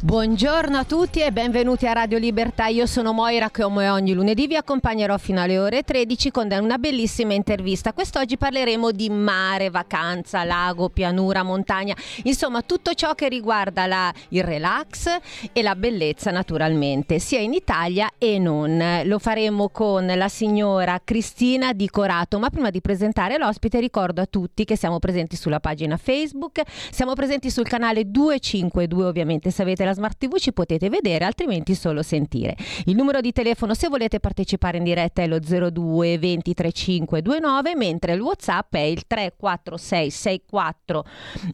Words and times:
Buongiorno 0.00 0.76
a 0.76 0.84
tutti 0.84 1.20
e 1.20 1.32
benvenuti 1.32 1.86
a 1.86 1.92
Radio 1.92 2.18
Libertà. 2.18 2.66
Io 2.66 2.86
sono 2.86 3.12
Moira 3.12 3.50
che 3.50 3.62
come 3.62 3.88
ogni 3.88 4.12
lunedì 4.12 4.46
vi 4.46 4.54
accompagnerò 4.54 5.16
fino 5.16 5.40
alle 5.40 5.58
ore 5.58 5.82
13 5.82 6.30
con 6.30 6.48
una 6.60 6.78
bellissima 6.78 7.32
intervista. 7.32 7.92
Quest'oggi 7.92 8.36
parleremo 8.36 8.92
di 8.92 9.08
mare, 9.08 9.70
vacanza, 9.70 10.44
lago, 10.44 10.90
pianura, 10.90 11.42
montagna, 11.42 11.96
insomma 12.24 12.62
tutto 12.62 12.92
ciò 12.92 13.14
che 13.14 13.28
riguarda 13.28 13.86
la, 13.86 14.12
il 14.28 14.44
relax 14.44 15.08
e 15.52 15.62
la 15.62 15.74
bellezza 15.74 16.30
naturalmente, 16.30 17.18
sia 17.18 17.40
in 17.40 17.54
Italia 17.54 18.10
e 18.18 18.38
non. 18.38 19.00
Lo 19.04 19.18
faremo 19.18 19.70
con 19.70 20.06
la 20.06 20.28
signora 20.28 21.00
Cristina 21.02 21.72
Di 21.72 21.88
Corato, 21.88 22.38
ma 22.38 22.50
prima 22.50 22.70
di 22.70 22.80
presentare 22.80 23.38
l'ospite 23.38 23.80
ricordo 23.80 24.20
a 24.20 24.26
tutti 24.26 24.64
che 24.64 24.76
siamo 24.76 24.98
presenti 24.98 25.34
sulla 25.34 25.60
pagina 25.60 25.96
Facebook, 25.96 26.60
siamo 26.90 27.14
presenti 27.14 27.50
sul 27.50 27.66
canale 27.66 28.10
252 28.10 29.04
ovviamente 29.04 29.45
se 29.50 29.62
avete 29.62 29.84
la 29.84 29.94
smart 29.94 30.18
TV 30.18 30.36
ci 30.36 30.52
potete 30.52 30.88
vedere, 30.88 31.24
altrimenti 31.24 31.74
solo 31.74 32.02
sentire. 32.02 32.56
Il 32.84 32.96
numero 32.96 33.20
di 33.20 33.32
telefono 33.32 33.74
se 33.74 33.88
volete 33.88 34.20
partecipare 34.20 34.78
in 34.78 34.84
diretta 34.84 35.22
è 35.22 35.26
lo 35.26 35.38
02 35.38 36.18
20 36.18 36.54
35 36.54 37.22
29, 37.22 37.76
mentre 37.76 38.12
il 38.14 38.20
WhatsApp 38.20 38.74
è 38.74 38.80
il 38.80 39.06
346 39.06 40.10
64 40.10 41.04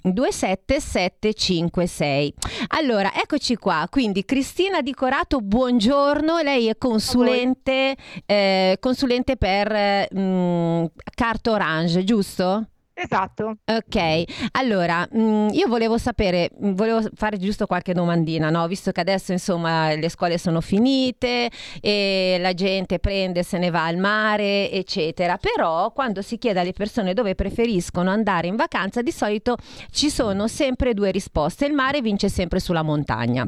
27 0.02 0.80
756. 0.80 2.34
Allora, 2.68 3.12
eccoci 3.14 3.56
qua. 3.56 3.86
Quindi 3.90 4.24
Cristina 4.24 4.80
Di 4.80 4.94
Corato, 4.94 5.40
buongiorno. 5.40 6.38
Lei 6.38 6.68
è 6.68 6.76
consulente, 6.76 7.96
eh, 8.26 8.76
consulente 8.80 9.36
per 9.36 9.72
eh, 9.72 10.08
mh, 10.12 10.90
Carta 11.14 11.50
Orange, 11.52 12.04
giusto? 12.04 12.66
Esatto. 13.02 13.56
Ok, 13.64 14.24
allora 14.52 15.06
mh, 15.10 15.20
mm, 15.20 15.48
io 15.52 15.66
volevo 15.66 15.98
sapere, 15.98 16.50
mm, 16.62 16.72
volevo 16.74 17.02
fare 17.14 17.38
giusto 17.38 17.66
qualche 17.66 17.92
domandina, 17.94 18.48
no? 18.50 18.66
visto 18.68 18.92
che 18.92 19.00
adesso 19.00 19.32
insomma 19.32 19.92
le 19.94 20.08
scuole 20.08 20.38
sono 20.38 20.60
finite 20.60 21.50
e 21.80 22.36
la 22.40 22.54
gente 22.54 22.98
prende, 23.00 23.42
se 23.42 23.58
ne 23.58 23.70
va 23.70 23.86
al 23.86 23.96
mare, 23.96 24.70
eccetera, 24.70 25.36
però 25.36 25.92
quando 25.92 26.22
si 26.22 26.38
chiede 26.38 26.60
alle 26.60 26.72
persone 26.72 27.12
dove 27.14 27.34
preferiscono 27.34 28.10
andare 28.10 28.46
in 28.46 28.56
vacanza, 28.56 29.02
di 29.02 29.12
solito 29.12 29.56
ci 29.90 30.08
sono 30.08 30.46
sempre 30.46 30.94
due 30.94 31.10
risposte, 31.10 31.66
il 31.66 31.72
mare 31.72 32.00
vince 32.00 32.28
sempre 32.28 32.60
sulla 32.60 32.82
montagna. 32.82 33.46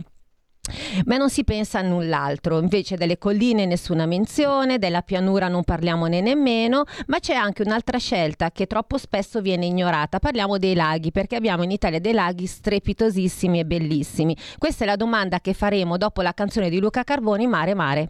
Ma 1.05 1.17
non 1.17 1.29
si 1.29 1.45
pensa 1.45 1.81
a 1.81 1.83
null'altro, 1.83 2.59
invece 2.59 2.97
delle 2.97 3.19
colline 3.19 3.67
nessuna 3.67 4.07
menzione, 4.07 4.79
della 4.79 5.03
pianura 5.03 5.48
non 5.48 5.62
parliamone 5.62 6.20
nemmeno, 6.20 6.84
ma 7.07 7.19
c'è 7.19 7.34
anche 7.34 7.62
un'altra 7.62 7.98
scelta 7.98 8.51
che 8.51 8.67
troppo 8.67 8.97
spesso 8.97 9.41
viene 9.41 9.67
ignorata, 9.67 10.19
parliamo 10.19 10.57
dei 10.59 10.75
laghi, 10.75 11.11
perché 11.11 11.37
abbiamo 11.37 11.65
in 11.65 11.70
Italia 11.70 12.01
dei 12.01 12.12
laghi 12.12 12.47
strepitosissimi 12.47 13.59
e 13.61 13.67
bellissimi. 13.67 14.37
Questa 14.59 14.85
è 14.85 14.87
la 14.87 14.97
domanda 14.97 15.41
che 15.41 15.53
faremo 15.53 15.98
dopo 15.98 16.23
la 16.23 16.33
canzone 16.33 16.70
di 16.70 16.81
Luca 16.81 17.05
Carboni, 17.05 17.47
Mare 17.47 17.75
Mare. 17.75 18.09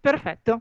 Perfetto. 0.00 0.60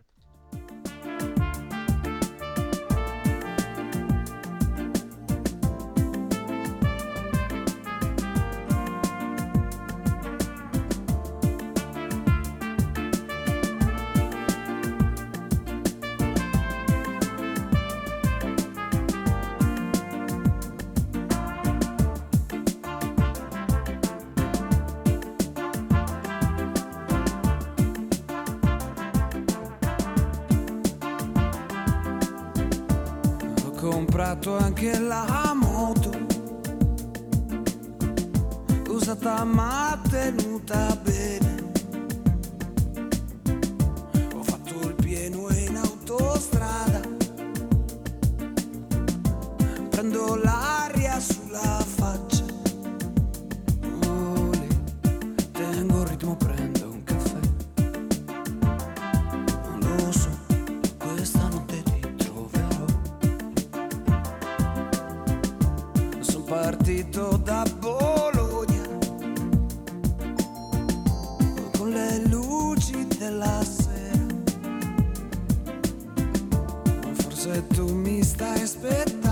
Forse 77.55 77.67
tu 77.67 77.85
mi 77.95 78.21
stai 78.21 78.61
aspettando 78.63 79.24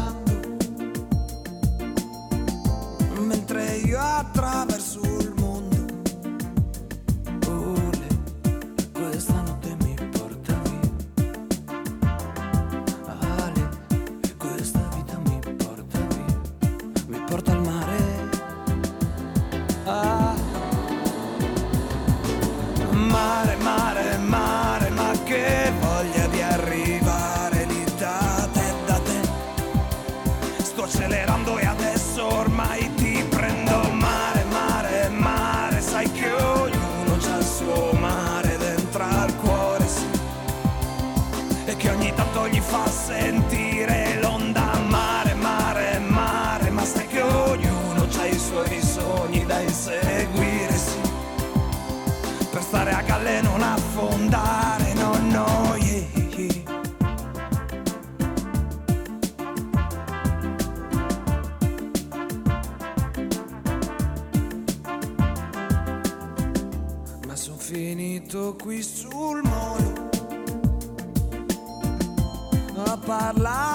a 73.34 73.42
parlare 73.42 73.73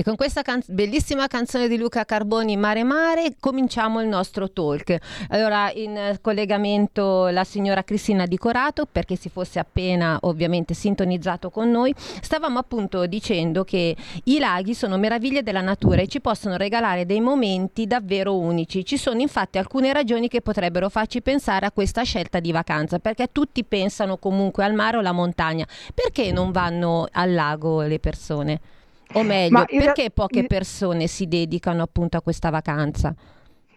E 0.00 0.02
con 0.02 0.16
questa 0.16 0.40
can- 0.40 0.62
bellissima 0.66 1.26
canzone 1.26 1.68
di 1.68 1.76
Luca 1.76 2.06
Carboni, 2.06 2.56
Mare 2.56 2.84
Mare, 2.84 3.34
cominciamo 3.38 4.00
il 4.00 4.08
nostro 4.08 4.50
talk. 4.50 4.96
Allora, 5.28 5.70
in 5.72 6.16
collegamento 6.22 7.26
la 7.26 7.44
signora 7.44 7.84
Cristina 7.84 8.24
Di 8.24 8.38
Corato, 8.38 8.86
perché 8.90 9.14
si 9.16 9.28
fosse 9.28 9.58
appena 9.58 10.16
ovviamente 10.22 10.72
sintonizzato 10.72 11.50
con 11.50 11.70
noi, 11.70 11.94
stavamo 12.22 12.58
appunto 12.58 13.04
dicendo 13.04 13.62
che 13.62 13.94
i 14.24 14.38
laghi 14.38 14.72
sono 14.72 14.96
meraviglie 14.96 15.42
della 15.42 15.60
natura 15.60 16.00
e 16.00 16.08
ci 16.08 16.22
possono 16.22 16.56
regalare 16.56 17.04
dei 17.04 17.20
momenti 17.20 17.86
davvero 17.86 18.38
unici. 18.38 18.86
Ci 18.86 18.96
sono 18.96 19.20
infatti 19.20 19.58
alcune 19.58 19.92
ragioni 19.92 20.28
che 20.28 20.40
potrebbero 20.40 20.88
farci 20.88 21.20
pensare 21.20 21.66
a 21.66 21.72
questa 21.72 22.04
scelta 22.04 22.40
di 22.40 22.52
vacanza, 22.52 23.00
perché 23.00 23.28
tutti 23.32 23.64
pensano 23.64 24.16
comunque 24.16 24.64
al 24.64 24.72
mare 24.72 24.96
o 24.96 25.00
alla 25.00 25.12
montagna. 25.12 25.66
Perché 25.92 26.32
non 26.32 26.52
vanno 26.52 27.06
al 27.12 27.34
lago 27.34 27.82
le 27.82 27.98
persone? 27.98 28.60
O 29.12 29.22
meglio, 29.22 29.64
perché 29.66 30.10
poche 30.10 30.40
in- 30.40 30.46
persone 30.46 31.06
si 31.06 31.26
dedicano 31.26 31.82
appunto 31.82 32.16
a 32.16 32.22
questa 32.22 32.50
vacanza? 32.50 33.14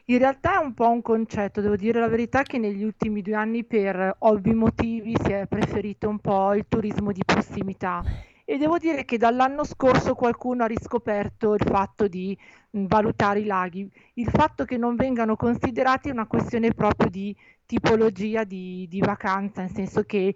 In 0.06 0.18
realtà 0.18 0.60
è 0.60 0.64
un 0.64 0.74
po' 0.74 0.90
un 0.90 1.02
concetto, 1.02 1.62
devo 1.62 1.78
dire 1.78 2.00
la 2.00 2.10
verità 2.10 2.44
che 2.44 2.58
negli 2.58 2.84
ultimi 2.84 3.22
due 3.22 3.36
anni 3.36 3.64
per 3.64 4.18
ovvi 4.20 4.54
motivi 4.54 5.16
si 5.24 5.32
è 5.32 5.46
preferito 5.48 6.10
un 6.10 6.20
po' 6.20 6.54
il 6.54 6.66
turismo 6.68 7.14
di 7.14 7.22
prossimità 7.26 8.04
e 8.46 8.58
devo 8.58 8.78
dire 8.78 9.06
che 9.06 9.18
dall'anno 9.18 9.64
scorso 9.64 10.16
qualcuno 10.16 10.64
ha 10.64 10.68
riscoperto 10.68 11.54
il 11.54 11.64
fatto 11.66 12.08
di 12.08 12.38
valutare 12.72 13.40
i 13.40 13.46
laghi. 13.46 13.90
Il 14.16 14.30
fatto 14.30 14.66
che 14.66 14.78
non 14.78 14.96
vengano 14.96 15.38
considerati 15.38 16.10
è 16.10 16.12
una 16.12 16.28
questione 16.28 16.74
proprio 16.74 17.10
di 17.10 17.36
tipologia 17.66 18.44
di, 18.44 18.86
di 18.90 19.00
vacanza, 19.00 19.62
nel 19.62 19.72
senso 19.72 20.04
che 20.04 20.36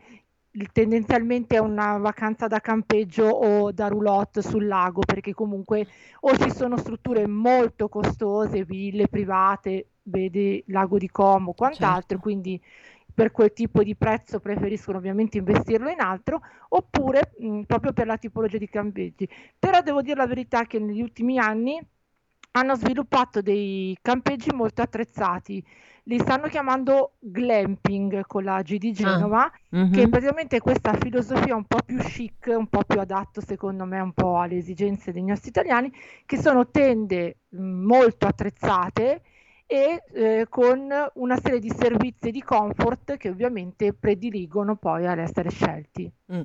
tendenzialmente 0.72 1.56
è 1.56 1.60
una 1.60 1.98
vacanza 1.98 2.48
da 2.48 2.60
campeggio 2.60 3.26
o 3.28 3.72
da 3.72 3.88
roulotte 3.88 4.42
sul 4.42 4.66
lago, 4.68 5.02
perché 5.06 5.34
comunque 5.34 5.88
o 6.22 6.36
ci 6.38 6.52
sono 6.52 6.78
strutture 6.78 7.28
molto 7.28 7.90
costose, 7.90 8.64
ville 8.66 9.08
private, 9.08 9.88
vedi 10.04 10.64
Lago 10.68 10.98
di 10.98 11.10
Como, 11.10 11.54
quant'altro, 11.54 12.18
Certo. 12.18 12.20
quindi 12.20 12.62
per 13.14 13.32
quel 13.32 13.52
tipo 13.52 13.82
di 13.84 13.96
prezzo 13.96 14.40
preferiscono 14.40 14.98
ovviamente 15.00 15.38
investirlo 15.40 15.90
in 15.90 16.00
altro, 16.00 16.42
oppure 16.70 17.34
mh, 17.40 17.62
proprio 17.62 17.92
per 17.94 18.06
la 18.06 18.18
tipologia 18.18 18.58
di 18.58 18.70
campeggi. 18.70 19.28
Però 19.58 19.82
devo 19.82 20.02
dire 20.02 20.16
la 20.16 20.28
verità 20.28 20.66
che 20.66 20.80
negli 20.80 21.02
ultimi 21.02 21.40
anni 21.40 21.80
hanno 22.52 22.76
sviluppato 22.76 23.42
dei 23.42 23.98
campeggi 24.02 24.52
molto 24.54 24.82
attrezzati. 24.82 25.64
Li 26.04 26.20
stanno 26.20 26.48
chiamando 26.48 27.14
glamping 27.20 28.26
con 28.26 28.44
la 28.44 28.62
G 28.62 28.78
di 28.78 28.94
Genova, 28.94 29.52
Mhm. 29.72 29.90
che 29.90 30.08
praticamente 30.08 30.58
è 30.58 30.60
questa 30.62 30.94
filosofia 30.94 31.56
un 31.56 31.66
po' 31.66 31.82
più 31.86 31.98
chic, 31.98 32.54
un 32.58 32.68
po' 32.68 32.84
più 32.86 33.00
adatto 33.00 33.42
secondo 33.42 33.86
me 33.86 34.00
un 34.00 34.14
po' 34.14 34.40
alle 34.40 34.58
esigenze 34.58 35.12
dei 35.12 35.24
nostri 35.24 35.50
italiani, 35.50 35.92
che 36.26 36.38
sono 36.38 36.70
tende 36.70 37.40
molto 37.50 38.26
attrezzate 38.28 39.22
e 39.68 40.02
eh, 40.14 40.46
con 40.50 40.90
una 41.16 41.38
serie 41.44 41.60
di 41.60 41.70
servizi 41.78 42.32
di 42.32 42.42
comfort 42.42 43.18
che 43.18 43.30
ovviamente 43.30 43.94
prediligono 43.94 44.78
poi 44.78 45.06
ad 45.06 45.20
essere 45.20 45.50
scelti. 45.50 46.10
Mm. 46.34 46.42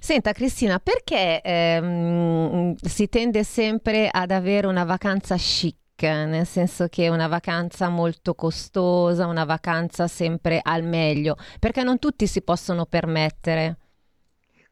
Senta 0.00 0.32
Cristina, 0.32 0.78
perché 0.78 1.42
ehm, 1.42 2.74
si 2.76 3.08
tende 3.10 3.44
sempre 3.44 4.08
ad 4.10 4.30
avere 4.30 4.66
una 4.66 4.84
vacanza 4.84 5.36
chic? 5.36 5.76
Nel 6.02 6.46
senso 6.46 6.88
che 6.88 7.04
è 7.04 7.08
una 7.08 7.28
vacanza 7.28 7.88
molto 7.88 8.34
costosa, 8.34 9.26
una 9.26 9.44
vacanza 9.44 10.08
sempre 10.08 10.58
al 10.60 10.82
meglio, 10.82 11.36
perché 11.60 11.84
non 11.84 12.00
tutti 12.00 12.26
si 12.26 12.42
possono 12.42 12.86
permettere. 12.86 13.76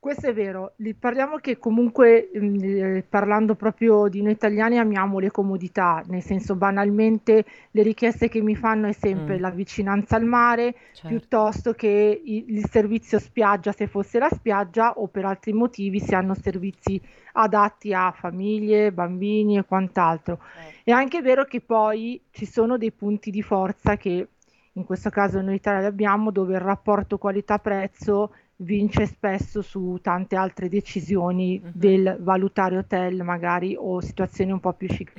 Questo 0.00 0.28
è 0.28 0.32
vero, 0.32 0.72
Li- 0.76 0.94
parliamo 0.94 1.36
che 1.36 1.58
comunque 1.58 2.30
mh, 2.32 2.56
eh, 2.64 3.04
parlando 3.06 3.54
proprio 3.54 4.08
di 4.08 4.22
noi 4.22 4.32
italiani 4.32 4.78
amiamo 4.78 5.18
le 5.18 5.30
comodità, 5.30 6.02
nel 6.06 6.22
senso 6.22 6.56
banalmente 6.56 7.44
le 7.70 7.82
richieste 7.82 8.28
che 8.30 8.40
mi 8.40 8.56
fanno 8.56 8.86
è 8.86 8.92
sempre 8.92 9.36
Mm. 9.36 9.40
la 9.40 9.50
vicinanza 9.50 10.16
al 10.16 10.24
mare, 10.24 10.74
Certo. 10.94 11.06
piuttosto 11.08 11.72
che 11.74 12.18
il 12.24 12.66
servizio 12.70 13.18
spiaggia 13.18 13.72
se 13.72 13.88
fosse 13.88 14.18
la 14.18 14.30
spiaggia 14.30 14.92
o 14.92 15.06
per 15.08 15.26
altri 15.26 15.52
motivi 15.52 16.00
si 16.00 16.14
hanno 16.14 16.34
servizi 16.34 16.98
adatti 17.32 17.92
a 17.92 18.10
famiglie, 18.10 18.92
bambini 18.92 19.58
e 19.58 19.64
quant'altro. 19.66 20.38
È 20.82 20.92
anche 20.92 21.20
vero 21.20 21.44
che 21.44 21.60
poi 21.60 22.18
ci 22.30 22.46
sono 22.46 22.78
dei 22.78 22.90
punti 22.90 23.30
di 23.30 23.42
forza 23.42 23.98
che 23.98 24.28
in 24.72 24.84
questo 24.84 25.10
caso 25.10 25.42
noi 25.42 25.56
Italia 25.56 25.86
abbiamo 25.88 26.30
dove 26.30 26.54
il 26.54 26.60
rapporto 26.60 27.18
qualità-prezzo 27.18 28.32
vince 28.62 29.06
spesso 29.06 29.62
su 29.62 29.98
tante 30.02 30.36
altre 30.36 30.68
decisioni 30.68 31.60
Mhm. 31.62 31.70
del 31.74 32.16
valutare 32.20 32.76
hotel 32.76 33.22
magari 33.22 33.74
o 33.78 34.00
situazioni 34.00 34.52
un 34.52 34.60
po' 34.60 34.72
più 34.74 34.86
chic. 34.88 35.12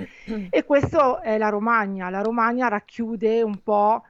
E 0.50 0.64
questo 0.64 1.22
è 1.22 1.38
la 1.38 1.50
Romagna. 1.50 2.10
La 2.10 2.22
Romagna 2.22 2.68
racchiude 2.68 3.42
un 3.42 3.58
po' 3.64 4.04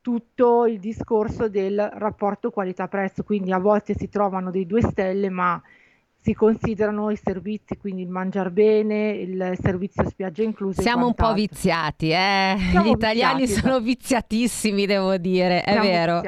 tutto 0.00 0.64
il 0.66 0.78
discorso 0.78 1.48
del 1.48 1.78
rapporto 1.94 2.50
qualità-prezzo, 2.50 3.24
quindi 3.24 3.52
a 3.52 3.58
volte 3.58 3.94
si 3.94 4.08
trovano 4.08 4.50
dei 4.50 4.64
due 4.66 4.80
stelle, 4.80 5.28
ma 5.28 5.60
si 6.20 6.32
considerano 6.32 7.10
i 7.10 7.16
servizi, 7.16 7.76
quindi 7.76 8.02
il 8.02 8.08
mangiar 8.08 8.50
bene, 8.50 9.10
il 9.10 9.56
servizio 9.60 10.08
spiaggia 10.08 10.42
incluso 10.42 10.80
Siamo 10.80 11.06
un 11.06 11.14
po' 11.14 11.32
viziati, 11.34 12.10
eh? 12.10 12.56
Siamo 12.70 12.86
Gli 12.86 12.90
italiani 12.92 13.40
viziati, 13.40 13.60
sono 13.60 13.80
viziatissimi, 13.80 14.86
devo 14.86 15.16
dire, 15.18 15.62
è 15.62 15.78
vero. 15.78 16.22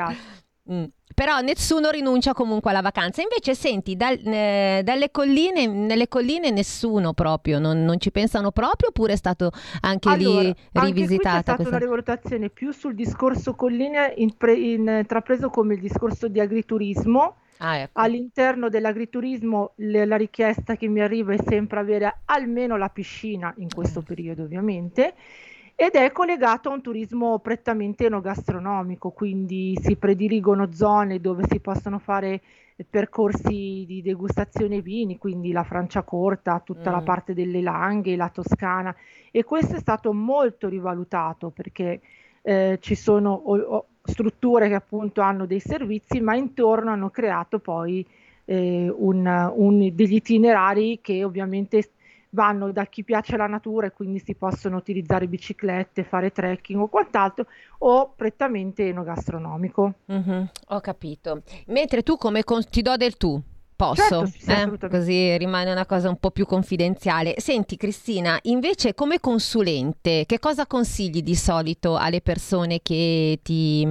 Mm. 0.70 0.84
Però 1.20 1.38
nessuno 1.40 1.90
rinuncia 1.90 2.32
comunque 2.32 2.70
alla 2.70 2.80
vacanza. 2.80 3.20
Invece, 3.20 3.54
senti, 3.54 3.94
dal- 3.94 4.18
eh, 4.24 4.80
dalle 4.82 5.10
colline, 5.10 5.66
nelle 5.66 6.08
colline 6.08 6.50
nessuno 6.50 7.12
proprio, 7.12 7.58
non, 7.58 7.84
non 7.84 8.00
ci 8.00 8.10
pensano 8.10 8.52
proprio, 8.52 8.88
oppure 8.88 9.12
è 9.12 9.16
stato 9.16 9.50
anche 9.82 10.08
Allora, 10.08 10.40
lì 10.40 10.54
c'è 10.72 10.80
rivisitata 10.80 11.40
stata 11.40 11.56
questa? 11.56 11.74
una 11.74 11.84
rivalutazione 11.84 12.48
più 12.48 12.72
sul 12.72 12.94
discorso 12.94 13.54
colline 13.54 14.14
intrapreso 14.16 15.50
come 15.50 15.74
il 15.74 15.80
discorso 15.80 16.26
di 16.26 16.40
agriturismo. 16.40 17.36
Ah, 17.58 17.76
ecco. 17.76 18.00
All'interno 18.00 18.70
dell'agriturismo 18.70 19.72
le- 19.76 20.06
la 20.06 20.16
richiesta 20.16 20.76
che 20.76 20.88
mi 20.88 21.02
arriva 21.02 21.34
è 21.34 21.38
sempre 21.46 21.80
avere 21.80 22.20
almeno 22.24 22.78
la 22.78 22.88
piscina 22.88 23.52
in 23.58 23.68
questo 23.68 24.00
periodo, 24.00 24.44
ovviamente, 24.44 25.12
ed 25.82 25.94
è 25.94 26.12
collegato 26.12 26.68
a 26.68 26.74
un 26.74 26.82
turismo 26.82 27.38
prettamente 27.38 28.04
enogastronomico, 28.04 29.10
quindi 29.12 29.78
si 29.80 29.96
prediligono 29.96 30.70
zone 30.72 31.20
dove 31.20 31.44
si 31.48 31.58
possono 31.58 31.98
fare 31.98 32.42
percorsi 32.88 33.84
di 33.86 34.02
degustazione 34.02 34.82
vini, 34.82 35.16
quindi 35.16 35.52
la 35.52 35.62
Franciacorta, 35.64 36.60
tutta 36.62 36.90
la 36.90 37.00
Mm. 37.00 37.04
parte 37.04 37.32
delle 37.34 37.62
Langhe, 37.62 38.14
la 38.16 38.28
Toscana, 38.28 38.94
e 39.30 39.42
questo 39.44 39.76
è 39.76 39.78
stato 39.78 40.12
molto 40.12 40.68
rivalutato 40.68 41.48
perché 41.50 42.00
eh, 42.42 42.78
ci 42.80 42.94
sono 42.94 43.32
o- 43.32 43.58
o 43.58 43.86
strutture 44.02 44.68
che 44.68 44.74
appunto 44.74 45.20
hanno 45.22 45.44
dei 45.46 45.60
servizi, 45.60 46.20
ma 46.20 46.34
intorno 46.36 46.90
hanno 46.90 47.10
creato 47.10 47.58
poi 47.58 48.06
eh, 48.46 48.92
un- 48.94 49.52
un- 49.56 49.94
degli 49.94 50.14
itinerari 50.14 51.00
che 51.02 51.22
ovviamente 51.24 51.90
vanno 52.30 52.70
da 52.72 52.84
chi 52.86 53.02
piace 53.04 53.36
la 53.36 53.46
natura 53.46 53.88
e 53.88 53.92
quindi 53.92 54.20
si 54.20 54.34
possono 54.34 54.76
utilizzare 54.76 55.26
biciclette, 55.26 56.04
fare 56.04 56.30
trekking 56.30 56.80
o 56.80 56.88
quant'altro, 56.88 57.46
o 57.78 58.12
prettamente 58.14 58.88
enogastronomico. 58.88 59.94
Mhm, 60.06 60.50
ho 60.68 60.80
capito. 60.80 61.42
Mentre 61.66 62.02
tu 62.02 62.16
come 62.16 62.44
con- 62.44 62.64
ti 62.64 62.82
do 62.82 62.96
del 62.96 63.16
tu, 63.16 63.40
posso? 63.74 64.26
Certo, 64.26 64.78
sì, 64.78 64.84
Eh? 64.84 64.88
Così 64.88 65.38
rimane 65.38 65.72
una 65.72 65.86
cosa 65.86 66.08
un 66.08 66.16
po' 66.18 66.30
più 66.30 66.46
confidenziale. 66.46 67.34
Senti 67.38 67.76
Cristina, 67.76 68.38
invece 68.42 68.94
come 68.94 69.18
consulente, 69.20 70.24
che 70.26 70.38
cosa 70.38 70.66
consigli 70.66 71.22
di 71.22 71.34
solito 71.34 71.96
alle 71.96 72.20
persone 72.20 72.80
che 72.82 73.40
ti, 73.42 73.86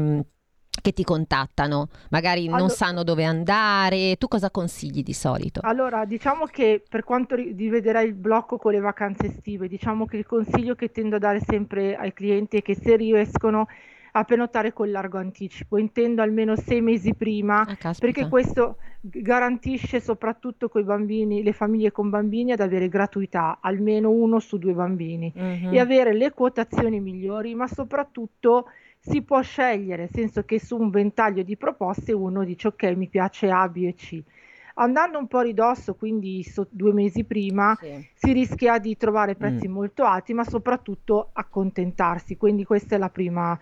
che 0.81 0.91
ti 0.91 1.03
contattano? 1.03 1.89
Magari 2.09 2.47
non 2.47 2.59
Allo- 2.59 2.69
sanno 2.69 3.03
dove 3.03 3.23
andare, 3.23 4.15
tu 4.17 4.27
cosa 4.27 4.49
consigli 4.51 5.03
di 5.03 5.13
solito? 5.13 5.61
Allora, 5.63 6.05
diciamo 6.05 6.45
che 6.45 6.83
per 6.87 7.03
quanto 7.03 7.35
ri- 7.35 7.53
rivederai 7.55 8.07
il 8.07 8.13
blocco 8.13 8.57
con 8.57 8.71
le 8.71 8.79
vacanze 8.79 9.27
estive, 9.27 9.67
diciamo 9.67 10.05
che 10.05 10.17
il 10.17 10.25
consiglio 10.25 10.75
che 10.75 10.91
tendo 10.91 11.17
a 11.17 11.19
dare 11.19 11.39
sempre 11.39 11.95
ai 11.95 12.13
clienti 12.13 12.57
è 12.57 12.61
che 12.61 12.75
se 12.75 12.95
riescono 12.95 13.67
a 14.11 14.23
prenotare 14.23 14.73
con 14.73 14.89
largo 14.89 15.17
anticipo, 15.17 15.77
intendo 15.77 16.21
almeno 16.21 16.55
sei 16.55 16.81
mesi 16.81 17.13
prima, 17.13 17.65
Ah, 17.81 17.93
perché 17.97 18.27
questo 18.27 18.77
garantisce 19.01 19.99
soprattutto 19.99 20.67
con 20.67 20.81
i 20.81 20.83
bambini, 20.83 21.43
le 21.43 21.53
famiglie 21.53 21.91
con 21.91 22.09
bambini 22.09 22.51
ad 22.51 22.59
avere 22.59 22.89
gratuità, 22.89 23.59
almeno 23.61 24.09
uno 24.09 24.39
su 24.39 24.57
due 24.57 24.73
bambini 24.73 25.31
mm-hmm. 25.37 25.73
e 25.73 25.79
avere 25.79 26.13
le 26.13 26.31
quotazioni 26.31 26.99
migliori, 26.99 27.53
ma 27.55 27.67
soprattutto 27.67 28.65
si 29.09 29.21
può 29.21 29.41
scegliere, 29.41 30.03
nel 30.03 30.11
senso 30.13 30.43
che 30.43 30.59
su 30.59 30.77
un 30.77 30.89
ventaglio 30.89 31.43
di 31.43 31.57
proposte 31.57 32.13
uno 32.13 32.43
dice 32.43 32.67
ok 32.67 32.83
mi 32.95 33.07
piace 33.07 33.49
A, 33.49 33.67
B 33.67 33.85
e 33.85 33.95
C. 33.95 34.21
Andando 34.75 35.17
un 35.17 35.27
po' 35.27 35.39
a 35.39 35.43
ridosso, 35.43 35.95
quindi 35.95 36.41
so, 36.43 36.65
due 36.69 36.93
mesi 36.93 37.25
prima, 37.25 37.75
sì. 37.77 38.07
si 38.13 38.31
rischia 38.31 38.77
di 38.77 38.95
trovare 38.95 39.35
prezzi 39.35 39.67
mm. 39.67 39.71
molto 39.71 40.05
alti, 40.05 40.33
ma 40.33 40.45
soprattutto 40.45 41.31
accontentarsi. 41.33 42.37
Quindi 42.37 42.63
questa 42.63 42.95
è 42.95 42.97
la 42.97 43.09
prima 43.09 43.59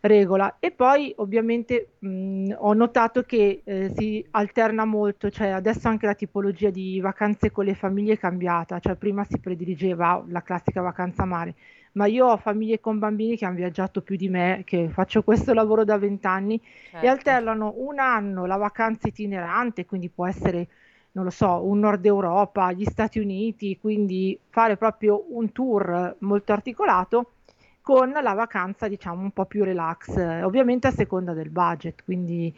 regola. 0.00 0.56
E 0.58 0.70
poi 0.70 1.14
ovviamente 1.16 1.92
mh, 2.00 2.56
ho 2.58 2.74
notato 2.74 3.22
che 3.22 3.62
eh, 3.64 3.90
si 3.96 4.22
alterna 4.32 4.84
molto, 4.84 5.30
cioè 5.30 5.48
adesso 5.48 5.88
anche 5.88 6.04
la 6.04 6.14
tipologia 6.14 6.68
di 6.68 7.00
vacanze 7.00 7.50
con 7.50 7.64
le 7.64 7.74
famiglie 7.74 8.14
è 8.14 8.18
cambiata, 8.18 8.80
cioè 8.80 8.96
prima 8.96 9.24
si 9.24 9.38
prediligeva 9.38 10.22
la 10.28 10.42
classica 10.42 10.82
vacanza 10.82 11.24
mare 11.24 11.54
ma 11.92 12.06
io 12.06 12.26
ho 12.26 12.36
famiglie 12.36 12.80
con 12.80 12.98
bambini 12.98 13.36
che 13.36 13.44
hanno 13.44 13.56
viaggiato 13.56 14.02
più 14.02 14.16
di 14.16 14.28
me, 14.28 14.62
che 14.64 14.88
faccio 14.88 15.22
questo 15.22 15.52
lavoro 15.52 15.84
da 15.84 15.98
vent'anni 15.98 16.60
certo. 16.90 17.04
e 17.04 17.08
alternano 17.08 17.74
un 17.78 17.98
anno 17.98 18.46
la 18.46 18.56
vacanza 18.56 19.08
itinerante, 19.08 19.86
quindi 19.86 20.08
può 20.08 20.26
essere, 20.26 20.68
non 21.12 21.24
lo 21.24 21.30
so, 21.30 21.64
un 21.64 21.80
Nord 21.80 22.04
Europa, 22.04 22.72
gli 22.72 22.84
Stati 22.84 23.18
Uniti, 23.18 23.78
quindi 23.80 24.38
fare 24.48 24.76
proprio 24.76 25.24
un 25.30 25.50
tour 25.52 26.16
molto 26.20 26.52
articolato 26.52 27.32
con 27.80 28.10
la 28.10 28.34
vacanza 28.34 28.86
diciamo 28.86 29.22
un 29.22 29.32
po' 29.32 29.46
più 29.46 29.64
relax, 29.64 30.16
ovviamente 30.44 30.86
a 30.86 30.92
seconda 30.92 31.32
del 31.32 31.50
budget, 31.50 32.04
quindi 32.04 32.54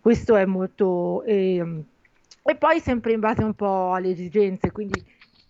questo 0.00 0.36
è 0.36 0.44
molto... 0.44 1.22
Eh, 1.22 1.84
e 2.46 2.56
poi 2.56 2.78
sempre 2.80 3.12
in 3.12 3.20
base 3.20 3.42
un 3.42 3.54
po' 3.54 3.94
alle 3.94 4.10
esigenze, 4.10 4.70
quindi 4.70 5.02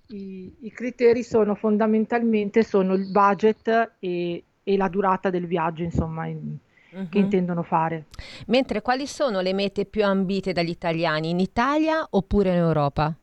i, 0.08 0.52
i 0.61 0.70
criteri 0.73 1.23
sono 1.23 1.54
fondamentalmente 1.54 2.62
sono 2.62 2.94
il 2.94 3.11
budget 3.11 3.92
e, 3.99 4.44
e 4.62 4.76
la 4.76 4.88
durata 4.88 5.30
del 5.30 5.46
viaggio, 5.46 5.82
insomma, 5.82 6.26
in, 6.26 6.56
uh-huh. 6.90 7.08
che 7.08 7.18
intendono 7.18 7.62
fare. 7.62 8.06
Mentre 8.46 8.82
quali 8.82 9.06
sono 9.06 9.40
le 9.40 9.52
mete 9.52 9.84
più 9.84 10.04
ambite 10.04 10.52
dagli 10.52 10.70
italiani, 10.70 11.30
in 11.30 11.40
Italia 11.40 12.06
oppure 12.11 12.50
in 12.50 12.56
Europa? 12.56 13.14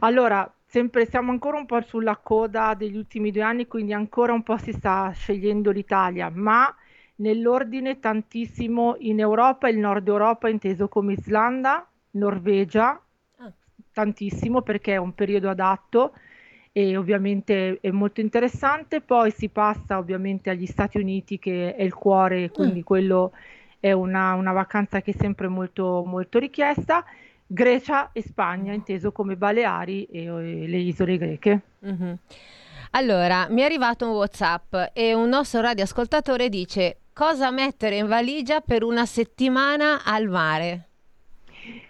Allora, 0.00 0.52
sempre 0.66 1.06
siamo 1.06 1.30
ancora 1.30 1.58
un 1.58 1.66
po' 1.66 1.80
sulla 1.82 2.16
coda 2.16 2.74
degli 2.74 2.96
ultimi 2.96 3.30
due 3.30 3.42
anni, 3.42 3.66
quindi 3.66 3.92
ancora 3.92 4.32
un 4.32 4.42
po' 4.42 4.56
si 4.56 4.72
sta 4.72 5.10
scegliendo 5.10 5.70
l'Italia, 5.70 6.30
ma 6.32 6.74
nell'ordine 7.16 8.00
tantissimo 8.00 8.96
in 8.98 9.20
Europa, 9.20 9.68
il 9.68 9.78
nord 9.78 10.08
Europa 10.08 10.48
inteso 10.48 10.88
come 10.88 11.12
Islanda, 11.12 11.86
Norvegia, 12.12 13.00
tantissimo 13.92 14.62
perché 14.62 14.94
è 14.94 14.96
un 14.96 15.14
periodo 15.14 15.50
adatto 15.50 16.12
e 16.72 16.96
ovviamente 16.96 17.78
è 17.80 17.90
molto 17.90 18.20
interessante. 18.20 19.00
Poi 19.00 19.30
si 19.30 19.48
passa 19.48 19.98
ovviamente 19.98 20.50
agli 20.50 20.66
Stati 20.66 20.98
Uniti 20.98 21.38
che 21.38 21.74
è 21.74 21.82
il 21.82 21.94
cuore, 21.94 22.50
quindi 22.50 22.80
mm. 22.80 22.84
quello 22.84 23.32
è 23.78 23.92
una, 23.92 24.34
una, 24.34 24.52
vacanza 24.52 25.00
che 25.02 25.10
è 25.10 25.14
sempre 25.16 25.48
molto, 25.48 26.02
molto 26.06 26.38
richiesta. 26.38 27.04
Grecia 27.46 28.10
e 28.12 28.22
Spagna, 28.22 28.72
inteso 28.72 29.12
come 29.12 29.36
Baleari 29.36 30.04
e, 30.04 30.24
e 30.24 30.66
le 30.66 30.78
isole 30.78 31.18
greche. 31.18 31.60
Mm-hmm. 31.84 32.12
Allora, 32.92 33.46
mi 33.50 33.60
è 33.60 33.64
arrivato 33.64 34.06
un 34.06 34.14
WhatsApp 34.14 34.74
e 34.94 35.14
un 35.14 35.28
nostro 35.28 35.60
radioascoltatore 35.60 36.48
dice 36.48 36.98
cosa 37.12 37.50
mettere 37.50 37.96
in 37.96 38.06
valigia 38.06 38.60
per 38.60 38.82
una 38.82 39.04
settimana 39.04 40.02
al 40.04 40.28
mare. 40.28 40.91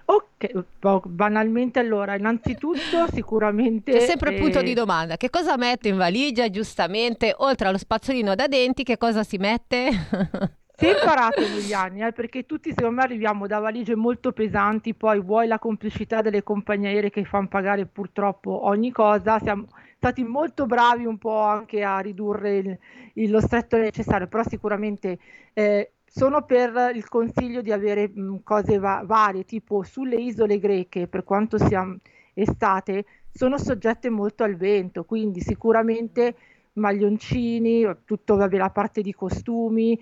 Ok, 0.05 0.65
banalmente 1.07 1.79
allora, 1.79 2.15
innanzitutto 2.17 3.07
sicuramente... 3.13 3.93
C'è 3.93 4.01
sempre 4.01 4.35
il 4.35 4.41
punto 4.41 4.61
di 4.63 4.75
domanda, 4.75 5.17
che 5.17 5.31
cosa 5.31 5.57
mette 5.57 5.89
in 5.89 5.97
valigia 5.97 6.51
giustamente, 6.51 7.35
oltre 7.39 7.69
allo 7.69 7.79
spazzolino 7.79 8.35
da 8.35 8.47
denti, 8.49 8.83
che 8.83 8.99
cosa 8.99 9.23
si 9.23 9.39
mette? 9.39 9.91
Imparato 10.81 11.41
negli 11.41 11.73
anni, 11.73 12.03
eh, 12.03 12.13
perché 12.13 12.45
tutti 12.45 12.71
secondo 12.71 12.97
me 12.97 13.03
arriviamo 13.03 13.47
da 13.47 13.61
valigie 13.61 13.95
molto 13.95 14.33
pesanti, 14.33 14.95
poi 14.95 15.21
vuoi 15.21 15.47
la 15.47 15.61
complicità 15.61 16.23
delle 16.23 16.43
compagnie 16.43 16.89
aeree 16.89 17.11
che 17.11 17.25
fanno 17.25 17.47
pagare 17.47 17.87
purtroppo 17.87 18.67
ogni 18.67 18.91
cosa, 18.91 19.39
siamo 19.39 19.67
stati 19.97 20.25
molto 20.25 20.67
bravi 20.67 21.05
un 21.05 21.19
po' 21.19 21.39
anche 21.39 21.85
a 21.85 22.01
ridurre 22.01 22.57
il, 22.57 22.79
il, 23.15 23.31
lo 23.31 23.41
stretto 23.41 23.77
necessario, 23.77 24.27
però 24.27 24.43
sicuramente... 24.43 25.19
Eh, 25.53 25.93
sono 26.15 26.43
per 26.43 26.93
il 26.95 27.09
consiglio 27.09 27.63
di 27.63 27.73
avere 27.73 28.09
mh, 28.09 28.43
cose 28.43 28.79
va- 28.79 29.03
varie, 29.05 29.45
tipo 29.45 29.83
sulle 29.83 30.17
isole 30.17 30.59
greche, 30.59 31.07
per 31.07 31.25
quanto 31.25 31.57
sia 31.59 31.87
estate, 32.35 33.05
sono 33.33 33.57
soggette 33.59 34.11
molto 34.11 34.45
al 34.45 34.57
vento, 34.57 35.05
quindi 35.05 35.41
sicuramente 35.41 36.35
maglioncini, 36.75 37.87
tutto 38.05 38.37
vabbè, 38.37 38.57
la 38.59 38.69
parte 38.71 39.01
di 39.01 39.15
costumi, 39.15 39.99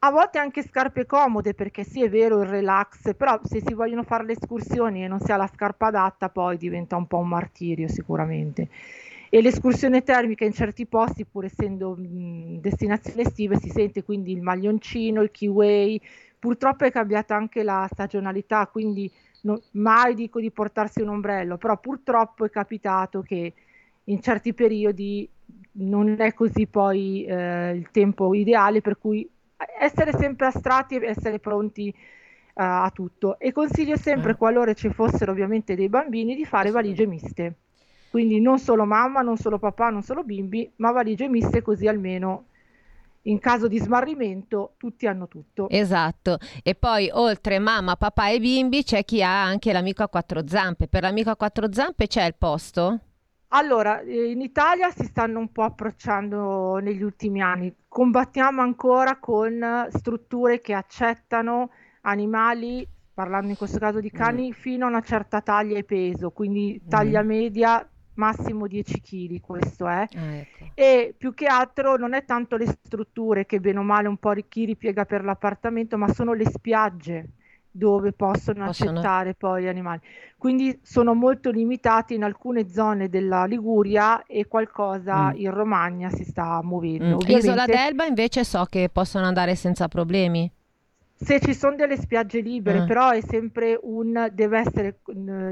a 0.00 0.10
volte 0.10 0.38
anche 0.38 0.62
scarpe 0.62 1.06
comode 1.06 1.54
perché 1.54 1.82
sì 1.84 2.02
è 2.02 2.08
vero 2.10 2.40
il 2.42 2.48
relax, 2.48 3.14
però 3.16 3.40
se 3.42 3.62
si 3.64 3.72
vogliono 3.74 4.02
fare 4.02 4.24
le 4.24 4.32
escursioni 4.32 5.04
e 5.04 5.08
non 5.08 5.20
si 5.20 5.32
ha 5.32 5.36
la 5.36 5.46
scarpa 5.52 5.86
adatta 5.86 6.28
poi 6.28 6.58
diventa 6.58 6.96
un 6.96 7.06
po' 7.06 7.16
un 7.18 7.28
martirio 7.28 7.88
sicuramente 7.88 8.68
e 9.28 9.42
l'escursione 9.42 10.02
termica 10.02 10.44
in 10.44 10.52
certi 10.52 10.86
posti, 10.86 11.24
pur 11.24 11.44
essendo 11.44 11.96
mh, 11.96 12.60
destinazioni 12.60 13.22
estive, 13.22 13.58
si 13.58 13.70
sente 13.70 14.02
quindi 14.02 14.32
il 14.32 14.42
maglioncino, 14.42 15.22
il 15.22 15.30
kiwi. 15.30 16.00
Purtroppo 16.38 16.84
è 16.84 16.90
cambiata 16.90 17.34
anche 17.34 17.62
la 17.62 17.88
stagionalità, 17.90 18.66
quindi 18.68 19.10
no, 19.42 19.60
mai 19.72 20.14
dico 20.14 20.40
di 20.40 20.50
portarsi 20.50 21.00
un 21.00 21.08
ombrello, 21.08 21.56
però 21.56 21.78
purtroppo 21.78 22.44
è 22.44 22.50
capitato 22.50 23.22
che 23.22 23.52
in 24.04 24.20
certi 24.20 24.54
periodi 24.54 25.28
non 25.78 26.16
è 26.20 26.32
così 26.34 26.66
poi 26.66 27.24
eh, 27.24 27.72
il 27.72 27.88
tempo 27.90 28.34
ideale, 28.34 28.80
per 28.80 28.98
cui 28.98 29.28
essere 29.80 30.12
sempre 30.12 30.46
astratti 30.46 30.96
e 30.96 31.06
essere 31.06 31.38
pronti 31.38 31.88
uh, 31.88 31.94
a 32.54 32.90
tutto. 32.94 33.38
E 33.38 33.52
consiglio 33.52 33.96
sempre, 33.96 34.32
eh. 34.32 34.36
qualora 34.36 34.72
ci 34.74 34.90
fossero 34.90 35.32
ovviamente 35.32 35.74
dei 35.74 35.88
bambini, 35.88 36.36
di 36.36 36.44
fare 36.44 36.70
valigie 36.70 37.06
miste 37.06 37.54
quindi 38.10 38.40
non 38.40 38.58
solo 38.58 38.84
mamma, 38.84 39.20
non 39.20 39.36
solo 39.36 39.58
papà, 39.58 39.90
non 39.90 40.02
solo 40.02 40.22
bimbi, 40.22 40.70
ma 40.76 40.92
valigie 40.92 41.28
miste 41.28 41.62
così 41.62 41.86
almeno 41.86 42.46
in 43.26 43.38
caso 43.38 43.68
di 43.68 43.78
smarrimento 43.78 44.74
tutti 44.76 45.06
hanno 45.06 45.28
tutto. 45.28 45.68
Esatto, 45.68 46.38
e 46.62 46.74
poi 46.74 47.10
oltre 47.12 47.58
mamma, 47.58 47.96
papà 47.96 48.30
e 48.30 48.40
bimbi 48.40 48.84
c'è 48.84 49.04
chi 49.04 49.22
ha 49.22 49.42
anche 49.42 49.72
l'amico 49.72 50.02
a 50.02 50.08
quattro 50.08 50.46
zampe. 50.46 50.88
Per 50.88 51.02
l'amico 51.02 51.30
a 51.30 51.36
quattro 51.36 51.72
zampe 51.72 52.06
c'è 52.06 52.24
il 52.24 52.34
posto? 52.36 53.00
Allora, 53.48 54.00
eh, 54.00 54.30
in 54.30 54.40
Italia 54.40 54.90
si 54.90 55.04
stanno 55.04 55.38
un 55.38 55.52
po' 55.52 55.62
approcciando 55.62 56.78
negli 56.78 57.02
ultimi 57.02 57.40
anni. 57.40 57.72
Combattiamo 57.86 58.60
ancora 58.60 59.18
con 59.18 59.88
strutture 59.90 60.60
che 60.60 60.74
accettano 60.74 61.70
animali, 62.02 62.86
parlando 63.14 63.48
in 63.48 63.56
questo 63.56 63.78
caso 63.78 64.00
di 64.00 64.10
cani, 64.10 64.48
mm. 64.48 64.52
fino 64.52 64.84
a 64.84 64.88
una 64.88 65.00
certa 65.00 65.40
taglia 65.40 65.78
e 65.78 65.84
peso, 65.84 66.30
quindi 66.30 66.82
taglia 66.88 67.22
mm. 67.22 67.26
media 67.26 67.90
massimo 68.16 68.66
10 68.66 69.00
kg 69.00 69.40
questo 69.40 69.86
è 69.86 70.06
ah, 70.14 70.34
ecco. 70.34 70.64
e 70.74 71.14
più 71.16 71.34
che 71.34 71.46
altro 71.46 71.96
non 71.96 72.14
è 72.14 72.24
tanto 72.24 72.56
le 72.56 72.66
strutture 72.66 73.46
che 73.46 73.60
bene 73.60 73.78
o 73.78 73.82
male 73.82 74.08
un 74.08 74.16
po' 74.16 74.34
chi 74.48 74.64
ripiega 74.64 75.04
per 75.04 75.24
l'appartamento 75.24 75.96
ma 75.96 76.12
sono 76.12 76.32
le 76.32 76.46
spiagge 76.46 77.28
dove 77.70 78.12
possono, 78.12 78.64
possono, 78.64 78.90
accettare 78.90 79.34
poi 79.34 79.64
gli 79.64 79.68
animali 79.68 80.00
quindi 80.38 80.78
sono 80.82 81.14
molto 81.14 81.50
limitati 81.50 82.14
in 82.14 82.24
alcune 82.24 82.68
zone 82.68 83.08
della 83.08 83.44
Liguria 83.44 84.24
e 84.24 84.46
qualcosa 84.46 85.32
mm. 85.32 85.36
in 85.36 85.50
Romagna 85.50 86.10
si 86.10 86.24
sta 86.24 86.60
muovendo 86.62 87.16
mm. 87.16 87.28
Isola 87.28 87.66
d'Elba 87.66 88.06
invece 88.06 88.44
so 88.44 88.64
che 88.68 88.88
possono 88.90 89.26
andare 89.26 89.54
senza 89.56 89.88
problemi 89.88 90.50
se 91.18 91.40
ci 91.40 91.54
sono 91.54 91.76
delle 91.76 91.96
spiagge 91.96 92.40
libere, 92.40 92.82
mm. 92.82 92.86
però 92.86 93.10
è 93.10 93.22
sempre 93.22 93.78
un 93.82 94.28
deve 94.32 94.58
essere 94.58 94.98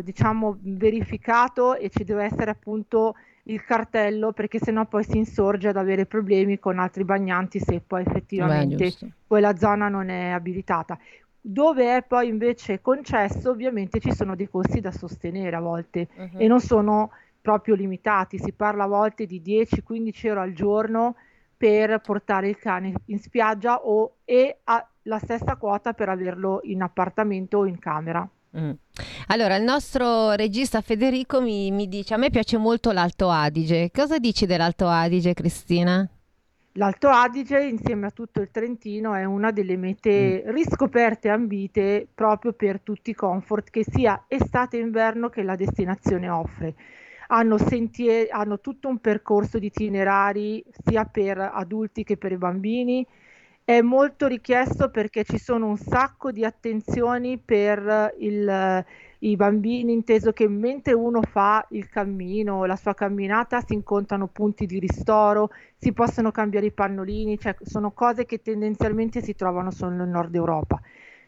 diciamo 0.03 0.59
verificato 0.61 1.75
e 1.75 1.89
ci 1.89 2.05
deve 2.05 2.25
essere 2.25 2.51
appunto 2.51 3.15
il 3.45 3.65
cartello 3.65 4.33
perché 4.33 4.59
sennò 4.59 4.87
poi 4.87 5.05
si 5.05 5.17
insorge 5.17 5.69
ad 5.69 5.77
avere 5.77 6.07
problemi 6.07 6.59
con 6.59 6.79
altri 6.79 7.05
bagnanti 7.05 7.61
se 7.61 7.81
poi 7.81 8.03
effettivamente 8.03 8.93
Beh, 8.99 9.13
quella 9.27 9.57
zona 9.57 9.89
non 9.89 10.11
è 10.11 10.29
abilitata. 10.29 10.99
Dove 11.41 11.97
è 11.97 12.03
poi 12.03 12.29
invece 12.29 12.81
concesso, 12.81 13.51
ovviamente 13.51 14.01
ci 14.01 14.13
sono 14.13 14.35
dei 14.35 14.49
costi 14.49 14.81
da 14.81 14.93
sostenere 14.93 15.57
a 15.57 15.61
volte 15.61 16.09
uh-huh. 16.15 16.39
e 16.39 16.47
non 16.47 16.61
sono 16.61 17.11
proprio 17.41 17.75
limitati, 17.75 18.39
si 18.39 18.53
parla 18.53 18.85
a 18.85 18.89
volte 18.89 19.27
di 19.27 19.43
10-15 19.45 20.27
euro 20.27 20.41
al 20.41 20.53
giorno 20.53 21.17
per 21.57 22.01
portare 22.01 22.49
il 22.49 22.57
cane 22.57 22.95
in 23.07 23.19
spiaggia 23.19 23.85
o, 23.85 24.17
e 24.25 24.61
a, 24.65 24.89
la 25.05 25.19
stessa 25.19 25.57
quota 25.57 25.93
per 25.93 26.09
averlo 26.09 26.61
in 26.65 26.83
appartamento 26.83 27.59
o 27.59 27.67
in 27.67 27.79
camera. 27.79 28.29
Mm. 28.57 28.71
Allora, 29.29 29.57
il 29.57 29.65
nostro 29.65 30.33
regista 30.33 30.81
Federico 30.81 31.41
mi, 31.41 31.71
mi, 31.71 31.89
dice: 31.89 32.15
A 32.15 32.17
me 32.17 32.31
piace 32.31 32.57
molto 32.57 32.93
l'Alto 32.93 33.29
Adige. 33.29 33.91
Cosa 33.93 34.19
dici 34.19 34.47
dell'Alto 34.47 34.87
Adige, 34.87 35.35
Cristina? 35.35 36.09
L'Alto 36.77 37.09
Adige, 37.09 37.63
insieme 37.63 38.07
a 38.07 38.11
tutto 38.11 38.41
il 38.41 38.51
Trentino, 38.51 39.15
è 39.15 39.25
una 39.25 39.51
delle 39.51 39.77
mete 39.77 40.45
mm. 40.45 40.51
riscoperte 40.51 41.29
e 41.29 41.31
ambite 41.31 42.07
proprio 42.13 42.53
per 42.53 42.81
tutti 42.81 43.11
i 43.11 43.15
comfort 43.15 43.71
che 43.71 43.85
sia 43.85 44.25
estate 44.29 44.77
e 44.77 44.81
inverno 44.81 45.29
che 45.29 45.43
la 45.43 45.57
destinazione 45.57 46.29
offre. 46.29 46.75
Hanno, 47.29 47.59
sentier- 47.59 48.31
hanno 48.31 48.61
tutto 48.61 48.89
un 48.89 48.99
percorso 48.99 49.59
di 49.59 49.67
itinerari 49.67 50.65
sia 50.85 51.05
per 51.05 51.39
adulti 51.39 52.05
che 52.05 52.17
per 52.17 52.33
i 52.33 52.37
bambini. 52.37 53.07
È 53.67 53.81
molto 53.81 54.27
richiesto 54.27 54.91
perché 54.91 55.25
ci 55.25 55.39
sono 55.39 55.67
un 55.69 55.79
sacco 55.79 56.31
di 56.31 56.45
attenzioni 56.45 57.39
per 57.39 58.15
il, 58.19 58.85
i 59.21 59.37
bambini, 59.37 59.91
inteso 59.91 60.33
che 60.33 60.47
mentre 60.47 60.93
uno 60.93 61.23
fa 61.23 61.67
il 61.71 61.89
cammino, 61.89 62.67
la 62.67 62.77
sua 62.77 62.93
camminata, 62.93 63.63
si 63.63 63.73
incontrano 63.73 64.27
punti 64.27 64.67
di 64.67 64.79
ristoro, 64.79 65.49
si 65.79 65.95
possono 65.95 66.31
cambiare 66.31 66.67
i 66.67 66.73
pannolini, 66.73 67.39
cioè 67.39 67.57
sono 67.63 67.93
cose 67.93 68.27
che 68.27 68.43
tendenzialmente 68.43 69.23
si 69.23 69.35
trovano 69.35 69.71
solo 69.71 69.95
nel 69.95 70.09
nord 70.09 70.35
Europa. 70.35 70.79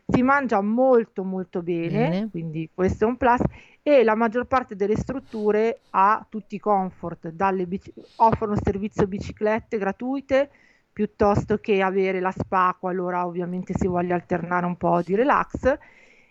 Si 0.06 0.22
mangia 0.22 0.60
molto 0.60 1.24
molto 1.24 1.62
bene, 1.62 2.08
bene. 2.08 2.28
quindi 2.30 2.68
questo 2.72 3.04
è 3.04 3.08
un 3.08 3.16
plus 3.16 3.40
e 3.82 4.04
la 4.04 4.14
maggior 4.14 4.44
parte 4.44 4.76
delle 4.76 4.96
strutture 4.96 5.80
ha 5.88 6.24
tutti 6.28 6.56
i 6.56 6.60
comfort, 6.60 7.30
bici- 7.64 7.94
offrono 8.16 8.56
servizio 8.62 9.06
biciclette 9.06 9.78
gratuite 9.78 10.50
piuttosto 10.96 11.58
che 11.58 11.82
avere 11.82 12.20
la 12.20 12.30
spa 12.30 12.74
qualora 12.80 13.26
ovviamente 13.26 13.74
si 13.76 13.86
voglia 13.86 14.14
alternare 14.14 14.64
un 14.64 14.78
po' 14.78 15.02
di 15.02 15.14
relax 15.14 15.76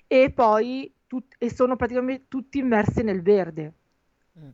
e 0.08 0.32
poi 0.32 0.92
tut- 1.06 1.36
e 1.38 1.52
sono 1.52 1.76
praticamente 1.76 2.26
tutti 2.28 2.58
immersi 2.58 3.04
nel 3.04 3.22
verde. 3.22 3.74
Mm. 4.40 4.50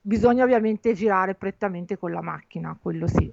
Bisogna 0.00 0.44
ovviamente 0.44 0.94
girare 0.94 1.34
prettamente 1.34 1.98
con 1.98 2.12
la 2.12 2.22
macchina, 2.22 2.78
quello 2.80 3.08
sì. 3.08 3.28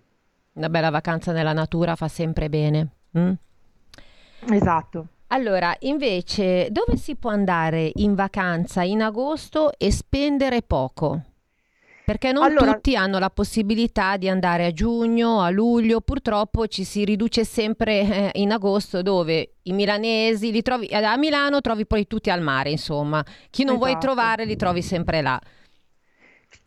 Una 0.54 0.70
bella 0.70 0.90
vacanza 0.90 1.32
nella 1.34 1.54
natura 1.54 1.96
fa 1.96 2.08
sempre 2.08 2.50
bene. 2.50 2.90
Mm? 3.16 3.34
Esatto. 4.50 5.08
Allora, 5.28 5.76
invece, 5.82 6.72
dove 6.72 6.98
si 6.98 7.16
può 7.16 7.30
andare 7.30 7.92
in 7.94 8.16
vacanza 8.16 8.82
in 8.82 9.04
agosto 9.04 9.72
e 9.78 9.92
spendere 9.92 10.64
poco? 10.64 11.26
Perché 12.14 12.32
non 12.32 12.44
allora, 12.44 12.76
tutti 12.76 12.96
hanno 12.96 13.18
la 13.18 13.32
possibilità 13.32 14.18
di 14.18 14.30
andare 14.30 14.68
a 14.68 14.72
giugno, 14.72 15.42
a 15.42 15.50
luglio, 15.50 16.00
purtroppo 16.00 16.68
ci 16.68 16.84
si 16.84 17.04
riduce 17.04 17.44
sempre 17.44 18.02
eh, 18.02 18.40
in 18.40 18.52
agosto 18.52 19.02
dove 19.02 19.54
i 19.64 19.72
milanesi 19.72 20.52
li 20.52 20.62
trovi 20.62 20.88
a 20.94 21.18
Milano 21.18 21.60
trovi 21.60 21.88
poi 21.88 22.06
tutti 22.06 22.30
al 22.30 22.44
mare, 22.44 22.70
insomma. 22.70 23.26
Chi 23.50 23.64
non 23.64 23.78
esatto. 23.78 23.90
vuoi 23.90 24.00
trovare 24.00 24.46
li 24.46 24.56
trovi 24.56 24.84
sempre 24.84 25.24
là. 25.24 25.42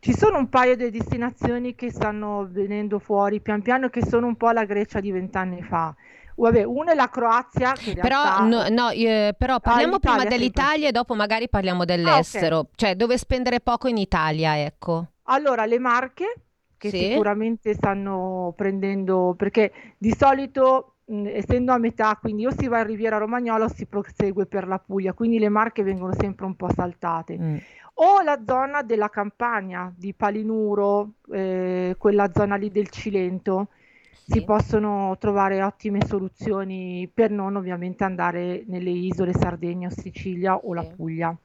Ci 0.01 0.17
sono 0.17 0.39
un 0.39 0.49
paio 0.49 0.75
di 0.75 0.91
destinazioni 0.91 1.77
che 1.77 1.93
stanno 1.93 2.49
venendo 2.51 2.99
fuori 2.99 3.41
pian 3.41 3.63
piano 3.63 3.89
che 3.89 4.05
sono 4.05 4.27
un 4.27 4.35
po' 4.35 4.51
la 4.51 4.65
Grecia 4.65 4.99
di 4.99 5.13
vent'anni 5.13 5.63
fa. 5.63 5.95
Vabbè, 6.35 6.65
una 6.65 6.91
è 6.91 6.95
la 6.97 7.09
Croazia. 7.09 7.73
però, 8.01 8.45
no, 8.45 8.67
no, 8.69 8.91
eh, 8.91 9.33
però 9.39 9.55
ah, 9.55 9.61
parliamo 9.61 9.95
ah, 9.95 10.01
prima 10.01 10.25
dell'Italia 10.25 10.73
sempre. 10.73 10.89
e 10.89 10.93
dopo 10.93 11.15
magari 11.15 11.49
parliamo 11.49 11.85
dell'estero. 11.85 12.57
Ah, 12.57 12.61
okay. 12.63 12.73
Cioè, 12.75 12.97
dove 12.97 13.17
spendere 13.17 13.61
poco 13.61 13.87
in 13.87 13.97
Italia, 13.97 14.59
ecco. 14.59 15.11
Allora, 15.27 15.65
le 15.67 15.79
Marche, 15.79 16.35
che 16.77 16.91
sì. 16.91 16.99
sicuramente 16.99 17.75
stanno 17.75 18.53
prendendo, 18.57 19.35
perché 19.37 19.73
di 19.97 20.15
solito 20.17 20.97
mh, 21.07 21.27
essendo 21.27 21.73
a 21.73 21.79
metà, 21.79 22.17
quindi 22.21 22.47
o 22.47 22.51
si 22.51 22.69
va 22.69 22.81
in 22.81 22.87
Riviera 22.87 23.19
Romagnola 23.19 23.65
o 23.65 23.69
si 23.69 23.87
prosegue 23.87 24.47
per 24.47 24.67
la 24.67 24.79
Puglia, 24.79 25.13
quindi 25.13 25.39
le 25.39 25.49
Marche 25.49 25.83
vengono 25.83 26.13
sempre 26.15 26.47
un 26.47 26.55
po' 26.55 26.71
saltate. 26.73 27.39
Mm. 27.39 27.57
O 27.99 28.21
la 28.23 28.43
zona 28.47 28.83
della 28.83 29.09
campagna 29.09 29.93
di 29.97 30.13
Palinuro, 30.13 31.13
eh, 31.33 31.95
quella 31.97 32.31
zona 32.31 32.57
lì 32.57 32.71
del 32.71 32.91
Cilento, 32.91 33.69
sì. 34.13 34.33
si 34.33 34.45
possono 34.45 35.17
trovare 35.19 35.63
ottime 35.63 36.01
soluzioni 36.05 37.11
per 37.13 37.31
non 37.31 37.57
ovviamente 37.57 38.05
andare 38.05 38.65
nelle 38.67 38.91
isole 38.91 39.33
Sardegna 39.33 39.89
o 39.89 39.91
Sicilia 39.91 40.57
o 40.57 40.69
sì. 40.69 40.75
la 40.75 40.85
Puglia. 40.85 41.37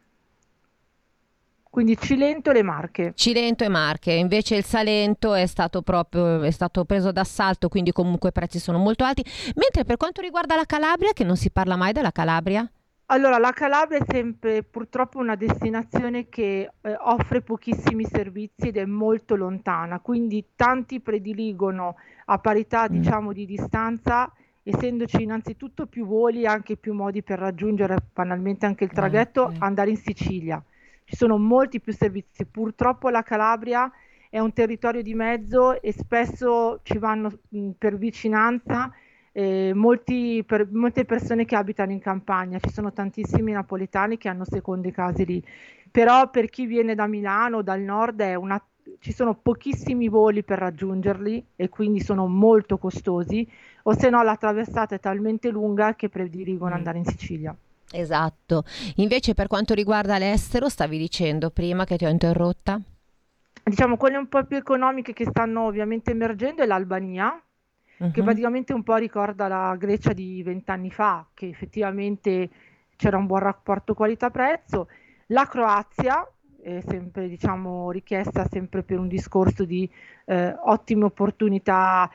Quindi 1.72 1.98
Cilento 1.98 2.50
e 2.50 2.54
le 2.54 2.64
Marche. 2.64 3.14
Cilento 3.16 3.64
e 3.64 3.70
Marche, 3.70 4.12
invece 4.12 4.58
il 4.58 4.66
Salento 4.66 5.34
è 5.34 5.46
stato 5.46 5.82
proprio 5.82 6.42
è 6.42 6.52
stato 6.52 6.84
preso 6.84 7.14
d'assalto, 7.14 7.70
quindi 7.70 7.94
comunque 7.94 8.28
i 8.28 8.34
prezzi 8.34 8.60
sono 8.60 8.78
molto 8.78 9.06
alti. 9.06 9.24
Mentre 9.56 9.86
per 9.86 9.96
quanto 9.96 10.20
riguarda 10.20 10.58
la 10.58 10.66
Calabria, 10.66 11.14
che 11.14 11.24
non 11.24 11.38
si 11.38 11.50
parla 11.50 11.78
mai 11.78 11.94
della 11.94 12.12
Calabria? 12.12 12.70
Allora, 13.06 13.38
la 13.38 13.52
Calabria 13.52 14.00
è 14.00 14.06
sempre 14.06 14.64
purtroppo 14.64 15.20
una 15.20 15.36
destinazione 15.36 16.28
che 16.28 16.72
eh, 16.82 16.96
offre 17.00 17.42
pochissimi 17.42 18.04
servizi 18.04 18.68
ed 18.68 18.76
è 18.76 18.86
molto 18.86 19.38
lontana, 19.38 20.02
quindi 20.02 20.48
tanti 20.58 21.00
prediligono 21.00 21.96
a 22.26 22.38
parità 22.40 22.84
mm. 22.84 23.00
diciamo 23.00 23.32
di 23.32 23.46
distanza 23.46 24.30
essendoci 24.62 25.24
innanzitutto 25.24 25.88
più 25.88 26.06
voli 26.06 26.42
e 26.42 26.48
anche 26.48 26.76
più 26.76 26.94
modi 26.94 27.24
per 27.24 27.40
raggiungere 27.40 27.96
banalmente 28.14 28.66
anche 28.66 28.84
il 28.84 28.92
traghetto, 28.92 29.50
eh, 29.50 29.54
eh. 29.54 29.58
andare 29.60 29.90
in 29.90 29.98
Sicilia 29.98 30.62
ci 31.12 31.18
sono 31.18 31.38
molti 31.38 31.82
più 31.82 31.92
servizi. 31.92 32.46
Purtroppo 32.46 33.10
la 33.10 33.22
Calabria 33.22 33.92
è 34.30 34.40
un 34.40 34.54
territorio 34.54 35.02
di 35.02 35.14
mezzo 35.14 35.82
e 35.82 35.92
spesso 35.92 36.80
ci 36.84 36.98
vanno 36.98 37.40
mh, 37.50 37.72
per 37.78 37.98
vicinanza 37.98 38.90
eh, 39.34 39.74
molti, 39.76 40.42
per, 40.48 40.70
molte 40.72 41.04
persone 41.04 41.44
che 41.44 41.58
abitano 41.58 41.92
in 41.92 42.00
campagna, 42.00 42.60
ci 42.60 42.70
sono 42.70 42.94
tantissimi 42.94 43.52
napoletani 43.52 44.18
che 44.18 44.30
hanno 44.30 44.46
seconde 44.46 44.94
case 44.94 45.26
lì, 45.26 45.44
però 45.92 46.30
per 46.30 46.50
chi 46.50 46.66
viene 46.66 46.96
da 46.96 47.08
Milano 47.08 47.58
o 47.58 47.62
dal 47.62 47.82
nord 47.82 48.22
una, 48.38 48.62
ci 49.00 49.12
sono 49.12 49.36
pochissimi 49.36 50.08
voli 50.08 50.44
per 50.44 50.60
raggiungerli 50.60 51.46
e 51.58 51.68
quindi 51.68 52.00
sono 52.00 52.26
molto 52.26 52.78
costosi, 52.78 53.46
o 53.84 53.94
se 53.98 54.10
no 54.10 54.24
la 54.24 54.38
traversata 54.38 54.96
è 54.96 55.00
talmente 55.00 55.50
lunga 55.50 55.94
che 55.94 56.08
prediligono 56.08 56.74
mm. 56.74 56.78
andare 56.78 56.98
in 57.00 57.06
Sicilia. 57.06 57.54
Esatto. 57.92 58.64
Invece 58.96 59.34
per 59.34 59.48
quanto 59.48 59.74
riguarda 59.74 60.18
l'estero, 60.18 60.70
stavi 60.70 60.98
dicendo 60.98 61.50
prima 61.50 61.84
che 61.84 61.98
ti 61.98 62.06
ho 62.06 62.10
interrotta? 62.10 62.80
Diciamo, 63.64 63.98
quelle 63.98 64.18
un 64.18 64.28
po' 64.28 64.44
più 64.46 64.58
economiche 64.58 65.14
che 65.14 65.26
stanno 65.26 65.66
ovviamente 65.66 66.12
emergendo 66.12 66.64
è 66.64 66.66
l'Albania, 66.66 67.40
uh-huh. 67.98 68.12
che 68.12 68.24
praticamente 68.24 68.74
un 68.74 68.84
po' 68.84 68.96
ricorda 68.96 69.48
la 69.48 69.76
Grecia 69.78 70.14
di 70.14 70.42
vent'anni 70.42 70.90
fa, 70.90 71.28
che 71.34 71.48
effettivamente 71.48 72.50
c'era 72.96 73.18
un 73.18 73.28
buon 73.28 73.42
rapporto 73.42 73.94
qualità-prezzo. 73.94 74.88
La 75.28 75.46
Croazia 75.46 76.28
è 76.62 76.82
sempre 76.88 77.28
diciamo, 77.28 77.92
richiesta 77.92 78.48
sempre 78.50 78.84
per 78.84 79.00
un 79.00 79.08
discorso 79.08 79.66
di 79.66 79.90
eh, 80.26 80.56
ottime 80.66 81.06
opportunità. 81.06 82.10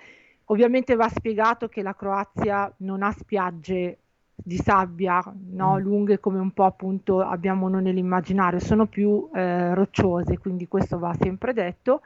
Ovviamente 0.47 0.95
va 0.95 1.09
spiegato 1.09 1.69
che 1.69 1.83
la 1.83 1.95
Croazia 1.95 2.73
non 2.79 3.03
ha 3.03 3.13
spiagge 3.13 3.99
di 4.37 4.57
sabbia 4.59 5.23
no? 5.53 5.75
mm. 5.75 5.79
lunghe 5.79 6.21
come 6.21 6.39
un 6.39 6.53
po' 6.53 6.65
appunto 6.65 7.21
abbiamo 7.21 7.69
noi 7.69 7.83
nell'immaginario, 7.83 8.61
sono 8.61 8.87
più 8.87 9.29
eh, 9.35 9.75
rocciose, 9.75 10.39
quindi 10.39 10.69
questo 10.69 10.99
va 10.99 11.15
sempre 11.19 11.53
detto. 11.53 12.03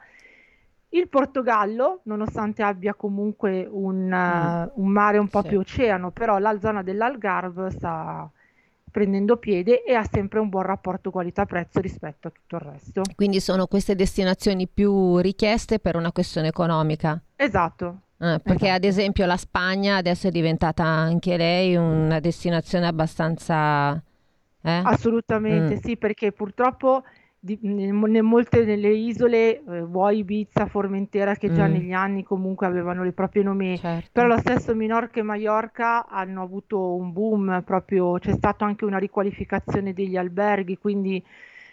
Il 0.93 1.07
Portogallo, 1.07 2.01
nonostante 2.03 2.63
abbia 2.63 2.93
comunque 2.93 3.67
un, 3.69 4.07
mm. 4.07 4.61
uh, 4.75 4.81
un 4.81 4.87
mare 4.89 5.17
un 5.19 5.27
po' 5.27 5.41
sì. 5.41 5.49
più 5.49 5.59
oceano, 5.59 6.11
però 6.11 6.37
la 6.37 6.59
zona 6.59 6.83
dell'Algarve 6.83 7.69
sta 7.71 8.29
prendendo 8.91 9.37
piede 9.37 9.83
e 9.83 9.93
ha 9.93 10.03
sempre 10.03 10.39
un 10.39 10.49
buon 10.49 10.63
rapporto 10.63 11.11
qualità-prezzo 11.11 11.79
rispetto 11.79 12.27
a 12.27 12.31
tutto 12.31 12.55
il 12.57 12.61
resto. 12.61 13.01
Quindi 13.15 13.39
sono 13.39 13.67
queste 13.67 13.95
destinazioni 13.95 14.67
più 14.67 15.17
richieste 15.19 15.79
per 15.79 15.95
una 15.95 16.11
questione 16.11 16.49
economica? 16.49 17.19
Esatto, 17.37 17.99
eh, 18.21 18.39
perché 18.39 18.65
esatto. 18.65 18.75
ad 18.75 18.83
esempio 18.83 19.25
la 19.25 19.37
Spagna 19.37 19.95
adesso 19.95 20.27
è 20.27 20.31
diventata 20.31 20.83
anche 20.83 21.37
lei 21.37 21.75
una 21.75 22.19
destinazione 22.19 22.85
abbastanza... 22.85 24.01
Eh? 24.63 24.81
Assolutamente 24.83 25.75
mm. 25.75 25.79
sì, 25.79 25.97
perché 25.97 26.31
purtroppo 26.31 27.03
di, 27.39 27.57
ne, 27.63 28.21
molte 28.21 28.63
nelle 28.63 28.89
isole, 28.89 29.63
eh, 29.63 29.81
vuoi 29.81 30.19
Ibiza, 30.19 30.67
Formentera, 30.67 31.33
che 31.33 31.51
già 31.51 31.67
mm. 31.67 31.71
negli 31.71 31.93
anni 31.93 32.23
comunque 32.23 32.67
avevano 32.67 33.03
le 33.03 33.11
proprie 33.11 33.41
nomi, 33.41 33.79
certo. 33.79 34.09
però 34.11 34.27
lo 34.27 34.37
stesso 34.37 34.75
Minorca 34.75 35.19
e 35.19 35.23
Mallorca 35.23 36.05
hanno 36.05 36.43
avuto 36.43 36.93
un 36.93 37.11
boom, 37.11 37.63
proprio 37.65 38.19
c'è 38.19 38.33
stata 38.33 38.65
anche 38.65 38.85
una 38.85 38.99
riqualificazione 38.99 39.93
degli 39.93 40.15
alberghi, 40.15 40.77
quindi 40.77 41.23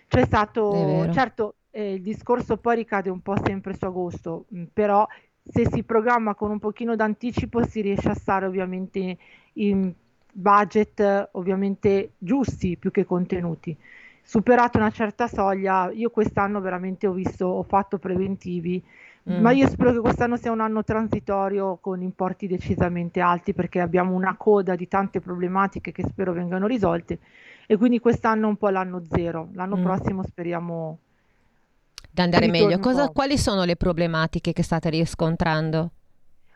c'è 0.08 0.24
stato, 0.24 1.06
certo 1.12 1.56
eh, 1.70 1.94
il 1.94 2.02
discorso 2.02 2.56
poi 2.56 2.76
ricade 2.76 3.10
un 3.10 3.20
po' 3.20 3.36
sempre 3.42 3.74
su 3.74 3.84
agosto, 3.84 4.46
mh, 4.48 4.64
però 4.72 5.06
se 5.50 5.66
si 5.70 5.82
programma 5.82 6.34
con 6.34 6.50
un 6.50 6.58
pochino 6.58 6.94
d'anticipo 6.94 7.64
si 7.66 7.80
riesce 7.80 8.10
a 8.10 8.14
stare 8.14 8.46
ovviamente 8.46 9.16
in 9.54 9.92
budget 10.30 11.30
ovviamente 11.32 12.12
giusti 12.18 12.76
più 12.76 12.90
che 12.90 13.04
contenuti. 13.04 13.76
Superata 14.22 14.78
una 14.78 14.90
certa 14.90 15.26
soglia, 15.26 15.90
io 15.90 16.10
quest'anno 16.10 16.60
veramente 16.60 17.06
ho 17.06 17.12
visto, 17.12 17.46
ho 17.46 17.62
fatto 17.62 17.98
preventivi, 17.98 18.82
mm. 19.30 19.40
ma 19.40 19.52
io 19.52 19.66
spero 19.68 19.92
che 19.92 20.00
quest'anno 20.00 20.36
sia 20.36 20.52
un 20.52 20.60
anno 20.60 20.84
transitorio 20.84 21.78
con 21.80 22.02
importi 22.02 22.46
decisamente 22.46 23.20
alti 23.20 23.54
perché 23.54 23.80
abbiamo 23.80 24.14
una 24.14 24.36
coda 24.36 24.76
di 24.76 24.86
tante 24.86 25.20
problematiche 25.20 25.92
che 25.92 26.04
spero 26.06 26.32
vengano 26.32 26.66
risolte 26.66 27.18
e 27.66 27.76
quindi 27.78 28.00
quest'anno 28.00 28.46
è 28.46 28.50
un 28.50 28.56
po' 28.56 28.68
l'anno 28.68 29.02
zero, 29.10 29.48
l'anno 29.52 29.76
mm. 29.78 29.82
prossimo 29.82 30.22
speriamo 30.22 30.98
da 32.10 32.22
andare 32.22 32.48
meglio. 32.48 32.78
Cosa, 32.78 33.08
quali 33.08 33.38
sono 33.38 33.64
le 33.64 33.76
problematiche 33.76 34.52
che 34.52 34.62
state 34.62 34.90
riscontrando? 34.90 35.92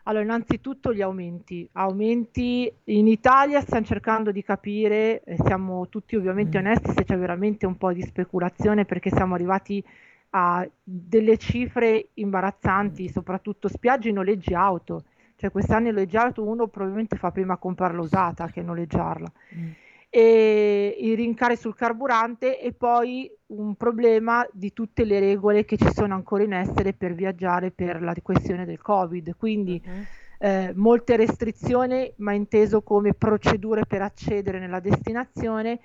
Allora, 0.03 0.23
innanzitutto 0.23 0.93
gli 0.93 1.01
aumenti. 1.01 1.67
Aumenti 1.73 2.71
in 2.85 3.07
Italia 3.07 3.61
stiamo 3.61 3.85
cercando 3.85 4.31
di 4.31 4.43
capire, 4.43 5.23
siamo 5.43 5.87
tutti 5.87 6.15
ovviamente 6.15 6.57
mm. 6.57 6.65
onesti 6.65 6.91
se 6.91 7.03
c'è 7.05 7.17
veramente 7.17 7.65
un 7.65 7.77
po' 7.77 7.93
di 7.93 8.01
speculazione 8.01 8.83
perché 8.85 9.09
siamo 9.09 9.35
arrivati 9.35 9.83
a 10.31 10.67
delle 10.83 11.37
cifre 11.37 12.09
imbarazzanti, 12.15 13.07
soprattutto 13.09 13.69
spiagge 13.69 14.09
e 14.09 14.11
noleggi 14.11 14.53
auto. 14.53 15.05
Cioè 15.37 15.51
quest'anno 15.51 15.87
il 15.87 15.93
noleggi 15.93 16.17
auto 16.17 16.43
uno 16.43 16.67
probabilmente 16.67 17.15
fa 17.15 17.31
prima 17.31 17.57
comprarla 17.57 18.01
usata 18.01 18.47
che 18.47 18.61
noleggiarla. 18.61 19.31
Mm 19.55 19.71
e 20.15 20.95
i 20.99 21.15
rincari 21.15 21.55
sul 21.55 21.73
carburante 21.73 22.59
e 22.59 22.71
poi 22.71 23.35
un 23.47 23.73
problema 23.73 24.47
di 24.51 24.71
tutte 24.71 25.05
le 25.05 25.19
regole 25.19 25.65
che 25.65 25.75
ci 25.75 25.91
sono 25.91 26.13
ancora 26.13 26.43
in 26.43 26.53
essere 26.53 26.93
per 26.93 27.15
viaggiare 27.15 27.71
per 27.71 27.99
la 27.99 28.13
questione 28.21 28.63
del 28.63 28.79
Covid. 28.79 29.35
Quindi 29.35 29.81
uh-huh. 29.83 30.47
eh, 30.47 30.71
molte 30.75 31.15
restrizioni, 31.15 32.13
ma 32.17 32.31
inteso 32.31 32.83
come 32.83 33.15
procedure 33.15 33.87
per 33.87 34.03
accedere 34.03 34.59
nella 34.59 34.79
destinazione, 34.79 35.79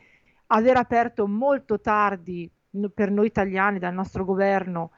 aver 0.48 0.76
aperto 0.76 1.26
molto 1.26 1.80
tardi 1.80 2.50
per 2.92 3.10
noi 3.10 3.28
italiani 3.28 3.78
dal 3.78 3.94
nostro 3.94 4.26
governo 4.26 4.90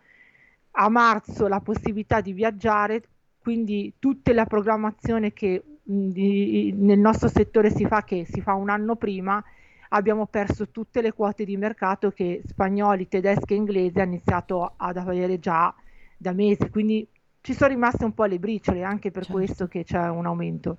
a 0.73 0.89
marzo 0.89 1.47
la 1.47 1.61
possibilità 1.61 2.21
di 2.21 2.33
viaggiare, 2.33 3.05
quindi 3.39 3.95
tutta 4.01 4.33
la 4.33 4.45
programmazione 4.45 5.33
che 5.33 5.63
di, 5.83 6.73
nel 6.77 6.99
nostro 6.99 7.29
settore 7.29 7.71
si 7.71 7.87
fa 7.87 8.03
che 8.05 8.27
si 8.31 8.41
fa 8.41 8.55
un 8.55 8.71
anno 8.71 8.97
prima 8.97 9.43
abbiamo 9.91 10.27
perso 10.27 10.69
tutte 10.71 11.01
le 11.01 11.13
quote 11.13 11.45
di 11.45 11.57
mercato 11.57 12.11
che 12.11 12.43
spagnoli, 12.47 13.09
tedeschi 13.09 13.55
e 13.55 13.57
inglesi 13.57 13.99
hanno 13.99 14.13
iniziato 14.13 14.75
ad 14.77 14.97
avere 14.97 15.39
già 15.39 15.75
da 16.17 16.33
mesi, 16.33 16.69
quindi 16.71 17.07
ci 17.43 17.55
sono 17.55 17.71
rimaste 17.71 18.05
un 18.05 18.13
po' 18.13 18.25
le 18.25 18.39
briciole, 18.39 18.83
anche 18.83 19.11
per 19.11 19.25
certo. 19.25 19.39
questo 19.39 19.67
che 19.67 19.85
c'è 19.85 20.09
un 20.09 20.27
aumento. 20.27 20.79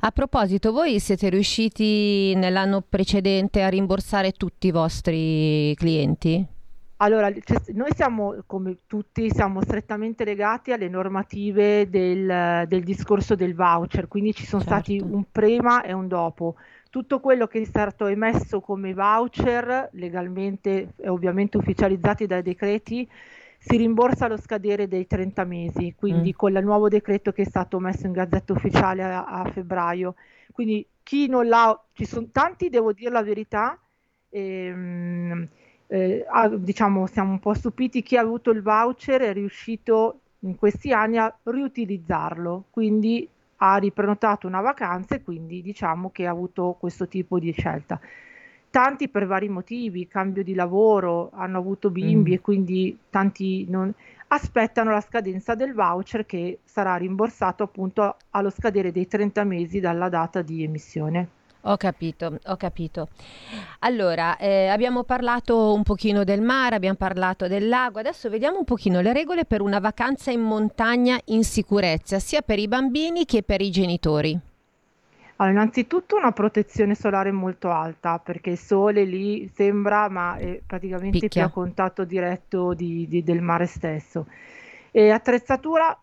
A 0.00 0.10
proposito, 0.10 0.72
voi 0.72 0.98
siete 0.98 1.28
riusciti 1.28 2.34
nell'anno 2.34 2.80
precedente 2.80 3.62
a 3.62 3.68
rimborsare 3.68 4.32
tutti 4.32 4.68
i 4.68 4.70
vostri 4.70 5.74
clienti? 5.76 6.46
Allora, 7.02 7.30
noi 7.72 7.90
siamo, 7.94 8.42
come 8.44 8.76
tutti, 8.86 9.30
siamo 9.30 9.62
strettamente 9.62 10.22
legati 10.22 10.70
alle 10.70 10.88
normative 10.88 11.88
del, 11.88 12.66
del 12.68 12.82
discorso 12.82 13.34
del 13.34 13.54
voucher, 13.54 14.06
quindi 14.06 14.34
ci 14.34 14.44
sono 14.44 14.62
certo. 14.62 14.76
stati 14.76 15.00
un 15.00 15.24
prima 15.32 15.82
e 15.82 15.94
un 15.94 16.08
dopo. 16.08 16.56
Tutto 16.90 17.20
quello 17.20 17.46
che 17.46 17.60
è 17.60 17.64
stato 17.64 18.06
emesso 18.06 18.60
come 18.60 18.92
voucher, 18.92 19.88
legalmente 19.92 20.92
e 20.96 21.08
ovviamente 21.08 21.56
ufficializzati 21.56 22.26
dai 22.26 22.42
decreti, 22.42 23.08
si 23.56 23.78
rimborsa 23.78 24.26
allo 24.26 24.36
scadere 24.36 24.86
dei 24.86 25.06
30 25.06 25.44
mesi, 25.44 25.94
quindi 25.96 26.30
mm. 26.30 26.36
con 26.36 26.54
il 26.54 26.62
nuovo 26.62 26.88
decreto 26.88 27.32
che 27.32 27.42
è 27.42 27.46
stato 27.46 27.78
messo 27.78 28.04
in 28.04 28.12
gazzetta 28.12 28.52
ufficiale 28.52 29.04
a, 29.04 29.24
a 29.24 29.50
febbraio. 29.50 30.16
Quindi 30.52 30.86
chi 31.02 31.28
non 31.28 31.48
l'ha, 31.48 31.82
ci 31.92 32.04
sono 32.04 32.28
tanti, 32.30 32.68
devo 32.68 32.92
dire 32.92 33.10
la 33.10 33.22
verità, 33.22 33.78
ehm, 34.28 35.48
eh, 35.90 36.24
diciamo, 36.58 37.06
siamo 37.06 37.32
un 37.32 37.40
po' 37.40 37.52
stupiti 37.52 38.02
chi 38.02 38.16
ha 38.16 38.20
avuto 38.20 38.50
il 38.50 38.62
voucher 38.62 39.22
è 39.22 39.32
riuscito 39.32 40.20
in 40.40 40.54
questi 40.56 40.92
anni 40.92 41.18
a 41.18 41.34
riutilizzarlo, 41.42 42.66
quindi 42.70 43.28
ha 43.56 43.76
riprenotato 43.76 44.46
una 44.46 44.60
vacanza 44.60 45.16
e 45.16 45.22
quindi 45.22 45.60
diciamo 45.62 46.10
che 46.10 46.26
ha 46.26 46.30
avuto 46.30 46.76
questo 46.78 47.08
tipo 47.08 47.38
di 47.38 47.50
scelta. 47.52 48.00
Tanti 48.70 49.08
per 49.08 49.26
vari 49.26 49.48
motivi, 49.48 50.06
cambio 50.06 50.44
di 50.44 50.54
lavoro, 50.54 51.30
hanno 51.34 51.58
avuto 51.58 51.90
bimbi 51.90 52.30
mm. 52.30 52.34
e 52.34 52.40
quindi 52.40 52.98
tanti 53.10 53.66
non, 53.68 53.92
aspettano 54.28 54.92
la 54.92 55.00
scadenza 55.00 55.56
del 55.56 55.74
voucher 55.74 56.24
che 56.24 56.60
sarà 56.62 56.94
rimborsato 56.94 57.64
appunto 57.64 58.16
allo 58.30 58.50
scadere 58.50 58.92
dei 58.92 59.08
30 59.08 59.42
mesi 59.42 59.80
dalla 59.80 60.08
data 60.08 60.40
di 60.40 60.62
emissione. 60.62 61.39
Ho 61.64 61.76
capito, 61.76 62.38
ho 62.42 62.56
capito. 62.56 63.08
Allora, 63.80 64.38
eh, 64.38 64.68
abbiamo 64.68 65.04
parlato 65.04 65.74
un 65.74 65.82
pochino 65.82 66.24
del 66.24 66.40
mare, 66.40 66.76
abbiamo 66.76 66.96
parlato 66.96 67.48
del 67.48 67.68
lago, 67.68 67.98
adesso 67.98 68.30
vediamo 68.30 68.58
un 68.58 68.64
pochino 68.64 69.00
le 69.02 69.12
regole 69.12 69.44
per 69.44 69.60
una 69.60 69.78
vacanza 69.78 70.30
in 70.30 70.40
montagna 70.40 71.20
in 71.26 71.44
sicurezza, 71.44 72.18
sia 72.18 72.40
per 72.40 72.58
i 72.58 72.66
bambini 72.66 73.26
che 73.26 73.42
per 73.42 73.60
i 73.60 73.70
genitori. 73.70 74.38
Allora, 75.36 75.54
innanzitutto 75.54 76.16
una 76.16 76.32
protezione 76.32 76.94
solare 76.94 77.30
molto 77.30 77.70
alta, 77.70 78.18
perché 78.18 78.50
il 78.50 78.58
sole 78.58 79.04
lì 79.04 79.46
sembra, 79.54 80.08
ma 80.08 80.36
è 80.36 80.60
praticamente 80.64 81.18
Picchia. 81.18 81.48
più 81.48 81.50
a 81.50 81.52
contatto 81.52 82.04
diretto 82.04 82.72
di, 82.74 83.06
di, 83.08 83.22
del 83.22 83.42
mare 83.42 83.66
stesso. 83.66 84.26
E 84.90 85.10
attrezzatura 85.10 85.98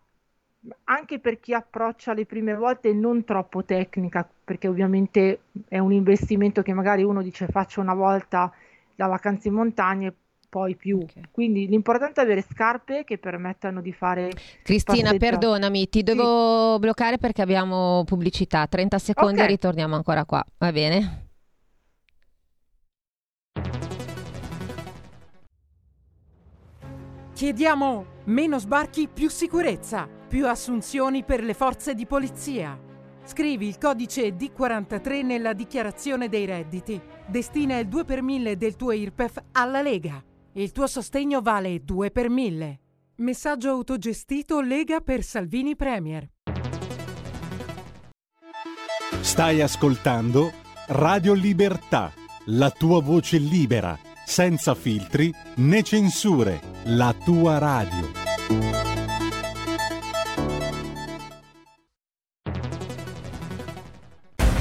anche 0.84 1.18
per 1.20 1.38
chi 1.38 1.54
approccia 1.54 2.14
le 2.14 2.26
prime 2.26 2.54
volte 2.54 2.92
non 2.92 3.24
troppo 3.24 3.64
tecnica, 3.64 4.28
perché 4.48 4.66
ovviamente 4.66 5.40
è 5.68 5.78
un 5.78 5.92
investimento 5.92 6.62
che 6.62 6.72
magari 6.72 7.02
uno 7.02 7.20
dice 7.20 7.48
faccio 7.48 7.82
una 7.82 7.92
volta 7.92 8.50
la 8.94 9.06
vacanza 9.06 9.46
in 9.46 9.52
montagna 9.52 10.08
e 10.08 10.14
poi 10.48 10.74
più. 10.74 11.00
Okay. 11.02 11.24
Quindi 11.30 11.68
l'importante 11.68 12.22
è 12.22 12.24
avere 12.24 12.40
scarpe 12.40 13.04
che 13.04 13.18
permettano 13.18 13.82
di 13.82 13.92
fare. 13.92 14.30
Cristina, 14.62 15.12
perdonami, 15.12 15.90
ti 15.90 16.02
devo 16.02 16.74
sì. 16.74 16.80
bloccare 16.80 17.18
perché 17.18 17.42
abbiamo 17.42 18.04
pubblicità. 18.06 18.66
30 18.66 18.98
secondi 18.98 19.34
okay. 19.34 19.44
e 19.44 19.48
ritorniamo 19.48 19.94
ancora 19.94 20.24
qua. 20.24 20.42
Va 20.56 20.72
bene? 20.72 21.26
Chiediamo 27.34 28.06
meno 28.24 28.58
sbarchi, 28.58 29.08
più 29.12 29.28
sicurezza, 29.28 30.08
più 30.26 30.48
assunzioni 30.48 31.22
per 31.22 31.44
le 31.44 31.52
forze 31.52 31.94
di 31.94 32.06
polizia. 32.06 32.87
Scrivi 33.28 33.68
il 33.68 33.76
codice 33.76 34.34
D43 34.34 35.22
nella 35.22 35.52
dichiarazione 35.52 36.30
dei 36.30 36.46
redditi. 36.46 36.98
Destina 37.26 37.76
il 37.76 37.86
2 37.86 38.04
per 38.04 38.22
1000 38.22 38.56
del 38.56 38.74
tuo 38.74 38.92
IRPEF 38.92 39.42
alla 39.52 39.82
Lega. 39.82 40.24
Il 40.54 40.72
tuo 40.72 40.86
sostegno 40.86 41.42
vale 41.42 41.84
2 41.84 42.10
per 42.10 42.30
1000. 42.30 42.80
Messaggio 43.16 43.68
autogestito 43.68 44.62
Lega 44.62 45.00
per 45.00 45.22
Salvini 45.22 45.76
Premier. 45.76 46.26
Stai 49.20 49.60
ascoltando 49.60 50.50
Radio 50.86 51.34
Libertà, 51.34 52.10
la 52.46 52.70
tua 52.70 53.02
voce 53.02 53.36
libera 53.36 53.98
senza 54.24 54.74
filtri 54.74 55.30
né 55.56 55.82
censure, 55.82 56.60
la 56.84 57.14
tua 57.24 57.58
radio. 57.58 58.37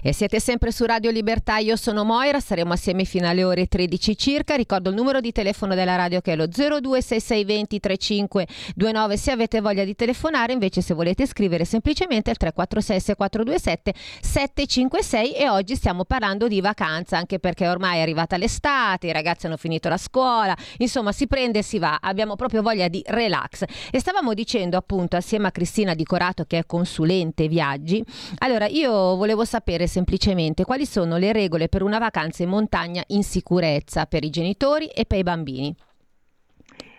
E 0.00 0.12
siete 0.12 0.38
sempre 0.38 0.70
su 0.70 0.84
Radio 0.84 1.10
Libertà, 1.10 1.56
io 1.56 1.74
sono 1.74 2.04
Moira, 2.04 2.38
saremo 2.38 2.72
assieme 2.72 3.04
fino 3.04 3.26
alle 3.26 3.42
ore 3.42 3.66
13 3.66 4.16
circa. 4.16 4.54
Ricordo 4.54 4.90
il 4.90 4.94
numero 4.94 5.20
di 5.20 5.32
telefono 5.32 5.74
della 5.74 5.96
radio 5.96 6.20
che 6.20 6.32
è 6.32 6.36
lo 6.36 6.46
026620 6.46 7.80
3529 7.80 9.16
se 9.16 9.30
avete 9.32 9.60
voglia 9.60 9.82
di 9.82 9.96
telefonare, 9.96 10.52
invece 10.52 10.82
se 10.82 10.94
volete 10.94 11.26
scrivere 11.26 11.64
semplicemente 11.64 12.30
il 12.30 12.36
346 12.36 13.00
6427 13.00 13.94
756 14.20 15.32
e 15.32 15.48
oggi 15.48 15.74
stiamo 15.74 16.04
parlando 16.04 16.46
di 16.46 16.60
vacanza 16.60 17.16
anche 17.16 17.40
perché 17.40 17.66
ormai 17.66 17.98
è 17.98 18.02
arrivata 18.02 18.36
l'estate, 18.36 19.08
i 19.08 19.12
ragazzi 19.12 19.46
hanno 19.46 19.56
finito 19.56 19.88
la 19.88 19.96
scuola, 19.96 20.56
insomma 20.76 21.10
si 21.10 21.26
prende 21.26 21.58
e 21.58 21.62
si 21.62 21.80
va, 21.80 21.98
abbiamo 22.00 22.36
proprio 22.36 22.62
voglia 22.62 22.86
di 22.86 23.02
relax. 23.04 23.64
E 23.90 23.98
stavamo 23.98 24.32
dicendo 24.32 24.76
appunto 24.76 25.16
assieme 25.16 25.48
a 25.48 25.50
Cristina 25.50 25.94
Di 25.94 26.04
Corato 26.04 26.44
che 26.44 26.58
è 26.58 26.66
consulente 26.66 27.48
viaggi, 27.48 28.00
allora 28.38 28.66
io 28.66 29.16
volevo 29.16 29.44
sapere 29.44 29.86
semplicemente 29.88 30.64
quali 30.64 30.86
sono 30.86 31.16
le 31.16 31.32
regole 31.32 31.68
per 31.68 31.82
una 31.82 31.98
vacanza 31.98 32.44
in 32.44 32.50
montagna 32.50 33.02
in 33.08 33.24
sicurezza 33.24 34.06
per 34.06 34.22
i 34.22 34.30
genitori 34.30 34.86
e 34.86 35.04
per 35.04 35.18
i 35.18 35.22
bambini. 35.24 35.74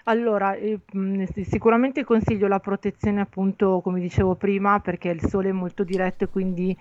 Allora, 0.04 0.56
eh, 0.56 0.80
mh, 0.92 1.26
sicuramente 1.44 2.04
consiglio 2.04 2.48
la 2.48 2.60
protezione 2.60 3.22
appunto, 3.22 3.80
come 3.82 4.00
dicevo 4.00 4.36
prima, 4.36 4.80
perché 4.80 5.10
il 5.10 5.22
sole 5.22 5.50
è 5.50 5.52
molto 5.54 5.84
diretto 5.84 6.24
e 6.24 6.28
quindi 6.28 6.76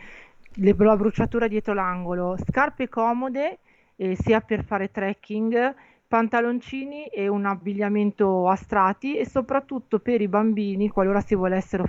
le, 0.55 0.75
la 0.77 0.97
bruciatura 0.97 1.47
dietro 1.47 1.75
l'angolo. 1.75 2.37
Scarpe 2.43 2.89
comode, 2.89 3.59
eh, 3.97 4.17
sia 4.19 4.41
per 4.41 4.65
fare 4.65 4.91
trekking, 4.91 5.75
pantaloncini 6.09 7.07
e 7.09 7.29
un 7.29 7.45
abbigliamento 7.45 8.49
a 8.49 8.57
strati 8.57 9.17
e 9.17 9.27
soprattutto 9.27 9.99
per 9.99 10.23
i 10.23 10.29
bambini, 10.29 10.89
qualora 10.89 11.21
si 11.21 11.35
volessero 11.35 11.85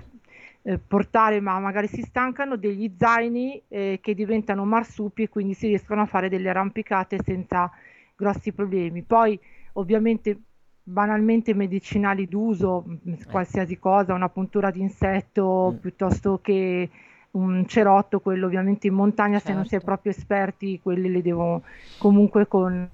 eh, 0.61 0.77
portare, 0.77 1.39
ma 1.39 1.57
magari 1.59 1.87
si 1.87 2.01
stancano, 2.01 2.55
degli 2.55 2.93
zaini 2.97 3.61
eh, 3.67 3.99
che 4.01 4.13
diventano 4.13 4.65
marsupi 4.65 5.23
e 5.23 5.29
quindi 5.29 5.53
si 5.53 5.67
riescono 5.67 6.01
a 6.01 6.05
fare 6.05 6.29
delle 6.29 6.49
arrampicate 6.49 7.19
senza 7.23 7.71
grossi 8.15 8.51
problemi. 8.51 9.01
Poi 9.03 9.39
ovviamente 9.73 10.37
banalmente 10.83 11.53
medicinali 11.53 12.27
d'uso, 12.27 12.83
mm, 12.87 13.13
eh. 13.13 13.25
qualsiasi 13.29 13.77
cosa, 13.77 14.13
una 14.13 14.29
puntura 14.29 14.71
di 14.71 14.81
insetto 14.81 15.73
mm. 15.73 15.77
piuttosto 15.77 16.39
che 16.41 16.89
un 17.31 17.65
cerotto, 17.67 18.19
quello 18.19 18.47
ovviamente 18.47 18.87
in 18.87 18.95
montagna 18.95 19.37
certo. 19.37 19.47
se 19.47 19.53
non 19.53 19.63
si 19.63 19.69
è 19.69 19.79
certo. 19.79 19.85
proprio 19.85 20.11
esperti, 20.11 20.79
quelli 20.81 21.11
li 21.11 21.21
devo 21.21 21.61
comunque 21.99 22.47
con, 22.47 22.89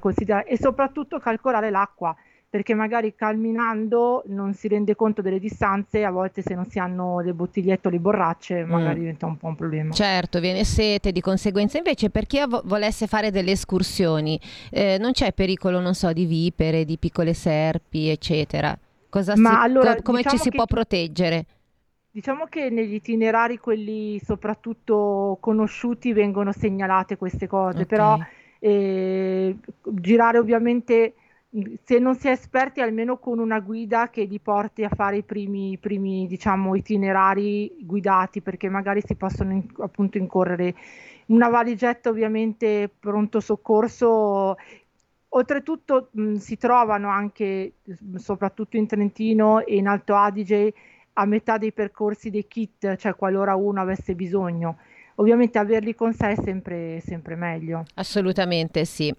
considerare 0.00 0.46
e 0.46 0.58
soprattutto 0.58 1.18
calcolare 1.18 1.70
l'acqua 1.70 2.14
perché 2.50 2.72
magari 2.72 3.14
camminando 3.14 4.22
non 4.28 4.54
si 4.54 4.68
rende 4.68 4.96
conto 4.96 5.20
delle 5.20 5.38
distanze, 5.38 6.04
a 6.04 6.10
volte 6.10 6.40
se 6.40 6.54
non 6.54 6.66
si 6.66 6.78
hanno 6.78 7.20
le 7.20 7.34
bottigliette 7.34 7.88
o 7.88 7.90
le 7.90 7.98
borracce 7.98 8.64
magari 8.64 8.96
mm. 8.96 9.00
diventa 9.00 9.26
un 9.26 9.36
po' 9.36 9.48
un 9.48 9.54
problema. 9.54 9.92
Certo, 9.92 10.40
viene 10.40 10.64
sete 10.64 11.12
di 11.12 11.20
conseguenza. 11.20 11.76
Invece 11.76 12.08
per 12.08 12.26
chi 12.26 12.42
vo- 12.48 12.62
volesse 12.64 13.06
fare 13.06 13.30
delle 13.30 13.50
escursioni, 13.50 14.40
eh, 14.70 14.96
non 14.98 15.12
c'è 15.12 15.32
pericolo, 15.32 15.80
non 15.80 15.94
so, 15.94 16.10
di 16.14 16.24
vipere, 16.24 16.86
di 16.86 16.96
piccole 16.96 17.34
serpi, 17.34 18.08
eccetera. 18.08 18.76
Cosa 19.10 19.36
si, 19.36 19.42
allora, 19.46 19.96
co- 19.96 20.02
come 20.02 20.18
diciamo 20.18 20.36
ci 20.36 20.42
si 20.42 20.50
può 20.50 20.64
proteggere? 20.64 21.44
Diciamo 22.10 22.46
che 22.46 22.70
negli 22.70 22.94
itinerari, 22.94 23.58
quelli 23.58 24.18
soprattutto 24.24 25.36
conosciuti, 25.38 26.14
vengono 26.14 26.52
segnalate 26.52 27.18
queste 27.18 27.46
cose, 27.46 27.82
okay. 27.82 27.86
però 27.86 28.18
eh, 28.58 29.54
girare 29.82 30.38
ovviamente 30.38 31.12
se 31.82 31.98
non 31.98 32.14
si 32.14 32.28
è 32.28 32.32
esperti 32.32 32.80
almeno 32.82 33.18
con 33.18 33.38
una 33.38 33.60
guida 33.60 34.10
che 34.10 34.24
li 34.24 34.38
porti 34.38 34.84
a 34.84 34.90
fare 34.90 35.18
i 35.18 35.22
primi, 35.22 35.78
primi 35.78 36.26
diciamo, 36.26 36.74
itinerari 36.74 37.74
guidati 37.80 38.42
perché 38.42 38.68
magari 38.68 39.00
si 39.02 39.14
possono 39.14 39.52
in, 39.52 39.66
appunto 39.78 40.18
incorrere 40.18 40.74
una 41.26 41.48
valigetta 41.48 42.10
ovviamente 42.10 42.90
pronto 42.98 43.40
soccorso. 43.40 44.56
Oltretutto 45.30 46.08
mh, 46.12 46.34
si 46.34 46.56
trovano 46.56 47.08
anche 47.08 47.74
soprattutto 48.16 48.76
in 48.76 48.86
Trentino 48.86 49.64
e 49.64 49.76
in 49.76 49.86
Alto 49.86 50.14
Adige 50.14 50.74
a 51.14 51.24
metà 51.26 51.58
dei 51.58 51.72
percorsi 51.72 52.30
dei 52.30 52.46
kit 52.46 52.96
cioè 52.96 53.14
qualora 53.14 53.54
uno 53.56 53.80
avesse 53.80 54.14
bisogno 54.14 54.78
ovviamente 55.20 55.58
averli 55.58 55.94
con 55.94 56.12
sé 56.12 56.30
è 56.30 56.36
sempre, 56.42 57.00
sempre 57.00 57.36
meglio 57.36 57.84
assolutamente 57.94 58.84
sì 58.84 59.14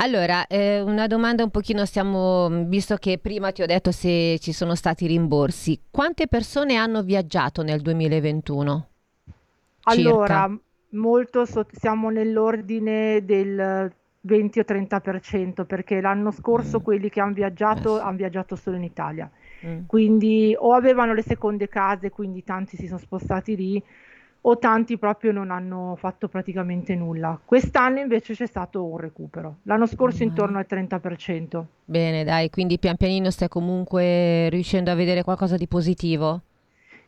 allora, 0.00 0.46
eh, 0.46 0.80
una 0.80 1.08
domanda 1.08 1.42
un 1.42 1.50
pochino 1.50 1.84
stiamo, 1.84 2.48
visto 2.66 2.94
che 2.98 3.18
prima 3.18 3.50
ti 3.50 3.62
ho 3.62 3.66
detto 3.66 3.90
se 3.90 4.38
ci 4.38 4.52
sono 4.52 4.76
stati 4.76 5.08
rimborsi, 5.08 5.80
quante 5.90 6.28
persone 6.28 6.76
hanno 6.76 7.02
viaggiato 7.02 7.64
nel 7.64 7.80
2021? 7.80 8.88
Allora, 9.82 10.56
molto 10.90 11.44
so- 11.44 11.66
siamo 11.72 12.10
nell'ordine 12.10 13.24
del 13.24 13.92
20 14.20 14.58
o 14.60 14.64
30% 14.64 15.64
perché 15.64 16.00
l'anno 16.00 16.30
scorso 16.30 16.78
mm. 16.78 16.82
quelli 16.82 17.08
che 17.08 17.20
hanno 17.20 17.32
viaggiato 17.32 17.96
eh 17.96 17.98
sì. 17.98 18.06
hanno 18.06 18.16
viaggiato 18.16 18.54
solo 18.54 18.76
in 18.76 18.84
Italia. 18.84 19.28
Mm. 19.66 19.86
Quindi 19.86 20.54
o 20.56 20.74
avevano 20.74 21.12
le 21.12 21.22
seconde 21.22 21.68
case, 21.68 22.10
quindi 22.10 22.44
tanti 22.44 22.76
si 22.76 22.86
sono 22.86 23.00
spostati 23.00 23.56
lì, 23.56 23.82
o 24.50 24.58
tanti 24.58 24.96
proprio 24.96 25.30
non 25.30 25.50
hanno 25.50 25.94
fatto 25.98 26.26
praticamente 26.28 26.94
nulla. 26.94 27.38
Quest'anno 27.44 28.00
invece 28.00 28.34
c'è 28.34 28.46
stato 28.46 28.82
un 28.82 28.96
recupero, 28.96 29.58
l'anno 29.64 29.86
scorso 29.86 30.24
mm. 30.24 30.26
intorno 30.26 30.58
al 30.58 30.66
30%. 30.68 31.64
Bene, 31.84 32.24
dai, 32.24 32.48
quindi 32.48 32.78
pian 32.78 32.96
pianino 32.96 33.30
stai 33.30 33.48
comunque 33.48 34.48
riuscendo 34.48 34.90
a 34.90 34.94
vedere 34.94 35.22
qualcosa 35.22 35.56
di 35.56 35.66
positivo? 35.68 36.40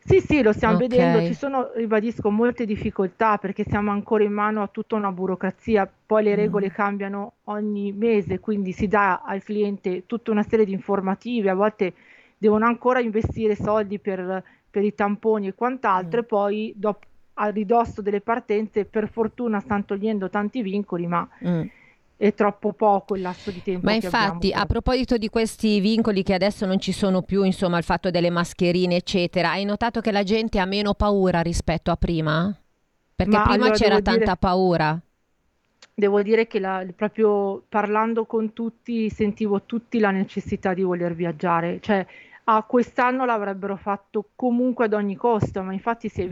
Sì, 0.03 0.19
sì, 0.19 0.41
lo 0.43 0.51
stiamo 0.51 0.75
okay. 0.75 0.87
vedendo, 0.87 1.25
ci 1.25 1.33
sono, 1.33 1.71
ribadisco, 1.75 2.29
molte 2.29 2.65
difficoltà 2.65 3.37
perché 3.37 3.63
siamo 3.63 3.91
ancora 3.91 4.23
in 4.23 4.33
mano 4.33 4.61
a 4.61 4.67
tutta 4.67 4.95
una 4.95 5.11
burocrazia, 5.11 5.91
poi 6.05 6.23
le 6.23 6.35
regole 6.35 6.67
mm. 6.67 6.73
cambiano 6.73 7.33
ogni 7.45 7.91
mese, 7.91 8.39
quindi 8.39 8.71
si 8.71 8.87
dà 8.87 9.21
al 9.25 9.41
cliente 9.41 10.05
tutta 10.05 10.29
una 10.29 10.43
serie 10.43 10.65
di 10.65 10.73
informative, 10.73 11.49
a 11.49 11.55
volte 11.55 11.93
devono 12.37 12.65
ancora 12.65 12.99
investire 12.99 13.55
soldi 13.55 13.97
per, 13.97 14.43
per 14.69 14.83
i 14.83 14.93
tamponi 14.93 15.47
e 15.47 15.55
quant'altro 15.55 16.19
mm. 16.19 16.23
e 16.23 16.25
poi 16.25 16.73
dopo 16.75 17.09
a 17.41 17.49
ridosso 17.49 18.01
delle 18.01 18.21
partenze, 18.21 18.85
per 18.85 19.09
fortuna 19.09 19.59
stanno 19.59 19.85
togliendo 19.85 20.29
tanti 20.29 20.61
vincoli, 20.61 21.07
ma 21.07 21.27
mm. 21.45 21.61
è 22.17 22.33
troppo 22.35 22.71
poco 22.73 23.15
il 23.15 23.21
lasso 23.21 23.49
di 23.49 23.63
tempo. 23.63 23.85
Ma 23.85 23.93
infatti, 23.93 24.51
a 24.51 24.65
proposito 24.67 25.17
di 25.17 25.27
questi 25.27 25.79
vincoli 25.79 26.21
che 26.21 26.35
adesso 26.35 26.67
non 26.67 26.79
ci 26.79 26.91
sono 26.91 27.23
più, 27.23 27.43
insomma, 27.43 27.79
il 27.79 27.83
fatto 27.83 28.11
delle 28.11 28.29
mascherine, 28.29 28.95
eccetera, 28.95 29.51
hai 29.51 29.65
notato 29.65 30.01
che 30.01 30.11
la 30.11 30.23
gente 30.23 30.59
ha 30.59 30.65
meno 30.65 30.93
paura 30.93 31.41
rispetto 31.41 31.89
a 31.89 31.95
prima? 31.95 32.55
Perché 33.15 33.35
ma 33.35 33.43
prima 33.43 33.55
allora 33.65 33.71
c'era 33.77 34.01
tanta 34.01 34.23
dire... 34.23 34.37
paura 34.37 35.01
devo 35.93 36.23
dire 36.23 36.47
che 36.47 36.59
la, 36.59 36.83
proprio 36.95 37.63
parlando 37.69 38.25
con 38.25 38.53
tutti 38.53 39.09
sentivo 39.11 39.63
tutti 39.63 39.99
la 39.99 40.09
necessità 40.09 40.73
di 40.73 40.81
voler 40.81 41.13
viaggiare, 41.13 41.79
cioè 41.79 42.03
a 42.45 42.63
quest'anno 42.63 43.23
l'avrebbero 43.25 43.75
fatto 43.75 44.29
comunque 44.35 44.85
ad 44.85 44.93
ogni 44.93 45.15
costo, 45.15 45.61
ma 45.61 45.73
infatti 45.73 46.09
si 46.09 46.21
è 46.21 46.25
mm. 46.25 46.29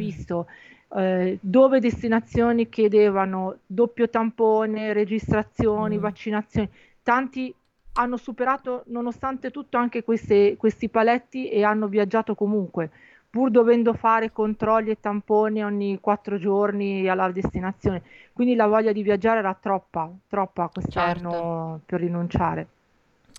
Eh, 0.95 1.37
dove 1.41 1.79
destinazioni 1.79 2.69
chiedevano 2.69 3.57
doppio 3.65 4.09
tampone, 4.09 4.93
registrazioni, 4.93 5.97
mm. 5.97 6.01
vaccinazioni, 6.01 6.69
tanti 7.03 7.53
hanno 7.93 8.17
superato 8.17 8.83
nonostante 8.87 9.51
tutto 9.51 9.77
anche 9.77 10.03
queste, 10.03 10.55
questi 10.57 10.89
paletti 10.89 11.49
e 11.49 11.63
hanno 11.63 11.87
viaggiato 11.87 12.33
comunque, 12.33 12.89
pur 13.29 13.51
dovendo 13.51 13.93
fare 13.93 14.31
controlli 14.31 14.91
e 14.91 14.99
tamponi 14.99 15.63
ogni 15.63 15.99
quattro 15.99 16.37
giorni 16.37 17.07
alla 17.09 17.29
destinazione. 17.31 18.01
Quindi 18.31 18.55
la 18.55 18.67
voglia 18.67 18.91
di 18.91 19.03
viaggiare 19.03 19.39
era 19.39 19.53
troppa, 19.59 20.09
troppa 20.27 20.69
quest'anno 20.71 21.31
certo. 21.31 21.81
per 21.85 21.99
rinunciare. 21.99 22.67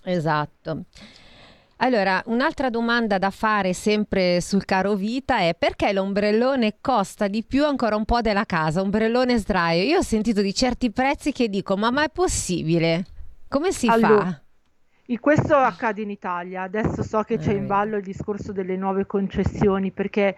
Esatto. 0.03 0.83
Allora, 1.83 2.21
un'altra 2.27 2.69
domanda 2.69 3.17
da 3.17 3.31
fare 3.31 3.73
sempre 3.73 4.39
sul 4.39 4.65
caro 4.65 4.93
vita 4.93 5.39
è 5.39 5.55
perché 5.57 5.91
l'ombrellone 5.91 6.75
costa 6.79 7.27
di 7.27 7.43
più 7.43 7.65
ancora 7.65 7.95
un 7.95 8.05
po' 8.05 8.21
della 8.21 8.45
casa, 8.45 8.81
ombrellone 8.81 9.35
sdraio? 9.39 9.81
Io 9.81 9.97
ho 9.97 10.03
sentito 10.03 10.41
di 10.41 10.53
certi 10.53 10.91
prezzi 10.91 11.31
che 11.31 11.49
dico, 11.49 11.75
ma, 11.75 11.89
ma 11.89 12.03
è 12.03 12.09
possibile? 12.09 13.05
Come 13.47 13.71
si 13.71 13.87
allora, 13.87 14.21
fa? 14.21 14.41
Questo 15.19 15.55
accade 15.55 16.03
in 16.03 16.11
Italia, 16.11 16.61
adesso 16.61 17.01
so 17.01 17.23
che 17.23 17.39
c'è 17.39 17.53
in 17.53 17.65
ballo 17.65 17.97
il 17.97 18.03
discorso 18.03 18.51
delle 18.51 18.77
nuove 18.77 19.07
concessioni 19.07 19.89
perché 19.89 20.37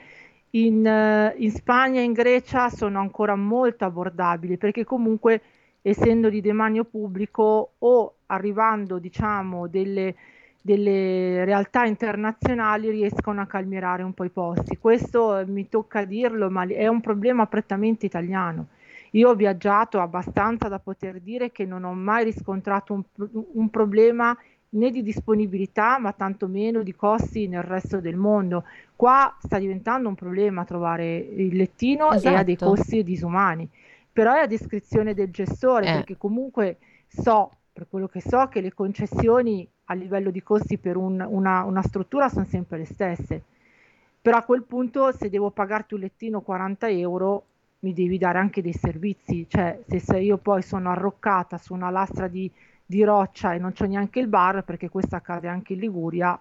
in, 0.52 1.34
in 1.38 1.52
Spagna 1.52 2.00
e 2.00 2.04
in 2.04 2.14
Grecia 2.14 2.70
sono 2.70 3.00
ancora 3.00 3.36
molto 3.36 3.84
abbordabili 3.84 4.58
perché 4.58 4.86
comunque 4.86 5.42
essendo 5.82 6.30
di 6.30 6.40
demanio 6.40 6.86
pubblico 6.86 7.74
o 7.78 8.16
arrivando 8.28 8.98
diciamo 8.98 9.68
delle 9.68 10.16
delle 10.66 11.44
realtà 11.44 11.84
internazionali 11.84 12.90
riescono 12.90 13.42
a 13.42 13.46
calmierare 13.46 14.02
un 14.02 14.14
po' 14.14 14.24
i 14.24 14.30
posti. 14.30 14.78
Questo 14.78 15.38
eh, 15.38 15.46
mi 15.46 15.68
tocca 15.68 16.06
dirlo, 16.06 16.50
ma 16.50 16.66
è 16.66 16.88
un 16.88 17.02
problema 17.02 17.48
prettamente 17.48 18.06
italiano. 18.06 18.68
Io 19.12 19.30
ho 19.30 19.36
viaggiato 19.36 20.00
abbastanza 20.00 20.70
da 20.70 20.80
poter 20.80 21.20
dire 21.20 21.52
che 21.52 21.66
non 21.66 21.84
ho 21.84 21.94
mai 21.94 22.24
riscontrato 22.24 22.94
un, 22.94 23.04
un 23.56 23.70
problema 23.70 24.36
né 24.70 24.90
di 24.90 25.04
disponibilità, 25.04 26.00
ma 26.00 26.14
tantomeno 26.14 26.82
di 26.82 26.96
costi 26.96 27.50
nel 27.50 27.64
resto 27.64 28.00
del 28.00 28.16
mondo. 28.16 28.64
Qua 28.96 29.36
sta 29.42 29.60
diventando 29.60 30.08
un 30.08 30.16
problema 30.16 30.64
trovare 30.64 31.18
il 31.18 31.58
lettino 31.58 32.10
esatto. 32.14 32.36
e 32.36 32.38
ha 32.40 32.44
dei 32.44 32.54
esatto. 32.54 32.74
costi 32.74 33.04
disumani. 33.04 33.70
Però 34.14 34.34
è 34.34 34.40
a 34.40 34.48
descrizione 34.48 35.14
del 35.14 35.30
gestore, 35.30 35.90
eh. 35.90 35.94
perché 35.96 36.16
comunque 36.18 36.78
so, 37.06 37.52
per 37.74 37.88
quello 37.90 38.08
che 38.08 38.22
so, 38.22 38.48
che 38.48 38.62
le 38.62 38.74
concessioni 38.74 39.68
a 39.86 39.94
livello 39.94 40.32
di 40.32 40.42
costi 40.42 40.78
per 40.78 40.96
un, 40.96 41.26
una, 41.28 41.64
una, 41.64 41.82
struttura 41.82 42.30
sono 42.30 42.46
sempre 42.46 42.78
le 42.78 42.86
stesse. 42.86 43.44
Però 44.22 44.38
a 44.38 44.44
quel 44.44 44.64
punto 44.64 45.12
se 45.12 45.30
devo 45.30 45.52
pagarti 45.52 45.96
un 45.96 46.02
lettino 46.02 46.42
40 46.42 46.90
euro 46.90 47.44
mi 47.80 47.94
devi 47.94 48.18
dare 48.18 48.40
anche 48.40 48.62
dei 48.62 48.74
servizi, 48.74 49.46
cioè 49.50 49.82
se, 49.88 50.00
se 50.00 50.18
io 50.20 50.38
poi 50.38 50.62
sono 50.62 50.90
arroccata 50.90 51.58
su 51.58 51.74
una 51.74 51.90
lastra 51.90 52.30
di, 52.30 52.50
di 52.86 53.04
roccia 53.04 53.54
e 53.54 53.58
non 53.58 53.74
c'ho 53.74 53.86
neanche 53.86 54.20
il 54.20 54.28
bar, 54.28 54.64
perché 54.64 54.90
questo 54.90 55.18
accade 55.18 55.50
anche 55.50 55.74
in 55.74 55.80
Liguria, 55.80 56.40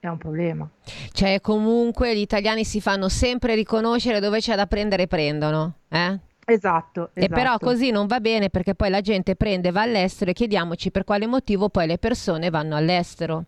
è 0.00 0.08
un 0.08 0.18
problema. 0.18 0.68
Cioè 1.12 1.40
comunque 1.40 2.16
gli 2.16 2.20
italiani 2.20 2.64
si 2.64 2.80
fanno 2.80 3.08
sempre 3.08 3.54
riconoscere 3.54 4.18
dove 4.18 4.40
c'è 4.40 4.56
da 4.56 4.66
prendere 4.66 5.06
prendono, 5.06 5.74
eh? 5.88 6.18
Esatto, 6.46 7.10
E 7.14 7.30
però 7.30 7.56
esatto. 7.56 7.58
così 7.58 7.90
non 7.90 8.06
va 8.06 8.20
bene 8.20 8.50
perché 8.50 8.74
poi 8.74 8.90
la 8.90 9.00
gente 9.00 9.34
prende, 9.34 9.70
va 9.70 9.80
all'estero 9.80 10.30
e 10.30 10.34
chiediamoci 10.34 10.90
per 10.90 11.04
quale 11.04 11.26
motivo 11.26 11.70
poi 11.70 11.86
le 11.86 11.96
persone 11.96 12.50
vanno 12.50 12.76
all'estero. 12.76 13.44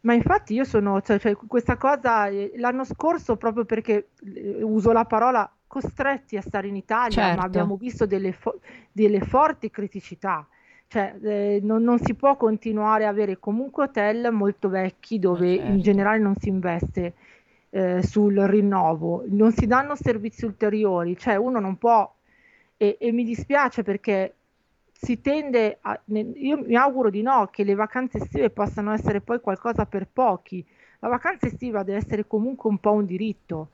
Ma 0.00 0.14
infatti 0.14 0.54
io 0.54 0.64
sono, 0.64 1.00
cioè, 1.02 1.18
cioè, 1.18 1.34
questa 1.34 1.76
cosa 1.76 2.28
eh, 2.28 2.52
l'anno 2.56 2.84
scorso 2.84 3.36
proprio 3.36 3.64
perché 3.64 4.10
eh, 4.34 4.62
uso 4.62 4.92
la 4.92 5.04
parola 5.04 5.50
costretti 5.66 6.36
a 6.36 6.40
stare 6.40 6.68
in 6.68 6.76
Italia, 6.76 7.28
Certo. 7.28 7.36
ma 7.36 7.42
abbiamo 7.42 7.76
visto 7.76 8.06
delle, 8.06 8.32
fo- 8.32 8.60
delle 8.92 9.20
forti 9.20 9.70
criticità. 9.70 10.46
Cioè, 10.86 11.16
eh, 11.20 11.60
non, 11.62 11.82
non 11.82 11.98
si 11.98 12.14
può 12.14 12.36
continuare 12.36 13.04
a 13.06 13.08
avere 13.10 13.38
comunque 13.38 13.84
hotel 13.84 14.30
molto 14.32 14.68
vecchi 14.70 15.18
dove 15.18 15.52
in 15.52 15.80
certo. 15.80 15.82
generale 15.82 16.18
non 16.18 16.34
si 16.36 16.48
investe 16.48 17.14
eh, 17.70 18.02
sul 18.02 18.34
rinnovo, 18.38 19.24
non 19.28 19.52
si 19.52 19.66
danno 19.66 19.94
servizi 19.96 20.44
ulteriori, 20.46 21.16
cioè 21.18 21.34
uno 21.36 21.60
non 21.60 21.76
può, 21.76 22.10
e, 22.78 22.96
e 22.98 23.12
mi 23.12 23.24
dispiace 23.24 23.82
perché 23.82 24.34
si 24.92 25.20
tende 25.20 25.78
a, 25.82 26.00
io 26.06 26.58
mi 26.64 26.74
auguro 26.74 27.10
di 27.10 27.22
no, 27.22 27.48
che 27.52 27.64
le 27.64 27.74
vacanze 27.74 28.18
estive 28.18 28.50
possano 28.50 28.92
essere 28.92 29.20
poi 29.20 29.40
qualcosa 29.40 29.84
per 29.84 30.06
pochi. 30.10 30.64
La 31.00 31.08
vacanza 31.08 31.46
estiva 31.46 31.82
deve 31.82 31.98
essere 31.98 32.26
comunque 32.26 32.70
un 32.70 32.78
po' 32.78 32.92
un 32.92 33.04
diritto, 33.04 33.68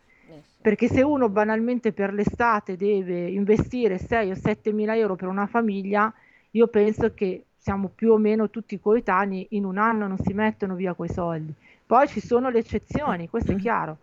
perché 0.61 0.89
se 0.89 1.03
uno 1.03 1.29
banalmente 1.29 1.93
per 1.93 2.13
l'estate 2.13 2.77
deve 2.77 3.31
investire 3.31 3.99
6 3.99 4.31
o 4.33 4.35
7 4.35 4.73
mila 4.73 4.97
euro 4.97 5.15
per 5.15 5.29
una 5.29 5.47
famiglia, 5.47 6.13
io 6.51 6.67
penso 6.67 7.15
che 7.15 7.45
siamo 7.57 7.91
più 7.95 8.13
o 8.13 8.19
meno 8.19 8.51
tutti 8.51 8.79
coetanei, 8.79 9.47
in 9.51 9.65
un 9.65 9.79
anno 9.79 10.07
non 10.07 10.19
si 10.19 10.35
mettono 10.35 10.75
via 10.75 10.93
quei 10.93 11.09
soldi. 11.09 11.55
Poi 11.87 12.07
ci 12.09 12.21
sono 12.21 12.51
le 12.51 12.59
eccezioni, 12.59 13.29
questo 13.31 13.53
è 13.53 13.57
chiaro, 13.57 13.99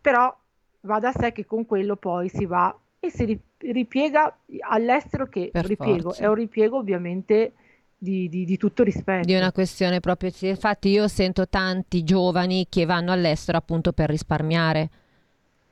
però 0.00 0.34
va 0.80 0.98
da 0.98 1.12
sé 1.12 1.32
che 1.32 1.46
con 1.46 1.64
quello 1.64 1.96
poi 1.96 2.28
si 2.28 2.44
va 2.44 2.74
e 3.04 3.10
si 3.10 3.24
ri- 3.24 3.40
ripiega 3.58 4.38
all'estero 4.68 5.28
che, 5.28 5.54
Per 5.54 5.66
ripiego, 5.66 5.74
forza. 5.76 6.16
è 6.16 6.26
un 6.26 6.34
ripiego 6.34 6.78
ovviamente 6.78 7.54
di, 7.98 8.28
di- 8.28 8.44
di 8.44 8.56
tutto 8.56 8.82
rispetto. 8.82 9.22
Di 9.24 9.34
una 9.34 9.52
questione 9.52 10.00
proprio, 10.00 10.30
infatti 10.40 10.90
io 10.90 11.08
sento 11.08 11.48
tanti 11.48 12.04
giovani 12.04 12.66
che 12.68 12.84
vanno 12.84 13.10
all'estero 13.10 13.56
appunto 13.56 13.94
per 13.94 14.10
risparmiare. 14.10 14.90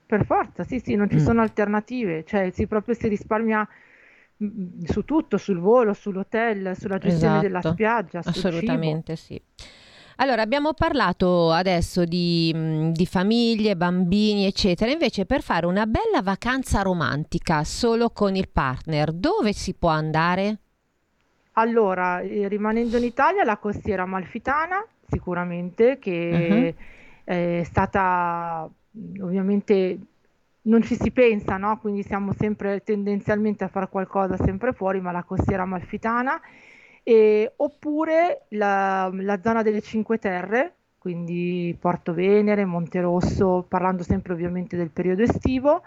Per 0.05 0.27
forza, 0.27 0.63
sì, 0.65 0.79
sì, 0.81 0.95
non 0.95 1.09
ci 1.09 1.19
Mm. 1.19 1.21
sono 1.21 1.41
alternative, 1.41 2.25
cioè 2.25 2.51
si 2.51 2.67
proprio 2.67 2.95
si 2.95 3.07
risparmia 3.09 3.67
mm, 4.45 4.83
su 4.85 5.05
tutto, 5.05 5.37
sul 5.39 5.59
volo, 5.59 5.95
sull'hotel, 5.95 6.77
sulla 6.77 6.99
gestione 6.99 7.39
della 7.39 7.63
Esatto, 7.63 7.63
spiaggia, 7.63 8.21
sul 8.23 8.47
cibo. 8.49 9.05
assolutamente 9.05 9.17
sì. 9.17 9.41
Allora, 10.21 10.43
abbiamo 10.43 10.75
parlato 10.75 11.51
adesso 11.51 12.05
di, 12.05 12.53
mh, 12.55 12.91
di 12.93 13.07
famiglie, 13.07 13.75
bambini, 13.75 14.45
eccetera. 14.45 14.91
Invece, 14.91 15.25
per 15.25 15.41
fare 15.41 15.65
una 15.65 15.87
bella 15.87 16.21
vacanza 16.23 16.83
romantica 16.83 17.65
solo 17.65 18.11
con 18.11 18.37
il 18.37 18.51
partner, 18.51 19.13
dove 19.13 19.55
si 19.55 19.73
può 19.73 19.89
andare? 19.89 20.59
Allora, 21.53 22.21
eh, 22.21 22.49
rimanendo 22.49 22.99
in 22.99 23.05
Italia, 23.05 23.45
la 23.45 23.57
costiera 23.57 24.03
amalfitana, 24.03 24.85
sicuramente, 25.09 25.99
che 25.99 26.75
è 27.25 27.63
stata 27.65 28.69
mh, 28.91 29.23
ovviamente 29.23 29.99
non 30.63 30.83
ci 30.83 30.97
si 30.97 31.11
pensa, 31.13 31.57
no? 31.57 31.79
Quindi 31.79 32.03
siamo 32.03 32.35
sempre 32.35 32.83
tendenzialmente 32.83 33.65
a 33.65 33.69
fare 33.69 33.89
qualcosa 33.89 34.37
sempre 34.37 34.75
fuori, 34.75 35.01
ma 35.01 35.13
la 35.13 35.23
costiera 35.23 35.63
amalfitana, 35.63 36.39
e- 37.11 37.53
oppure 37.57 38.43
la, 38.51 39.11
la 39.13 39.41
zona 39.43 39.63
delle 39.63 39.81
Cinque 39.81 40.19
Terre, 40.19 40.75
quindi 40.99 41.77
Porto 41.79 42.13
Venere, 42.13 42.65
Monterosso, 42.65 43.65
parlando 43.67 44.03
sempre 44.03 44.33
ovviamente 44.33 44.77
del 44.77 44.91
periodo 44.91 45.23
estivo, 45.23 45.83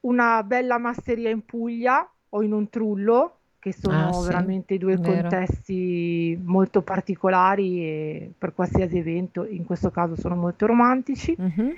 una 0.00 0.42
bella 0.42 0.78
masseria 0.78 1.30
in 1.30 1.44
Puglia 1.44 2.08
o 2.30 2.42
in 2.42 2.52
un 2.52 2.68
trullo, 2.70 3.36
che 3.58 3.72
sono 3.72 4.08
Ah, 4.08 4.12
sì, 4.12 4.24
veramente 4.24 4.78
due 4.78 4.96
vero. 4.96 5.28
contesti 5.28 6.38
molto 6.42 6.80
particolari 6.82 7.82
e 7.84 8.32
per 8.38 8.54
qualsiasi 8.54 8.98
evento, 8.98 9.44
in 9.44 9.64
questo 9.64 9.90
caso 9.90 10.16
sono 10.16 10.36
molto 10.36 10.66
romantici. 10.66 11.36
Mhm. 11.36 11.76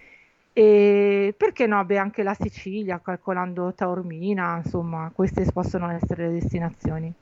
E 0.54 1.34
perché 1.36 1.66
no? 1.66 1.82
Beh, 1.84 1.96
anche 1.98 2.22
la 2.22 2.34
Sicilia, 2.34 3.00
calcolando 3.00 3.72
Taormina, 3.74 4.60
insomma, 4.62 5.10
queste 5.14 5.50
possono 5.50 5.90
essere 5.90 6.26
le 6.28 6.32
destinazioni. 6.34 7.12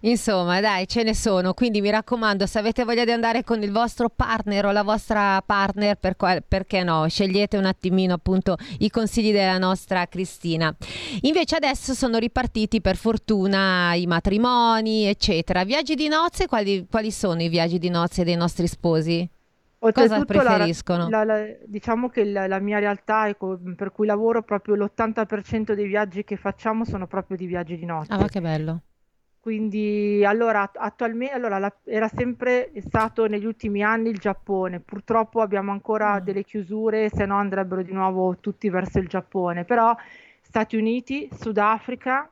Insomma, 0.00 0.60
dai, 0.60 0.86
ce 0.88 1.02
ne 1.02 1.14
sono, 1.14 1.52
quindi 1.54 1.80
mi 1.80 1.90
raccomando, 1.90 2.46
se 2.46 2.58
avete 2.58 2.84
voglia 2.84 3.04
di 3.04 3.10
andare 3.10 3.44
con 3.44 3.62
il 3.62 3.70
vostro 3.70 4.08
partner 4.08 4.66
o 4.66 4.72
la 4.72 4.82
vostra 4.82 5.42
partner, 5.44 5.96
per 5.96 6.16
qual- 6.16 6.42
perché 6.46 6.82
no? 6.82 7.06
Scegliete 7.08 7.56
un 7.56 7.66
attimino 7.66 8.14
appunto 8.14 8.56
i 8.78 8.90
consigli 8.90 9.32
della 9.32 9.58
nostra 9.58 10.06
Cristina. 10.06 10.74
Invece 11.22 11.56
adesso 11.56 11.92
sono 11.94 12.18
ripartiti 12.18 12.80
per 12.80 12.96
fortuna 12.96 13.94
i 13.94 14.06
matrimoni, 14.06 15.04
eccetera. 15.06 15.64
Viaggi 15.64 15.94
di 15.94 16.08
nozze, 16.08 16.46
quali, 16.46 16.86
quali 16.90 17.10
sono 17.10 17.42
i 17.42 17.48
viaggi 17.48 17.78
di 17.78 17.90
nozze 17.90 18.24
dei 18.24 18.36
nostri 18.36 18.66
sposi? 18.66 19.28
Cosa 19.82 20.02
Oltretutto, 20.02 20.32
la- 20.34 20.42
preferiscono? 20.42 21.08
la- 21.08 21.24
la- 21.24 21.46
diciamo 21.66 22.08
che 22.10 22.24
la, 22.24 22.46
la 22.46 22.58
mia 22.58 22.78
realtà, 22.78 23.28
ecco, 23.28 23.58
per 23.74 23.92
cui 23.92 24.06
lavoro, 24.06 24.42
proprio 24.42 24.74
l'80% 24.74 25.72
dei 25.74 25.86
viaggi 25.86 26.22
che 26.22 26.36
facciamo 26.36 26.84
sono 26.84 27.06
proprio 27.06 27.36
di 27.38 27.46
viaggi 27.46 27.78
di 27.78 27.86
notte. 27.86 28.12
Ah, 28.12 28.18
ma 28.18 28.28
che 28.28 28.40
bello. 28.42 28.80
Quindi 29.40 30.22
allora 30.24 30.62
att- 30.62 30.76
attualmente 30.78 31.34
allora, 31.34 31.58
la- 31.58 31.74
era 31.84 32.08
sempre 32.08 32.70
stato 32.86 33.26
negli 33.26 33.46
ultimi 33.46 33.82
anni 33.82 34.10
il 34.10 34.18
Giappone. 34.18 34.80
Purtroppo 34.80 35.40
abbiamo 35.40 35.72
ancora 35.72 36.20
Mm. 36.20 36.24
delle 36.24 36.44
chiusure, 36.44 37.08
se 37.08 37.24
no 37.24 37.36
andrebbero 37.36 37.82
di 37.82 37.92
nuovo 37.92 38.36
tutti 38.38 38.68
verso 38.68 38.98
il 38.98 39.08
Giappone. 39.08 39.64
Però 39.64 39.94
Stati 40.42 40.76
Uniti, 40.76 41.28
Sudafrica, 41.32 42.28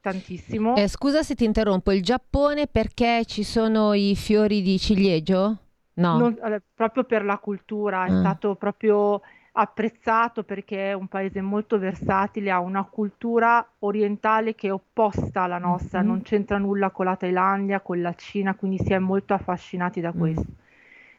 tantissimo. 0.00 0.74
Eh, 0.76 0.88
scusa 0.88 1.22
se 1.22 1.34
ti 1.34 1.44
interrompo, 1.44 1.92
il 1.92 2.02
Giappone 2.02 2.66
perché 2.66 3.24
ci 3.24 3.44
sono 3.44 3.94
i 3.94 4.14
fiori 4.16 4.62
di 4.62 4.78
ciliegio? 4.78 5.56
No. 5.94 6.18
Non- 6.18 6.38
allora, 6.40 6.60
proprio 6.74 7.04
per 7.04 7.24
la 7.24 7.38
cultura, 7.38 8.04
è 8.06 8.10
Ah. 8.10 8.18
stato 8.18 8.56
proprio 8.56 9.20
apprezzato 9.54 10.44
perché 10.44 10.90
è 10.90 10.92
un 10.94 11.08
paese 11.08 11.40
molto 11.40 11.78
versatile, 11.78 12.50
ha 12.50 12.60
una 12.60 12.84
cultura 12.84 13.66
orientale 13.80 14.54
che 14.54 14.68
è 14.68 14.72
opposta 14.72 15.42
alla 15.42 15.58
nostra, 15.58 16.00
Mhm. 16.00 16.06
non 16.06 16.22
c'entra 16.22 16.58
nulla 16.58 16.90
con 16.90 17.04
la 17.06 17.16
Thailandia, 17.16 17.80
con 17.80 18.00
la 18.00 18.14
Cina, 18.14 18.54
quindi 18.54 18.78
si 18.78 18.92
è 18.92 18.98
molto 18.98 19.34
affascinati 19.34 20.00
da 20.00 20.12
Mm. 20.14 20.18
questo. 20.18 20.46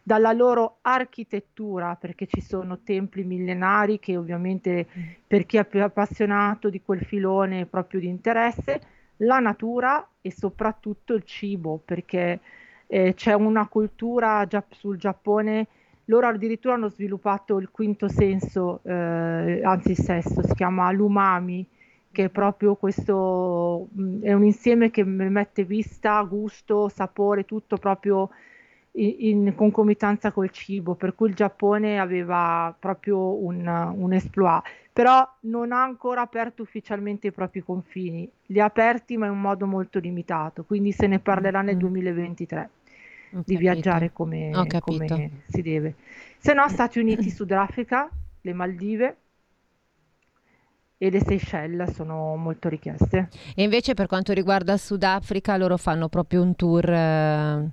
Dalla 0.06 0.34
loro 0.34 0.80
architettura, 0.82 1.96
perché 1.96 2.28
ci 2.28 2.42
sono 2.42 2.80
templi 2.84 3.24
millenari 3.24 4.00
che 4.00 4.18
ovviamente 4.18 4.88
Mm. 4.98 5.02
per 5.26 5.46
chi 5.46 5.58
è 5.58 5.66
più 5.66 5.82
appassionato 5.82 6.70
di 6.70 6.82
quel 6.82 7.02
filone 7.06 7.62
è 7.62 7.66
proprio 7.66 8.00
di 8.02 8.08
interesse, 8.08 8.82
la 9.18 9.40
natura 9.40 10.06
e 10.22 10.32
soprattutto 10.32 11.14
il 11.14 11.24
cibo, 11.24 11.82
perché 11.84 12.42
eh, 12.88 13.14
c'è 13.16 13.34
una 13.34 13.68
cultura 13.68 14.46
già 14.46 14.64
sul 14.70 14.98
Giappone, 14.98 15.68
loro 16.06 16.28
addirittura 16.28 16.74
hanno 16.76 16.90
sviluppato 16.90 17.58
il 17.60 17.70
quinto 17.72 18.08
senso, 18.10 18.82
eh, 18.84 19.62
anzi 19.64 19.92
il 19.92 19.98
sesto, 19.98 20.44
si 20.44 20.54
chiama 20.54 20.92
l'umami, 20.92 21.66
che 22.12 22.26
è 22.26 22.30
proprio 22.30 22.76
questo, 22.76 23.88
mh, 23.92 24.22
è 24.24 24.34
un 24.34 24.44
insieme 24.44 24.92
che 24.92 25.04
mette 25.04 25.64
vista, 25.64 26.22
gusto, 26.24 26.90
sapore, 26.90 27.46
tutto 27.46 27.78
proprio 27.78 28.30
i- 28.96 29.30
in 29.30 29.54
concomitanza 29.56 30.32
col 30.32 30.50
cibo, 30.52 30.96
per 30.96 31.16
cui 31.16 31.30
il 31.30 31.36
Giappone 31.36 32.00
aveva 32.00 32.74
proprio 32.78 33.44
un, 33.44 33.66
un 33.68 34.14
exploit, 34.14 34.64
però 34.92 35.28
non 35.42 35.72
ha 35.72 35.82
ancora 35.82 36.22
aperto 36.22 36.62
ufficialmente 36.62 37.28
i 37.28 37.32
propri 37.32 37.62
confini, 37.64 38.30
li 38.48 38.60
ha 38.60 38.66
aperti 38.66 39.18
ma 39.18 39.26
in 39.26 39.32
un 39.34 39.42
modo 39.42 39.66
molto 39.66 40.00
limitato, 40.00 40.64
quindi 40.66 40.92
se 40.92 41.08
ne 41.08 41.20
parlerà 41.20 41.62
nel 41.62 41.76
Mm. 41.76 41.80
2023 41.80 42.62
Ho 42.62 42.83
di 43.44 43.58
viaggiare 43.58 44.12
come, 44.12 44.76
come 44.80 45.42
si 45.48 45.62
deve. 45.62 45.96
Se 46.38 46.54
no, 46.54 46.68
Stati 46.70 47.00
Uniti, 47.00 47.30
Sudafrica, 47.32 48.10
le 48.42 48.54
Maldive 48.54 49.18
e 50.98 51.10
le 51.10 51.20
Seychelles 51.22 51.92
sono 51.92 52.36
molto 52.36 52.70
richieste. 52.70 53.30
E 53.56 53.64
invece 53.64 53.94
per 53.94 54.08
quanto 54.08 54.34
riguarda 54.34 54.74
il 54.74 54.80
Sudafrica, 54.80 55.58
loro 55.58 55.78
fanno 55.78 56.08
proprio 56.10 56.42
un 56.42 56.56
tour. 56.56 56.90
eh, 56.90 57.70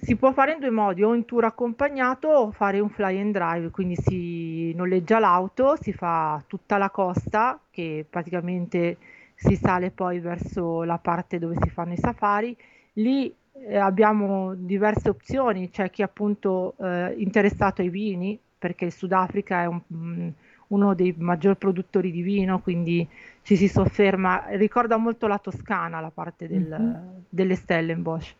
Si 0.00 0.16
può 0.16 0.32
fare 0.32 0.52
in 0.54 0.58
due 0.58 0.70
modi, 0.70 1.02
o 1.02 1.14
in 1.14 1.24
tour 1.24 1.44
accompagnato 1.44 2.28
o 2.28 2.50
fare 2.50 2.80
un 2.80 2.88
fly 2.90 3.18
and 3.20 3.32
drive, 3.32 3.70
quindi 3.70 3.94
si 3.96 4.72
noleggia 4.74 5.18
l'auto, 5.20 5.76
si 5.80 5.92
fa 5.92 6.42
tutta 6.46 6.76
la 6.76 6.90
costa, 6.90 7.60
che 7.70 8.04
praticamente 8.08 8.96
si 9.34 9.54
sale 9.56 9.90
poi 9.92 10.18
verso 10.18 10.82
la 10.82 10.98
parte 10.98 11.38
dove 11.38 11.56
si 11.62 11.68
fanno 11.70 11.92
i 11.92 11.98
safari. 11.98 12.56
Lì 12.94 13.32
abbiamo 13.80 14.54
diverse 14.54 15.08
opzioni, 15.08 15.70
c'è 15.70 15.90
chi 15.90 16.02
è 16.02 16.04
appunto 16.04 16.74
eh, 16.78 17.14
interessato 17.18 17.82
ai 17.82 17.88
vini, 17.88 18.38
perché 18.58 18.86
il 18.86 18.92
Sudafrica 18.92 19.62
è 19.62 19.66
un- 19.66 19.80
mm, 19.94 20.28
uno 20.68 20.94
dei 20.94 21.14
maggiori 21.18 21.56
produttori 21.56 22.10
di 22.10 22.22
vino, 22.22 22.60
quindi 22.60 23.06
ci 23.42 23.56
si 23.56 23.68
sofferma, 23.68 24.46
ricorda 24.50 24.96
molto 24.96 25.26
la 25.26 25.38
Toscana, 25.38 26.00
la 26.00 26.10
parte 26.10 26.48
del- 26.48 26.66
Mhm. 26.78 27.24
delle 27.28 27.54
Stellenbosch. 27.56 28.36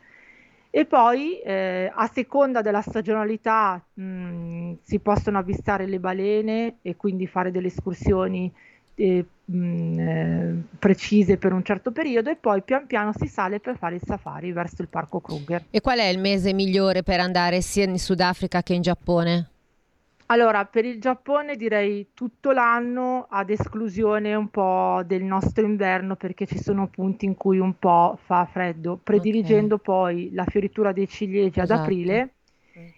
E 0.74 0.86
poi, 0.86 1.38
eh, 1.40 1.90
a 1.94 2.06
seconda 2.06 2.62
della 2.62 2.80
stagionalità, 2.80 3.84
mh, 3.92 4.74
si 4.80 5.00
possono 5.00 5.36
avvistare 5.38 5.86
le 5.86 5.98
balene 6.00 6.78
e 6.80 6.96
quindi 6.96 7.26
fare 7.26 7.50
delle 7.50 7.66
escursioni 7.66 8.50
eh, 9.02 9.24
mh, 9.44 9.98
eh, 9.98 10.54
precise 10.78 11.36
per 11.36 11.52
un 11.52 11.64
certo 11.64 11.90
periodo 11.90 12.30
e 12.30 12.36
poi 12.36 12.62
pian 12.62 12.86
piano 12.86 13.12
si 13.12 13.26
sale 13.26 13.58
per 13.58 13.76
fare 13.76 13.96
il 13.96 14.02
safari 14.04 14.52
verso 14.52 14.82
il 14.82 14.88
parco 14.88 15.20
Kruger. 15.20 15.64
E 15.70 15.80
qual 15.80 15.98
è 15.98 16.06
il 16.06 16.20
mese 16.20 16.52
migliore 16.52 17.02
per 17.02 17.18
andare 17.18 17.60
sia 17.60 17.84
in 17.84 17.98
Sudafrica 17.98 18.62
che 18.62 18.74
in 18.74 18.82
Giappone? 18.82 19.48
Allora, 20.26 20.64
per 20.64 20.86
il 20.86 20.98
Giappone 20.98 21.56
direi 21.56 22.10
tutto 22.14 22.52
l'anno, 22.52 23.26
ad 23.28 23.50
esclusione 23.50 24.34
un 24.34 24.48
po' 24.48 25.02
del 25.04 25.24
nostro 25.24 25.66
inverno, 25.66 26.16
perché 26.16 26.46
ci 26.46 26.58
sono 26.58 26.86
punti 26.86 27.26
in 27.26 27.34
cui 27.34 27.58
un 27.58 27.78
po' 27.78 28.18
fa 28.24 28.48
freddo, 28.50 28.98
prediligendo 29.02 29.74
okay. 29.74 29.84
poi 29.84 30.30
la 30.32 30.46
fioritura 30.46 30.92
dei 30.92 31.06
ciliegi 31.06 31.60
esatto. 31.60 31.72
ad 31.72 31.80
aprile 31.80 32.34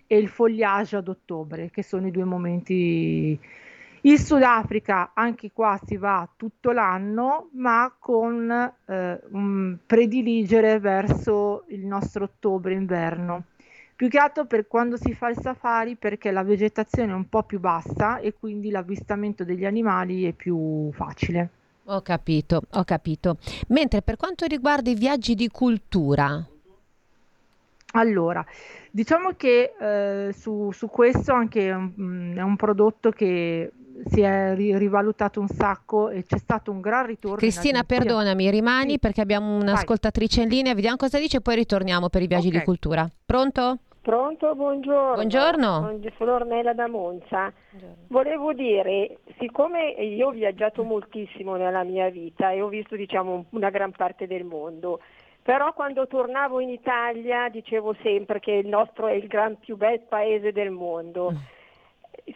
e 0.06 0.16
il 0.16 0.28
fogliage 0.28 0.96
ad 0.96 1.08
ottobre, 1.08 1.70
che 1.70 1.82
sono 1.82 2.06
i 2.06 2.12
due 2.12 2.24
momenti. 2.24 3.40
Il 4.06 4.20
Sudafrica, 4.20 5.12
anche 5.14 5.50
qua 5.50 5.80
si 5.82 5.96
va 5.96 6.28
tutto 6.36 6.72
l'anno, 6.72 7.48
ma 7.52 7.90
con 7.98 8.50
eh, 8.50 9.20
un 9.30 9.78
prediligere 9.86 10.78
verso 10.78 11.64
il 11.68 11.86
nostro 11.86 12.24
ottobre-inverno 12.24 13.44
più 13.96 14.08
che 14.08 14.18
altro 14.18 14.44
per 14.44 14.66
quando 14.66 14.96
si 14.96 15.14
fa 15.14 15.28
il 15.28 15.38
safari 15.40 15.94
perché 15.94 16.32
la 16.32 16.42
vegetazione 16.42 17.12
è 17.12 17.14
un 17.14 17.28
po' 17.28 17.44
più 17.44 17.60
bassa 17.60 18.18
e 18.18 18.34
quindi 18.38 18.70
l'avvistamento 18.70 19.44
degli 19.44 19.64
animali 19.64 20.24
è 20.24 20.32
più 20.32 20.90
facile. 20.92 21.48
Ho 21.84 22.02
capito, 22.02 22.62
ho 22.72 22.84
capito. 22.84 23.38
Mentre 23.68 24.02
per 24.02 24.16
quanto 24.16 24.46
riguarda 24.46 24.90
i 24.90 24.94
viaggi 24.94 25.34
di 25.34 25.48
cultura, 25.48 26.44
allora, 27.96 28.44
diciamo 28.90 29.34
che 29.36 29.74
eh, 29.78 30.32
su, 30.32 30.72
su, 30.72 30.88
questo 30.88 31.32
anche 31.32 31.70
um, 31.70 32.34
è 32.36 32.42
un 32.42 32.56
prodotto 32.56 33.10
che 33.10 33.70
si 34.06 34.20
è 34.20 34.54
ri- 34.54 34.76
rivalutato 34.76 35.40
un 35.40 35.48
sacco 35.48 36.10
e 36.10 36.24
c'è 36.24 36.38
stato 36.38 36.70
un 36.70 36.80
gran 36.80 37.06
ritorno. 37.06 37.36
Cristina, 37.36 37.82
perdonami, 37.84 38.50
rimani 38.50 38.92
sì. 38.92 38.98
perché 38.98 39.20
abbiamo 39.20 39.56
un'ascoltatrice 39.56 40.42
in 40.42 40.48
linea, 40.48 40.74
vediamo 40.74 40.96
cosa 40.96 41.18
dice 41.18 41.38
e 41.38 41.40
poi 41.40 41.56
ritorniamo 41.56 42.08
per 42.08 42.22
i 42.22 42.26
viaggi 42.26 42.48
okay. 42.48 42.58
di 42.58 42.64
cultura. 42.64 43.08
Pronto? 43.24 43.78
Pronto, 44.02 44.54
buongiorno. 44.54 45.14
Buongiorno. 45.14 45.98
Sono 46.18 46.34
Ornella 46.34 46.74
da 46.74 46.88
Monza. 46.88 47.50
Buongiorno. 47.70 48.04
Volevo 48.08 48.52
dire, 48.52 49.18
siccome 49.38 49.92
io 49.92 50.28
ho 50.28 50.30
viaggiato 50.30 50.82
moltissimo 50.82 51.56
nella 51.56 51.84
mia 51.84 52.10
vita 52.10 52.50
e 52.50 52.60
ho 52.60 52.68
visto 52.68 52.96
diciamo, 52.96 53.46
una 53.50 53.70
gran 53.70 53.92
parte 53.92 54.26
del 54.26 54.44
mondo, 54.44 55.00
però 55.40 55.72
quando 55.72 56.06
tornavo 56.06 56.60
in 56.60 56.68
Italia 56.68 57.48
dicevo 57.48 57.96
sempre 58.02 58.40
che 58.40 58.52
il 58.52 58.66
nostro 58.66 59.06
è 59.06 59.14
il 59.14 59.26
gran 59.26 59.58
più 59.58 59.76
bel 59.76 60.00
paese 60.00 60.52
del 60.52 60.70
mondo. 60.70 61.30
Mm 61.32 61.36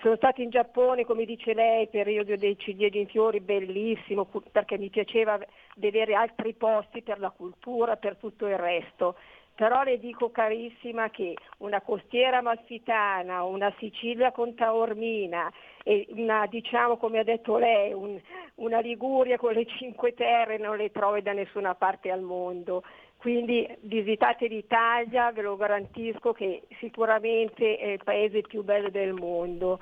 sono 0.00 0.16
stata 0.16 0.42
in 0.42 0.50
Giappone, 0.50 1.04
come 1.04 1.24
dice 1.24 1.54
lei, 1.54 1.88
periodo 1.88 2.36
dei 2.36 2.58
ciliegi 2.58 3.00
in 3.00 3.08
fiori, 3.08 3.40
bellissimo, 3.40 4.28
perché 4.50 4.78
mi 4.78 4.90
piaceva 4.90 5.38
vedere 5.76 6.14
altri 6.14 6.54
posti 6.54 7.02
per 7.02 7.18
la 7.18 7.30
cultura, 7.30 7.96
per 7.96 8.16
tutto 8.16 8.46
il 8.46 8.56
resto. 8.56 9.16
Però 9.54 9.82
le 9.82 9.98
dico 9.98 10.30
carissima 10.30 11.10
che 11.10 11.34
una 11.58 11.80
costiera 11.80 12.40
malfitana, 12.40 13.42
una 13.42 13.74
Sicilia 13.78 14.30
con 14.30 14.54
Taormina 14.54 15.50
e 15.82 16.06
una, 16.10 16.46
diciamo 16.46 16.96
come 16.96 17.18
ha 17.18 17.24
detto 17.24 17.58
lei, 17.58 17.92
un, 17.92 18.20
una 18.56 18.78
Liguria 18.78 19.36
con 19.36 19.54
le 19.54 19.66
Cinque 19.66 20.14
Terre 20.14 20.58
non 20.58 20.76
le 20.76 20.92
trovi 20.92 21.22
da 21.22 21.32
nessuna 21.32 21.74
parte 21.74 22.12
al 22.12 22.20
mondo. 22.20 22.84
Quindi 23.18 23.68
visitate 23.80 24.46
l'Italia, 24.46 25.32
ve 25.32 25.42
lo 25.42 25.56
garantisco 25.56 26.32
che 26.32 26.62
sicuramente 26.78 27.76
è 27.76 27.88
il 27.88 28.00
paese 28.02 28.42
più 28.42 28.62
bello 28.62 28.90
del 28.90 29.12
mondo. 29.12 29.80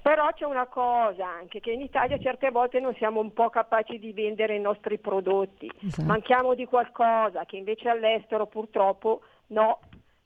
Però 0.00 0.26
c'è 0.32 0.46
una 0.46 0.66
cosa 0.66 1.26
anche, 1.26 1.60
che 1.60 1.70
in 1.70 1.82
Italia 1.82 2.18
certe 2.18 2.50
volte 2.50 2.80
non 2.80 2.94
siamo 2.94 3.20
un 3.20 3.32
po' 3.34 3.50
capaci 3.50 3.98
di 3.98 4.12
vendere 4.12 4.54
i 4.54 4.60
nostri 4.60 4.98
prodotti, 4.98 5.70
esatto. 5.84 6.08
manchiamo 6.08 6.54
di 6.54 6.64
qualcosa 6.64 7.44
che 7.44 7.56
invece 7.56 7.90
all'estero 7.90 8.46
purtroppo 8.46 9.20
no, 9.48 9.80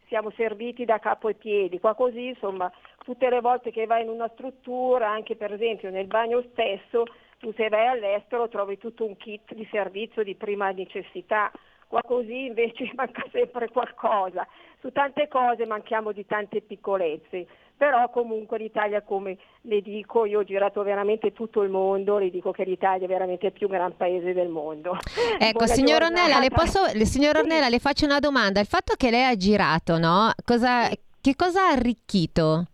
siamo 0.06 0.30
serviti 0.36 0.84
da 0.84 1.00
capo 1.00 1.28
e 1.28 1.34
piedi. 1.34 1.80
Qua 1.80 1.94
così 1.94 2.26
insomma 2.26 2.70
tutte 3.02 3.28
le 3.28 3.40
volte 3.40 3.72
che 3.72 3.86
vai 3.86 4.02
in 4.02 4.08
una 4.08 4.30
struttura, 4.34 5.10
anche 5.10 5.34
per 5.34 5.52
esempio 5.52 5.90
nel 5.90 6.06
bagno 6.06 6.44
stesso, 6.52 7.04
tu 7.38 7.52
se 7.54 7.68
vai 7.68 7.88
all'estero 7.88 8.48
trovi 8.48 8.78
tutto 8.78 9.04
un 9.04 9.16
kit 9.16 9.52
di 9.52 9.66
servizio 9.68 10.22
di 10.22 10.36
prima 10.36 10.70
necessità 10.70 11.50
qua 11.93 12.01
così 12.03 12.47
invece 12.47 12.90
manca 12.97 13.22
sempre 13.30 13.68
qualcosa. 13.68 14.47
Su 14.80 14.90
tante 14.93 15.28
cose 15.28 15.66
manchiamo 15.66 16.11
di 16.11 16.24
tante 16.24 16.62
piccolezze, 16.62 17.47
però 17.76 18.09
comunque 18.09 18.57
l'Italia, 18.59 19.03
come 19.03 19.36
le 19.62 19.80
dico, 19.82 20.24
io 20.24 20.40
ho 20.40 20.45
girato 20.45 20.82
veramente 20.82 21.32
tutto 21.32 21.61
il 21.62 21.68
mondo, 21.68 22.16
le 22.16 22.30
dico 22.30 22.51
che 22.51 22.64
l'Italia 22.64 23.05
è 23.05 23.09
veramente 23.09 23.47
il 23.47 23.53
più 23.53 23.68
gran 23.68 23.95
paese 23.95 24.32
del 24.32 24.49
mondo. 24.49 24.97
Ecco, 25.38 25.66
signor 25.68 26.03
Ornella, 26.03 26.38
le, 26.40 26.49
posso, 26.49 26.86
signor 27.05 27.36
Ornella, 27.36 27.68
le 27.68 27.78
faccio 27.78 28.07
una 28.07 28.18
domanda. 28.18 28.59
Il 28.59 28.66
fatto 28.66 28.95
che 28.97 29.11
lei 29.11 29.24
ha 29.24 29.36
girato, 29.36 29.99
no? 29.99 30.32
Cosa, 30.45 30.88
che 31.20 31.36
cosa 31.36 31.68
ha 31.68 31.72
arricchito? 31.72 32.64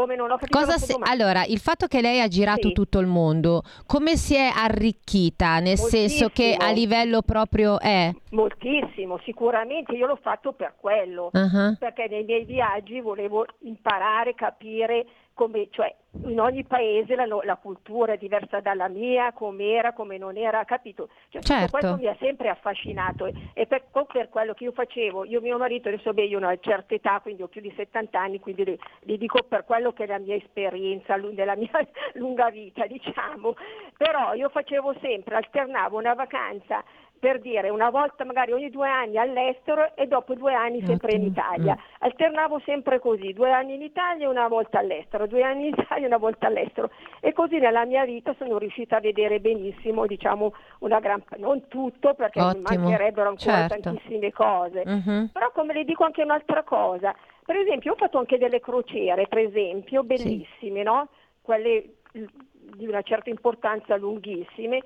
Come 0.00 0.16
non 0.16 0.30
ho 0.30 0.36
capito 0.36 0.78
se... 0.78 0.96
Allora, 1.02 1.44
il 1.44 1.58
fatto 1.58 1.86
che 1.86 2.00
lei 2.00 2.20
ha 2.20 2.28
girato 2.28 2.68
sì. 2.68 2.74
tutto 2.74 2.98
il 2.98 3.06
mondo, 3.06 3.62
come 3.86 4.16
si 4.16 4.34
è 4.34 4.50
arricchita? 4.54 5.58
Nel 5.58 5.76
Moltissimo. 5.78 6.08
senso 6.08 6.28
che 6.30 6.56
a 6.58 6.70
livello 6.70 7.22
proprio 7.22 7.80
è? 7.80 8.12
Moltissimo, 8.30 9.18
sicuramente 9.24 9.92
io 9.94 10.06
l'ho 10.06 10.18
fatto 10.20 10.52
per 10.52 10.74
quello, 10.78 11.30
uh-huh. 11.32 11.76
perché 11.78 12.06
nei 12.08 12.24
miei 12.24 12.44
viaggi 12.44 13.00
volevo 13.00 13.44
imparare, 13.60 14.34
capire 14.34 15.06
come, 15.38 15.68
cioè, 15.70 15.94
in 16.24 16.40
ogni 16.40 16.64
paese 16.64 17.14
la, 17.14 17.24
la, 17.24 17.54
cultura 17.54 18.14
è 18.14 18.16
diversa 18.16 18.58
dalla 18.58 18.88
mia, 18.88 19.32
come 19.32 19.70
era, 19.70 19.92
come 19.92 20.18
non 20.18 20.36
era, 20.36 20.64
capito? 20.64 21.10
Cioè, 21.28 21.40
certo. 21.42 21.70
Questo 21.70 21.96
mi 21.96 22.08
ha 22.08 22.16
sempre 22.18 22.48
affascinato 22.48 23.26
e, 23.26 23.32
e 23.54 23.66
per, 23.66 23.84
per, 24.12 24.28
quello 24.28 24.52
che 24.52 24.64
io 24.64 24.72
facevo, 24.72 25.24
io 25.26 25.40
mio 25.40 25.56
marito, 25.56 25.86
adesso 25.86 26.12
beh, 26.12 26.24
io 26.24 26.38
ho 26.38 26.40
una 26.40 26.58
certa 26.58 26.94
età, 26.94 27.20
quindi 27.20 27.42
ho 27.42 27.46
più 27.46 27.60
di 27.60 27.72
70 27.72 28.18
anni, 28.18 28.40
quindi 28.40 28.64
le, 28.64 28.78
le 28.98 29.16
dico 29.16 29.44
per 29.44 29.64
quello 29.64 29.92
che 29.92 30.04
è 30.04 30.06
la 30.08 30.18
mia 30.18 30.34
esperienza, 30.34 31.16
della 31.16 31.54
mia 31.54 31.70
lunga 32.14 32.50
vita, 32.50 32.84
diciamo, 32.84 33.54
però 33.96 34.34
io 34.34 34.48
facevo 34.48 34.96
sempre, 35.00 35.36
alternavo 35.36 35.96
una 35.98 36.14
vacanza 36.14 36.82
per 37.18 37.40
dire 37.40 37.68
una 37.68 37.90
volta 37.90 38.24
magari 38.24 38.52
ogni 38.52 38.70
due 38.70 38.88
anni 38.88 39.18
all'estero 39.18 39.94
e 39.96 40.06
dopo 40.06 40.34
due 40.34 40.54
anni 40.54 40.84
sempre 40.84 41.12
in 41.12 41.24
Italia. 41.24 41.74
Mm. 41.74 41.84
Alternavo 42.00 42.60
sempre 42.64 42.98
così, 43.00 43.32
due 43.32 43.50
anni 43.50 43.74
in 43.74 43.82
Italia 43.82 44.26
e 44.26 44.28
una 44.28 44.48
volta 44.48 44.78
all'estero, 44.78 45.26
due 45.26 45.42
anni 45.42 45.68
in 45.68 45.74
Italia 45.76 46.04
e 46.04 46.06
una 46.06 46.18
volta 46.18 46.46
all'estero. 46.46 46.90
E 47.20 47.32
così 47.32 47.58
nella 47.58 47.84
mia 47.84 48.04
vita 48.04 48.34
sono 48.38 48.58
riuscita 48.58 48.96
a 48.96 49.00
vedere 49.00 49.40
benissimo, 49.40 50.06
diciamo, 50.06 50.54
una 50.80 51.00
gran 51.00 51.22
non 51.36 51.66
tutto 51.68 52.14
perché 52.14 52.40
Ottimo. 52.40 52.68
mi 52.68 52.76
mancherebbero 52.76 53.28
ancora 53.30 53.68
certo. 53.68 53.80
tantissime 53.80 54.32
cose. 54.32 54.84
Mm-hmm. 54.86 55.24
Però 55.26 55.50
come 55.52 55.74
le 55.74 55.84
dico 55.84 56.04
anche 56.04 56.22
un'altra 56.22 56.62
cosa, 56.62 57.14
per 57.44 57.56
esempio 57.56 57.92
ho 57.92 57.96
fatto 57.96 58.18
anche 58.18 58.38
delle 58.38 58.60
crociere, 58.60 59.26
per 59.26 59.38
esempio, 59.38 60.04
bellissime, 60.04 60.78
sì. 60.78 60.82
no? 60.82 61.08
Quelle 61.42 61.94
di 62.12 62.86
una 62.86 63.02
certa 63.02 63.30
importanza 63.30 63.96
lunghissime 63.96 64.82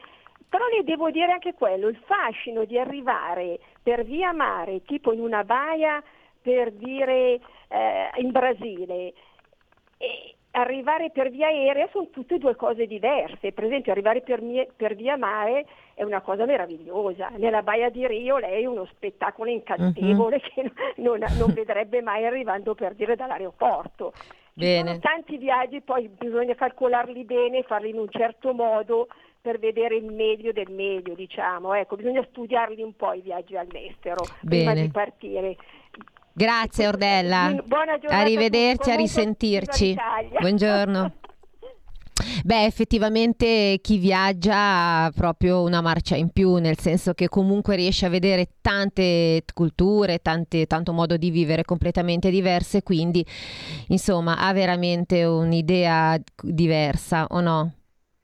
però 0.52 0.66
le 0.66 0.84
devo 0.84 1.10
dire 1.10 1.32
anche 1.32 1.54
quello, 1.54 1.88
il 1.88 1.98
fascino 2.04 2.66
di 2.66 2.78
arrivare 2.78 3.58
per 3.82 4.04
via 4.04 4.34
mare, 4.34 4.82
tipo 4.82 5.10
in 5.10 5.20
una 5.20 5.44
baia 5.44 6.02
per 6.42 6.72
dire 6.72 7.40
eh, 7.68 8.10
in 8.16 8.30
Brasile, 8.30 9.14
e 9.96 10.34
arrivare 10.50 11.10
per 11.10 11.30
via 11.30 11.46
aerea 11.46 11.88
sono 11.90 12.08
tutte 12.10 12.36
due 12.36 12.54
cose 12.54 12.84
diverse. 12.86 13.52
Per 13.52 13.64
esempio 13.64 13.92
arrivare 13.92 14.20
per, 14.20 14.42
mie, 14.42 14.68
per 14.76 14.94
via 14.94 15.16
mare 15.16 15.64
è 15.94 16.02
una 16.02 16.20
cosa 16.20 16.44
meravigliosa. 16.44 17.30
Nella 17.38 17.62
baia 17.62 17.88
di 17.88 18.06
Rio 18.06 18.36
lei 18.36 18.64
è 18.64 18.66
uno 18.66 18.84
spettacolo 18.84 19.48
incantevole 19.48 20.36
uh-huh. 20.36 20.52
che 20.52 20.70
non, 21.00 21.24
non 21.38 21.54
vedrebbe 21.54 22.02
mai 22.02 22.26
arrivando 22.26 22.74
per 22.74 22.92
dire 22.92 23.16
dall'aeroporto. 23.16 24.12
Ci 24.54 24.76
sono 24.76 24.98
tanti 24.98 25.38
viaggi, 25.38 25.80
poi 25.80 26.10
bisogna 26.10 26.54
calcolarli 26.54 27.24
bene, 27.24 27.62
farli 27.62 27.88
in 27.88 27.98
un 27.98 28.10
certo 28.10 28.52
modo 28.52 29.08
per 29.42 29.58
vedere 29.58 29.96
il 29.96 30.04
meglio 30.04 30.52
del 30.52 30.70
meglio, 30.70 31.14
diciamo. 31.14 31.74
Ecco, 31.74 31.96
bisogna 31.96 32.24
studiarli 32.30 32.80
un 32.80 32.94
po' 32.94 33.12
i 33.12 33.22
viaggi 33.22 33.56
all'estero 33.56 34.24
Bene. 34.40 34.62
prima 34.62 34.74
di 34.74 34.88
partire. 34.88 35.56
Grazie 36.32 36.86
Ordella. 36.86 37.52
Buona 37.64 37.98
giornata. 37.98 38.16
Arrivederci, 38.16 38.90
a, 38.90 38.94
a 38.94 38.96
risentirci. 38.96 39.96
Buongiorno. 40.38 41.14
Beh, 42.44 42.66
effettivamente 42.66 43.80
chi 43.82 43.98
viaggia 43.98 45.06
ha 45.06 45.12
proprio 45.12 45.62
una 45.62 45.80
marcia 45.80 46.14
in 46.14 46.28
più, 46.28 46.56
nel 46.56 46.78
senso 46.78 47.12
che 47.12 47.28
comunque 47.28 47.74
riesce 47.74 48.06
a 48.06 48.10
vedere 48.10 48.48
tante 48.60 49.42
culture, 49.52 50.20
tante, 50.20 50.66
tanto 50.66 50.92
modo 50.92 51.16
di 51.16 51.30
vivere 51.30 51.64
completamente 51.64 52.30
diverse, 52.30 52.84
quindi 52.84 53.26
insomma 53.88 54.38
ha 54.38 54.52
veramente 54.52 55.24
un'idea 55.24 56.16
diversa, 56.42 57.26
o 57.30 57.40
no? 57.40 57.72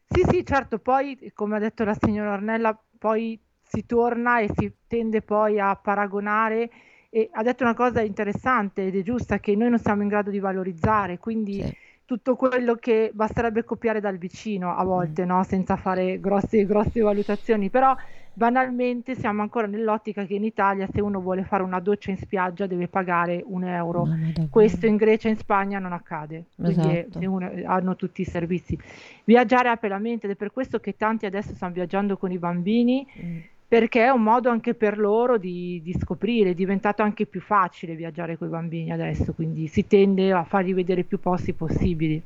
Sì, 0.09 0.24
sì, 0.28 0.44
certo, 0.44 0.78
poi 0.78 1.30
come 1.34 1.56
ha 1.56 1.59
detto 1.61 1.84
la 1.84 1.96
signora 1.98 2.32
Ornella, 2.32 2.78
poi 2.98 3.38
si 3.62 3.84
torna 3.84 4.40
e 4.40 4.48
si 4.56 4.72
tende 4.86 5.20
poi 5.20 5.61
a 5.61 5.76
paragonare 5.76 6.70
e 7.11 7.28
ha 7.32 7.42
detto 7.42 7.62
una 7.62 7.74
cosa 7.74 8.00
interessante 8.00 8.86
ed 8.86 8.96
è 8.96 9.02
giusta 9.02 9.38
che 9.38 9.54
noi 9.54 9.68
non 9.70 9.78
siamo 9.78 10.02
in 10.02 10.09
grado 10.09 10.30
di 10.30 10.38
valorizzare, 10.40 11.18
quindi 11.18 11.62
sì. 11.62 11.76
tutto 12.04 12.36
quello 12.36 12.74
che 12.76 13.11
basterebbe 13.12 13.64
copiare 13.64 14.00
dal 14.00 14.16
vicino 14.16 14.74
a 14.74 14.82
volte, 14.84 15.24
mm. 15.24 15.28
no? 15.28 15.42
senza 15.44 15.76
fare 15.76 16.18
grosse, 16.20 16.64
grosse 16.64 17.00
valutazioni, 17.00 17.68
però 17.70 17.94
banalmente 18.39 19.16
siamo 19.16 19.43
ancora 19.43 19.66
nell'ottica 19.66 20.24
che 20.24 20.34
in 20.34 20.45
Italia 20.45 20.86
se 20.86 21.01
uno 21.01 21.20
vuole 21.20 21.43
fare 21.43 21.64
una 21.64 21.80
doccia 21.80 22.12
in 22.12 22.18
spiaggia 22.18 22.68
deve 22.68 22.86
pagare 22.86 23.43
un 23.45 23.64
euro, 23.64 24.07
questo 24.49 24.86
in 24.86 24.95
Grecia 24.95 25.26
e 25.26 25.32
in 25.32 25.39
Spagna 25.39 25.80
non 25.80 25.93
accade, 25.93 26.45
quindi 26.55 26.99
esatto. 26.99 27.18
uno, 27.28 27.51
hanno 27.64 27.97
tutti 27.97 28.20
i 28.20 28.24
servizi. 28.24 28.78
Viaggiare 29.24 29.70
apre 29.70 29.89
la 29.89 29.99
mente 29.99 30.26
ed 30.26 30.32
è 30.32 30.36
per 30.36 30.53
questo 30.53 30.78
che 30.78 30.97
tanti 30.97 31.26
adesso 31.26 31.53
stanno 31.57 31.72
viaggiando 31.72 32.16
con 32.16 32.30
i 32.30 32.39
bambini. 32.39 33.07
Mm 33.20 33.39
perché 33.68 34.07
è 34.07 34.09
un 34.09 34.22
modo 34.22 34.49
anche 34.49 34.72
per 34.72 34.97
loro 34.97 35.36
di, 35.36 35.82
di, 35.84 35.93
scoprire, 35.93 36.53
è 36.53 36.55
diventato 36.55 37.03
anche 37.03 37.26
più 37.26 37.43
facile 37.43 37.95
viaggiare 37.95 38.39
con 38.39 38.47
i 38.47 38.51
bambini 38.51 38.93
adesso, 38.93 39.34
quindi 39.34 39.66
si 39.66 39.86
tende 39.86 40.32
a 40.32 40.43
fargli 40.43 40.72
vedere 40.72 41.03
più 41.03 41.20
posti 41.20 41.53
possibili. 41.53 42.22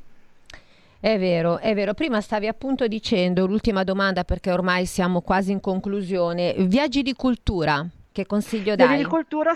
È 1.03 1.19
vero, 1.19 1.59
è 1.59 1.75
vero. 1.75 1.93
Prima 1.93 2.21
stavi 2.21 2.47
appunto 2.47 2.87
dicendo, 2.87 3.45
l'ultima 3.45 3.83
domanda 3.83 4.23
perché 4.23 4.51
ormai 4.51 4.85
siamo 4.85 5.19
quasi 5.19 5.51
in 5.51 5.59
conclusione, 5.59 6.55
viaggi 6.59 7.01
di 7.01 7.13
cultura. 7.13 7.85
Che 8.09 8.25
consiglio 8.25 8.73
dai? 8.77 8.87
L'agricoltura, 8.87 9.53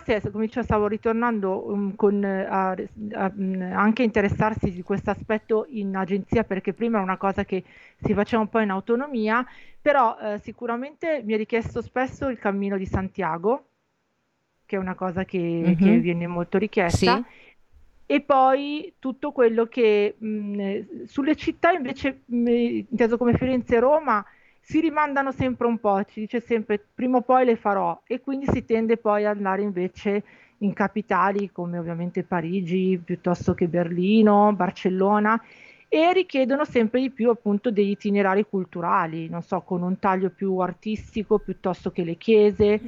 stavo 0.62 0.88
ritornando 0.88 1.72
um, 1.72 1.96
con, 1.96 2.22
a, 2.22 2.72
a, 2.72 3.32
um, 3.34 3.62
anche 3.62 4.04
interessarsi 4.04 4.74
di 4.74 4.82
questo 4.82 5.12
aspetto 5.12 5.66
in 5.70 5.96
agenzia 5.96 6.44
perché 6.44 6.74
prima 6.74 6.98
era 6.98 7.06
una 7.06 7.16
cosa 7.16 7.46
che 7.46 7.64
si 8.04 8.14
faceva 8.14 8.42
un 8.42 8.50
po' 8.50 8.60
in 8.60 8.70
autonomia, 8.70 9.46
però 9.82 10.18
eh, 10.20 10.40
sicuramente 10.40 11.22
mi 11.24 11.32
è 11.32 11.38
richiesto 11.38 11.82
spesso 11.82 12.28
il 12.28 12.40
cammino 12.40 12.76
di 12.76 12.86
Santiago, 12.86 13.68
che 14.66 14.76
è 14.76 14.80
una 14.80 14.96
cosa 14.96 15.24
che, 15.24 15.40
mm-hmm. 15.40 15.76
che 15.78 15.98
viene 16.00 16.28
molto 16.28 16.58
richiesta. 16.58 17.16
Sì. 17.16 17.46
E 18.10 18.22
poi 18.22 18.94
tutto 19.00 19.34
quello 19.34 19.66
che 19.66 20.16
mh, 20.18 21.04
sulle 21.04 21.36
città 21.36 21.72
invece, 21.72 22.22
mh, 22.26 22.48
inteso 22.90 23.18
come 23.18 23.34
Firenze 23.38 23.76
e 23.76 23.80
Roma, 23.82 24.26
si 24.62 24.80
rimandano 24.80 25.32
sempre 25.32 25.68
un 25.68 25.78
po', 25.78 26.04
ci 26.06 26.22
dice 26.22 26.40
sempre 26.40 26.80
prima 26.94 27.18
o 27.18 27.22
poi 27.22 27.46
le 27.46 27.58
farò 27.58 28.02
e 28.06 28.22
quindi 28.22 28.48
si 28.48 28.66
tende 28.66 28.98
poi 28.98 29.26
ad 29.26 29.36
andare 29.38 29.62
invece 29.62 30.24
in 30.60 30.74
capitali 30.74 31.52
come 31.52 31.78
ovviamente 31.78 32.24
Parigi 32.24 33.00
piuttosto 33.04 33.54
che 33.54 33.68
Berlino, 33.68 34.54
Barcellona 34.54 35.42
e 35.90 36.12
richiedono 36.14 36.66
sempre 36.66 37.00
di 37.02 37.12
più 37.12 37.30
appunto 37.30 37.72
degli 37.72 37.92
itinerari 37.92 38.46
culturali, 38.46 39.30
non 39.30 39.42
so, 39.42 39.62
con 39.62 39.84
un 39.84 40.00
taglio 40.00 40.30
più 40.30 40.58
artistico 40.58 41.40
piuttosto 41.40 41.92
che 41.92 42.04
le 42.04 42.16
chiese. 42.16 42.82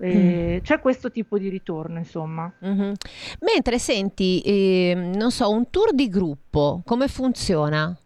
Eh, 0.00 0.60
c'è 0.62 0.80
questo 0.80 1.10
tipo 1.10 1.38
di 1.38 1.48
ritorno, 1.48 1.98
insomma. 1.98 2.52
Mm-hmm. 2.64 2.92
Mentre 3.40 3.78
senti, 3.78 4.40
eh, 4.40 5.10
non 5.14 5.30
so, 5.30 5.50
un 5.50 5.70
tour 5.70 5.92
di 5.92 6.08
gruppo, 6.08 6.82
come 6.84 7.08
funziona? 7.08 7.96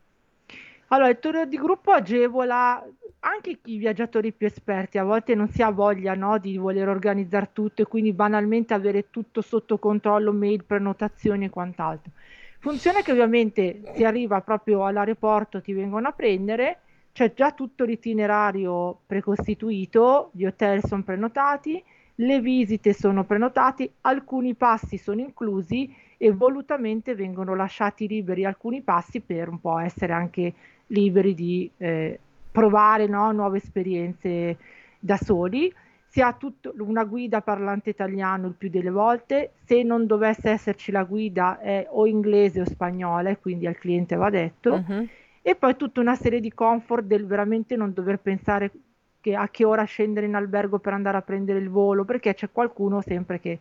Allora, 0.88 1.08
il 1.08 1.18
tour 1.18 1.46
di 1.46 1.56
gruppo 1.56 1.90
agevola 1.90 2.84
anche 3.26 3.58
i 3.64 3.76
viaggiatori 3.76 4.32
più 4.32 4.46
esperti 4.46 4.98
a 4.98 5.04
volte 5.04 5.34
non 5.34 5.48
si 5.48 5.60
ha 5.60 5.70
voglia 5.70 6.14
no, 6.14 6.38
di 6.38 6.56
voler 6.56 6.88
organizzare 6.88 7.50
tutto 7.52 7.82
e 7.82 7.86
quindi 7.86 8.12
banalmente 8.12 8.72
avere 8.72 9.10
tutto 9.10 9.40
sotto 9.40 9.78
controllo, 9.78 10.32
mail, 10.32 10.64
prenotazioni 10.64 11.46
e 11.46 11.50
quant'altro. 11.50 12.12
Funziona 12.60 13.02
che 13.02 13.10
ovviamente 13.12 13.82
si 13.94 14.04
arriva 14.04 14.40
proprio 14.40 14.86
all'aeroporto, 14.86 15.60
ti 15.60 15.72
vengono 15.72 16.08
a 16.08 16.12
prendere, 16.12 16.78
c'è 17.16 17.32
già 17.32 17.52
tutto 17.52 17.84
l'itinerario 17.84 18.98
precostituito, 19.06 20.28
gli 20.34 20.44
hotel 20.44 20.84
sono 20.84 21.02
prenotati, 21.02 21.82
le 22.16 22.40
visite 22.40 22.92
sono 22.92 23.24
prenotate, 23.24 23.92
alcuni 24.02 24.54
passi 24.54 24.98
sono 24.98 25.22
inclusi 25.22 25.90
e 26.18 26.30
volutamente 26.30 27.14
vengono 27.14 27.54
lasciati 27.54 28.06
liberi 28.06 28.44
alcuni 28.44 28.82
passi 28.82 29.20
per 29.20 29.48
un 29.48 29.58
po' 29.62 29.78
essere 29.78 30.12
anche 30.12 30.52
liberi 30.88 31.32
di 31.32 31.70
eh, 31.78 32.20
provare 32.52 33.06
no, 33.06 33.32
nuove 33.32 33.56
esperienze 33.56 34.58
da 34.98 35.16
soli. 35.16 35.72
Si 36.08 36.20
ha 36.20 36.34
tutto, 36.34 36.74
una 36.80 37.04
guida 37.04 37.40
parlante 37.40 37.88
italiano 37.88 38.46
il 38.46 38.54
più 38.58 38.68
delle 38.68 38.90
volte, 38.90 39.52
se 39.64 39.82
non 39.82 40.04
dovesse 40.04 40.50
esserci 40.50 40.92
la 40.92 41.04
guida 41.04 41.60
è 41.60 41.86
o 41.88 42.06
inglese 42.06 42.60
o 42.60 42.66
spagnola 42.66 43.30
e 43.30 43.38
quindi 43.38 43.66
al 43.66 43.78
cliente 43.78 44.16
va 44.16 44.28
detto. 44.28 44.84
Uh-huh. 44.86 45.08
E 45.48 45.54
poi 45.54 45.76
tutta 45.76 46.00
una 46.00 46.16
serie 46.16 46.40
di 46.40 46.52
comfort 46.52 47.04
del 47.04 47.24
veramente 47.24 47.76
non 47.76 47.92
dover 47.92 48.18
pensare 48.18 48.72
che 49.20 49.36
a 49.36 49.48
che 49.48 49.64
ora 49.64 49.84
scendere 49.84 50.26
in 50.26 50.34
albergo 50.34 50.80
per 50.80 50.92
andare 50.92 51.18
a 51.18 51.22
prendere 51.22 51.60
il 51.60 51.70
volo, 51.70 52.04
perché 52.04 52.34
c'è 52.34 52.50
qualcuno 52.50 53.00
sempre 53.00 53.38
che 53.38 53.60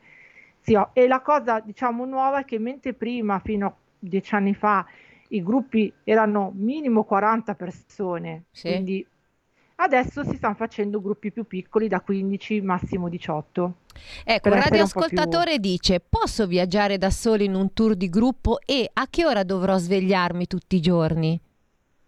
si 0.62 0.74
ha. 0.74 0.90
E 0.94 1.06
la 1.06 1.22
cosa 1.22 1.60
diciamo 1.60 2.06
nuova 2.06 2.40
è 2.40 2.44
che 2.44 2.58
mentre 2.58 2.94
prima, 2.94 3.38
fino 3.38 3.68
a 3.68 3.76
dieci 4.00 4.34
anni 4.34 4.56
fa, 4.56 4.84
i 5.28 5.44
gruppi 5.44 5.94
erano 6.04 6.52
minimo 6.56 7.04
40 7.04 7.54
persone, 7.54 8.46
sì. 8.50 8.70
quindi 8.70 9.08
adesso 9.76 10.24
si 10.24 10.38
stanno 10.38 10.56
facendo 10.56 11.00
gruppi 11.00 11.32
più 11.32 11.46
piccoli 11.46 11.88
da 11.88 12.02
15, 12.02 12.62
massimo 12.62 13.10
18. 13.10 13.74
Ecco, 14.24 14.48
il 14.48 14.56
radioascoltatore 14.56 15.60
più... 15.60 15.70
dice: 15.70 16.00
Posso 16.00 16.48
viaggiare 16.48 16.98
da 16.98 17.12
solo 17.12 17.44
in 17.44 17.54
un 17.54 17.74
tour 17.74 17.94
di 17.94 18.10
gruppo 18.10 18.58
e 18.66 18.90
a 18.92 19.06
che 19.08 19.24
ora 19.24 19.44
dovrò 19.44 19.78
svegliarmi 19.78 20.48
tutti 20.48 20.78
i 20.78 20.82
giorni? 20.82 21.40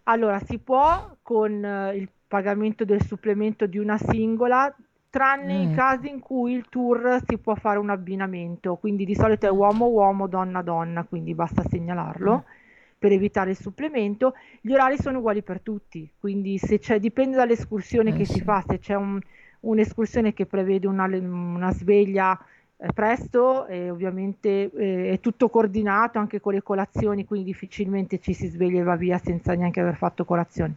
Allora, 0.10 0.40
si 0.40 0.58
può 0.58 1.18
con 1.22 1.52
uh, 1.52 1.96
il 1.96 2.10
pagamento 2.28 2.86
del 2.86 3.02
supplemento 3.02 3.66
di 3.66 3.78
una 3.78 3.98
singola, 3.98 4.74
tranne 5.10 5.58
mm. 5.58 5.72
i 5.72 5.76
casi 5.76 6.10
in 6.10 6.20
cui 6.20 6.54
il 6.54 6.66
tour 6.70 7.22
si 7.26 7.38
può 7.38 7.56
fare 7.56 7.78
un 7.78 7.90
abbinamento, 7.90 8.76
quindi 8.76 9.06
di 9.06 9.16
solito 9.16 9.48
è 9.48 9.50
uomo-uomo, 9.50 10.28
donna-donna, 10.28 11.04
quindi 11.04 11.34
basta 11.34 11.64
segnalarlo. 11.64 12.34
Mm 12.36 12.56
per 13.00 13.12
evitare 13.12 13.52
il 13.52 13.58
supplemento. 13.58 14.34
Gli 14.60 14.74
orari 14.74 14.98
sono 14.98 15.20
uguali 15.20 15.44
per 15.44 15.62
tutti, 15.62 16.10
quindi 16.20 16.58
se 16.58 16.80
c'è, 16.80 17.00
dipende 17.00 17.38
dall'escursione 17.38 18.10
eh, 18.10 18.14
che 18.14 18.26
sì. 18.26 18.34
si 18.34 18.42
fa, 18.42 18.64
se 18.68 18.80
c'è 18.80 18.96
un, 18.96 19.20
un'escursione 19.62 20.34
che 20.34 20.46
prevede 20.46 20.88
una, 20.88 21.06
una 21.06 21.72
sveglia 21.72 22.38
eh, 22.38 22.46
presto, 22.94 23.66
eh, 23.66 23.90
ovviamente 23.90 24.72
eh, 24.72 25.12
è 25.14 25.20
tutto 25.20 25.50
coordinato 25.50 26.20
anche 26.20 26.40
con 26.40 26.54
le 26.54 26.62
colazioni, 26.62 27.26
quindi 27.26 27.48
difficilmente 27.48 28.20
ci 28.20 28.34
si 28.34 28.48
sveglia 28.48 28.82
e 28.82 28.84
va 28.84 28.96
via 28.96 29.18
senza 29.18 29.54
neanche 29.54 29.80
aver 29.80 29.96
fatto 29.96 30.26
colazione. 30.26 30.76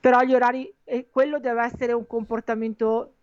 Però 0.00 0.22
gli 0.22 0.34
orari, 0.34 0.72
eh, 0.84 1.06
quello 1.10 1.38
deve 1.38 1.64
essere 1.64 1.92
un 1.92 2.06
comportamento 2.06 3.15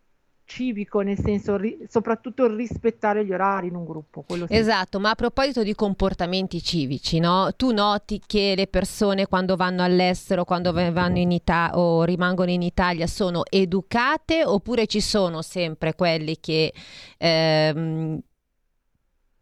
civico, 0.46 1.02
nel 1.02 1.18
senso 1.18 1.58
ri- 1.58 1.86
soprattutto 1.88 2.48
rispettare 2.54 3.26
gli 3.26 3.34
orari 3.34 3.68
in 3.68 3.76
un 3.76 3.86
gruppo. 3.86 4.26
Esatto, 4.50 5.00
ma 5.00 5.12
a 5.12 5.16
proposito 5.16 5.64
di 5.64 5.74
comportamenti 5.74 6.62
civici, 6.62 7.20
no? 7.20 7.52
tu 7.56 7.72
noti 7.72 8.22
che 8.26 8.54
le 8.56 8.68
persone 8.68 9.28
quando 9.28 9.56
vanno 9.56 9.84
all'estero, 9.84 10.44
quando 10.44 10.72
vanno 10.72 11.18
in 11.18 11.32
Italia 11.32 11.78
o 11.78 12.04
rimangono 12.04 12.52
in 12.52 12.62
Italia 12.62 13.08
sono 13.08 13.44
educate 13.50 14.44
oppure 14.44 14.88
ci 14.88 15.02
sono 15.02 15.42
sempre 15.42 15.96
quelli 15.96 16.38
che 16.40 16.74
ehm, 17.18 18.20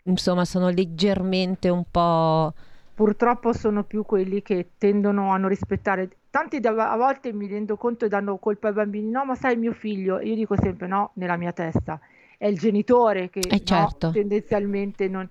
insomma 0.04 0.46
sono 0.46 0.70
leggermente 0.70 1.70
un 1.70 1.84
po' 1.90 2.54
purtroppo 3.02 3.52
sono 3.52 3.84
più 3.84 4.04
quelli 4.04 4.44
che 4.44 4.74
tendono 4.78 5.34
a 5.34 5.38
non 5.38 5.50
rispettare. 5.50 6.08
Tanti 6.30 6.58
a 6.58 6.96
volte 6.96 7.34
mi 7.34 7.48
rendo 7.48 7.76
conto 7.76 8.06
e 8.06 8.10
danno 8.10 8.38
colpa 8.38 8.68
ai 8.68 8.76
bambini, 8.76 9.10
no, 9.10 9.26
ma 9.26 9.34
sai 9.34 9.58
mio 9.58 9.74
figlio, 9.74 10.20
io 10.20 10.36
dico 10.36 10.56
sempre 10.56 10.86
no, 10.86 11.10
nella 11.16 11.36
mia 11.36 11.52
testa, 11.52 12.00
è 12.38 12.46
il 12.46 12.60
genitore 12.60 13.32
che 13.32 13.40
eh 13.40 13.64
certo. 13.64 14.08
no, 14.08 14.14
tendenzialmente 14.14 15.08
non... 15.08 15.28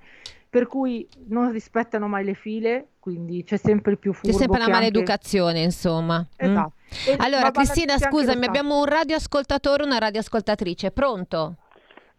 Per 0.48 0.66
cui 0.66 1.06
non 1.28 1.52
rispettano 1.52 2.08
mai 2.08 2.24
le 2.24 2.34
file, 2.34 2.88
quindi 2.98 3.44
c'è 3.44 3.56
sempre 3.56 3.96
più 3.96 4.12
furbo. 4.12 4.32
C'è 4.32 4.36
sempre 4.36 4.58
la 4.58 4.68
maleducazione, 4.68 5.50
anche... 5.50 5.62
insomma. 5.62 6.18
Mm. 6.18 6.50
Esatto. 6.50 6.72
Mm. 7.08 7.14
Allora, 7.18 7.50
Cristina, 7.52 7.98
scusami, 7.98 8.46
abbiamo 8.46 8.80
un 8.80 8.84
radioascoltatore, 8.84 9.84
una 9.84 9.98
radioascoltatrice, 9.98 10.90
pronto? 10.90 11.54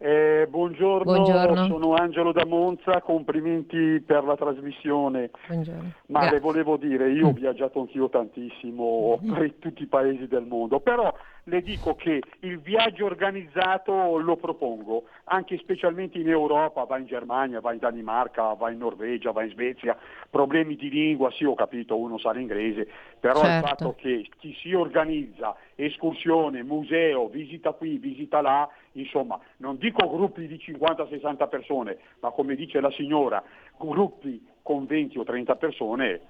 Eh, 0.04 0.48
buongiorno, 0.50 1.04
buongiorno, 1.04 1.66
sono 1.66 1.94
Angelo 1.94 2.32
da 2.32 2.44
Monza, 2.44 3.00
complimenti 3.02 4.02
per 4.04 4.24
la 4.24 4.34
trasmissione. 4.34 5.30
Buongiorno. 5.46 5.92
Ma 6.06 6.18
Grazie. 6.18 6.38
le 6.38 6.42
volevo 6.42 6.76
dire, 6.76 7.12
io 7.12 7.28
ho 7.28 7.30
mm. 7.30 7.34
viaggiato 7.34 7.78
anch'io 7.78 8.08
tantissimo 8.08 9.20
mm. 9.22 9.32
per 9.32 9.52
tutti 9.60 9.84
i 9.84 9.86
paesi 9.86 10.26
del 10.26 10.44
mondo, 10.44 10.80
però 10.80 11.14
le 11.44 11.60
dico 11.60 11.96
che 11.96 12.22
il 12.40 12.60
viaggio 12.60 13.04
organizzato 13.04 14.18
lo 14.18 14.36
propongo, 14.36 15.04
anche 15.24 15.58
specialmente 15.58 16.18
in 16.18 16.28
Europa, 16.28 16.84
va 16.84 16.98
in 16.98 17.06
Germania, 17.06 17.60
va 17.60 17.72
in 17.72 17.80
Danimarca, 17.80 18.54
va 18.54 18.70
in 18.70 18.78
Norvegia, 18.78 19.32
va 19.32 19.42
in 19.42 19.50
Svezia, 19.50 19.96
problemi 20.30 20.76
di 20.76 20.88
lingua, 20.88 21.30
sì 21.32 21.44
ho 21.44 21.54
capito, 21.54 21.98
uno 21.98 22.18
sa 22.18 22.30
l'inglese, 22.30 22.88
però 23.18 23.40
certo. 23.40 23.56
il 23.56 23.68
fatto 23.68 23.94
che 23.96 24.28
chi 24.38 24.54
si 24.60 24.72
organizza 24.72 25.56
escursione, 25.74 26.62
museo, 26.62 27.28
visita 27.28 27.72
qui, 27.72 27.98
visita 27.98 28.40
là, 28.40 28.68
insomma, 28.92 29.40
non 29.56 29.78
dico 29.78 30.08
gruppi 30.08 30.46
di 30.46 30.60
50-60 30.64 31.48
persone, 31.48 31.98
ma 32.20 32.30
come 32.30 32.54
dice 32.54 32.80
la 32.80 32.90
signora, 32.92 33.42
gruppi 33.78 34.46
con 34.62 34.86
20 34.86 35.18
o 35.18 35.24
30 35.24 35.56
persone, 35.56 36.20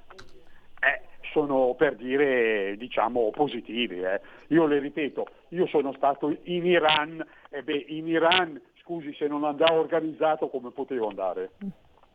sono 1.32 1.74
per 1.74 1.96
dire 1.96 2.76
diciamo 2.76 3.30
positivi. 3.30 4.00
Eh. 4.00 4.20
Io 4.48 4.66
le 4.66 4.78
ripeto, 4.78 5.26
io 5.48 5.66
sono 5.66 5.92
stato 5.94 6.36
in 6.44 6.66
Iran 6.66 7.24
e 7.50 7.62
beh, 7.62 7.86
in 7.88 8.06
Iran, 8.06 8.60
scusi 8.82 9.12
se 9.14 9.26
non 9.26 9.44
andavo 9.44 9.80
organizzato 9.80 10.48
come 10.48 10.70
potevo 10.70 11.08
andare. 11.08 11.52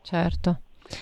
Certo. 0.02 0.60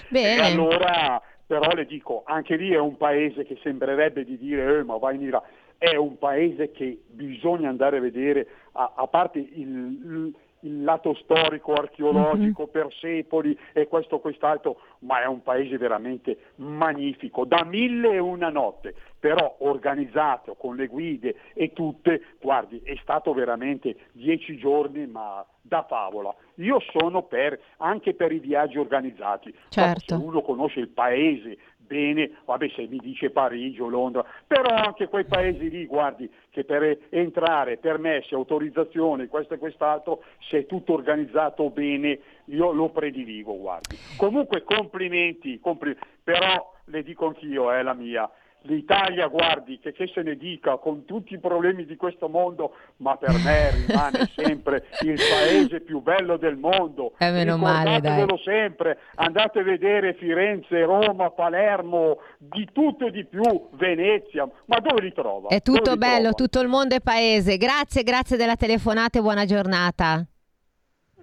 Bene. 0.08 0.42
E 0.42 0.52
allora 0.52 1.22
però 1.46 1.72
le 1.72 1.86
dico, 1.86 2.24
anche 2.26 2.56
lì 2.56 2.72
è 2.72 2.78
un 2.78 2.96
paese 2.96 3.44
che 3.44 3.56
sembrerebbe 3.62 4.24
di 4.24 4.36
dire, 4.36 4.78
eh, 4.78 4.82
ma 4.82 4.96
vai 4.96 5.14
in 5.14 5.22
Iraq, 5.22 5.44
è 5.78 5.94
un 5.94 6.18
paese 6.18 6.72
che 6.72 7.02
bisogna 7.06 7.68
andare 7.68 7.98
a 7.98 8.00
vedere, 8.00 8.48
a, 8.72 8.94
a 8.96 9.06
parte 9.06 9.38
il, 9.38 9.48
il 9.52 10.34
lato 10.60 11.14
storico, 11.14 11.72
archeologico 11.72 12.62
mm-hmm. 12.62 12.70
per 12.70 12.92
secoli 13.00 13.58
e 13.72 13.86
questo 13.88 14.18
quest'altro, 14.18 14.78
ma 15.00 15.22
è 15.22 15.26
un 15.26 15.42
paese 15.42 15.76
veramente 15.78 16.52
magnifico, 16.56 17.44
da 17.44 17.64
mille 17.64 18.12
e 18.12 18.18
una 18.18 18.48
notte, 18.48 18.94
però 19.18 19.56
organizzato 19.60 20.54
con 20.54 20.76
le 20.76 20.86
guide 20.86 21.36
e 21.54 21.72
tutte, 21.72 22.36
guardi, 22.40 22.80
è 22.84 22.96
stato 23.02 23.32
veramente 23.32 23.96
dieci 24.12 24.56
giorni, 24.56 25.06
ma 25.06 25.44
da 25.60 25.84
favola. 25.88 26.34
Io 26.56 26.78
sono 26.92 27.22
per, 27.22 27.58
anche 27.78 28.14
per 28.14 28.32
i 28.32 28.38
viaggi 28.38 28.78
organizzati, 28.78 29.54
certo. 29.68 30.16
se 30.16 30.22
uno 30.22 30.42
conosce 30.42 30.80
il 30.80 30.88
paese 30.88 31.58
bene, 31.86 32.30
vabbè 32.44 32.68
se 32.74 32.86
mi 32.88 32.98
dice 32.98 33.30
Parigi 33.30 33.80
o 33.80 33.88
Londra, 33.88 34.24
però 34.46 34.74
anche 34.74 35.08
quei 35.08 35.24
paesi 35.24 35.70
lì, 35.70 35.86
guardi, 35.86 36.30
che 36.50 36.64
per 36.64 36.98
entrare, 37.10 37.78
permessi, 37.78 38.34
autorizzazioni, 38.34 39.28
questo 39.28 39.54
e 39.54 39.58
quest'altro, 39.58 40.22
se 40.48 40.58
è 40.58 40.66
tutto 40.66 40.92
organizzato 40.92 41.70
bene, 41.70 42.18
io 42.46 42.72
lo 42.72 42.90
prediligo, 42.90 43.56
guardi. 43.56 43.96
Comunque 44.16 44.62
complimenti, 44.62 45.58
complimenti 45.60 46.14
però 46.26 46.74
le 46.86 47.02
dico 47.04 47.26
anch'io, 47.26 47.70
è 47.70 47.78
eh, 47.78 47.82
la 47.84 47.94
mia, 47.94 48.28
l'Italia, 48.66 49.26
guardi, 49.28 49.78
che, 49.78 49.92
che, 49.92 50.10
se 50.12 50.22
ne 50.22 50.36
dica, 50.36 50.76
con 50.76 51.04
tutti 51.04 51.34
i 51.34 51.38
problemi 51.38 51.84
di 51.84 51.96
questo 51.96 52.28
mondo, 52.28 52.72
ma 52.98 53.16
per 53.16 53.32
me 53.32 53.70
rimane 53.70 54.30
sempre 54.36 54.86
il 55.02 55.16
paese 55.16 55.80
più 55.80 56.00
bello 56.00 56.36
del 56.36 56.56
mondo. 56.56 57.12
È 57.16 57.30
meno 57.30 57.56
male, 57.56 58.00
dai. 58.00 58.26
sempre, 58.44 58.98
andate 59.16 59.60
a 59.60 59.62
vedere 59.62 60.14
Firenze, 60.14 60.82
Roma, 60.84 61.30
Palermo, 61.30 62.18
di 62.38 62.68
tutto 62.72 63.06
e 63.06 63.10
di 63.10 63.24
più, 63.24 63.68
Venezia, 63.72 64.48
ma 64.66 64.78
dove 64.80 65.00
li 65.00 65.12
trova? 65.12 65.48
È 65.48 65.62
tutto 65.62 65.96
bello, 65.96 66.30
trova? 66.30 66.34
tutto 66.34 66.60
il 66.60 66.68
mondo 66.68 66.94
è 66.94 67.00
paese. 67.00 67.56
Grazie, 67.56 68.02
grazie 68.02 68.36
della 68.36 68.56
telefonata 68.56 69.18
e 69.18 69.22
buona 69.22 69.44
giornata. 69.44 70.26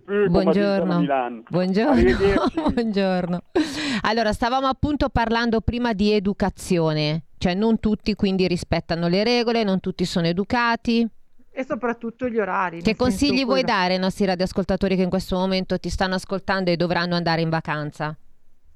Buongiorno. 0.05 1.43
Buongiorno. 1.49 2.45
Buongiorno. 2.73 3.41
Allora, 4.01 4.33
stavamo 4.33 4.67
appunto 4.67 5.07
parlando 5.07 5.61
prima 5.61 5.93
di 5.93 6.11
educazione, 6.11 7.23
cioè 7.43 7.55
non 7.55 7.81
tutti 7.81 8.15
quindi 8.15 8.47
rispettano 8.47 9.09
le 9.09 9.21
regole, 9.25 9.65
non 9.65 9.81
tutti 9.81 10.05
sono 10.05 10.27
educati. 10.27 11.05
E 11.51 11.65
soprattutto 11.65 12.29
gli 12.29 12.39
orari. 12.39 12.81
Che 12.81 12.95
consigli 12.95 13.43
vuoi 13.43 13.63
dare 13.63 13.95
ai 13.95 13.99
nostri 13.99 14.23
radioascoltatori 14.23 14.95
che 14.95 15.01
in 15.01 15.09
questo 15.09 15.35
momento 15.35 15.77
ti 15.77 15.89
stanno 15.89 16.15
ascoltando 16.15 16.71
e 16.71 16.77
dovranno 16.77 17.15
andare 17.15 17.41
in 17.41 17.49
vacanza? 17.49 18.15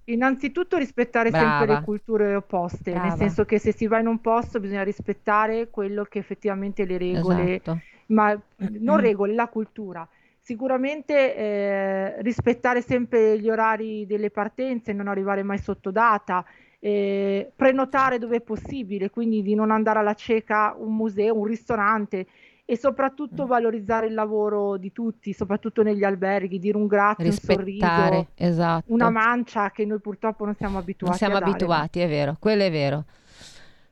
Innanzitutto 0.04 0.76
rispettare 0.76 1.30
Brava. 1.30 1.60
sempre 1.60 1.76
le 1.76 1.82
culture 1.82 2.36
opposte, 2.36 2.92
Brava. 2.92 3.08
nel 3.08 3.18
senso 3.18 3.46
che 3.46 3.58
se 3.58 3.72
si 3.72 3.88
va 3.88 4.00
in 4.00 4.08
un 4.08 4.20
posto 4.20 4.60
bisogna 4.60 4.84
rispettare 4.84 5.70
quello 5.70 6.04
che 6.04 6.20
effettivamente 6.20 6.84
le 6.84 6.98
regole, 6.98 7.56
esatto. 7.56 7.80
ma 8.08 8.38
non 8.58 9.00
regole, 9.00 9.34
la 9.34 9.48
cultura. 9.48 10.06
Sicuramente 10.42 11.36
eh, 11.38 12.22
rispettare 12.22 12.82
sempre 12.82 13.40
gli 13.40 13.50
orari 13.50 14.06
delle 14.06 14.30
partenze, 14.30 14.92
non 14.92 15.08
arrivare 15.08 15.42
mai 15.42 15.58
sotto 15.58 15.90
data, 15.90 16.46
eh, 16.80 17.52
prenotare 17.56 18.20
dove 18.20 18.38
è 18.38 18.42
possibile, 18.42 19.10
quindi 19.10 19.42
di 19.42 19.56
non 19.56 19.72
andare 19.72 20.00
alla 20.00 20.14
cieca 20.14 20.76
un 20.78 20.96
museo, 20.96 21.38
un 21.38 21.46
ristorante 21.46 22.28
e 22.70 22.78
soprattutto 22.78 23.46
mm. 23.46 23.48
valorizzare 23.48 24.08
il 24.08 24.14
lavoro 24.14 24.76
di 24.76 24.92
tutti, 24.92 25.32
soprattutto 25.32 25.84
negli 25.84 26.04
alberghi, 26.04 26.60
dire 26.60 26.78
un 26.78 26.86
grazie, 26.86 27.24
Rispettare, 27.24 27.64
un 27.64 27.80
sorriso, 27.80 28.28
esatto. 28.36 28.94
una 28.94 29.10
mancia 29.10 29.72
che 29.72 29.86
noi 29.86 30.00
purtroppo 30.00 30.44
non 30.44 30.54
siamo 30.56 30.78
abituati. 30.78 31.18
Non 31.18 31.30
siamo 31.30 31.46
abituati, 31.46 32.00
è 32.02 32.08
vero, 32.10 32.36
quello 32.40 32.64
è 32.64 32.72
vero. 32.72 33.06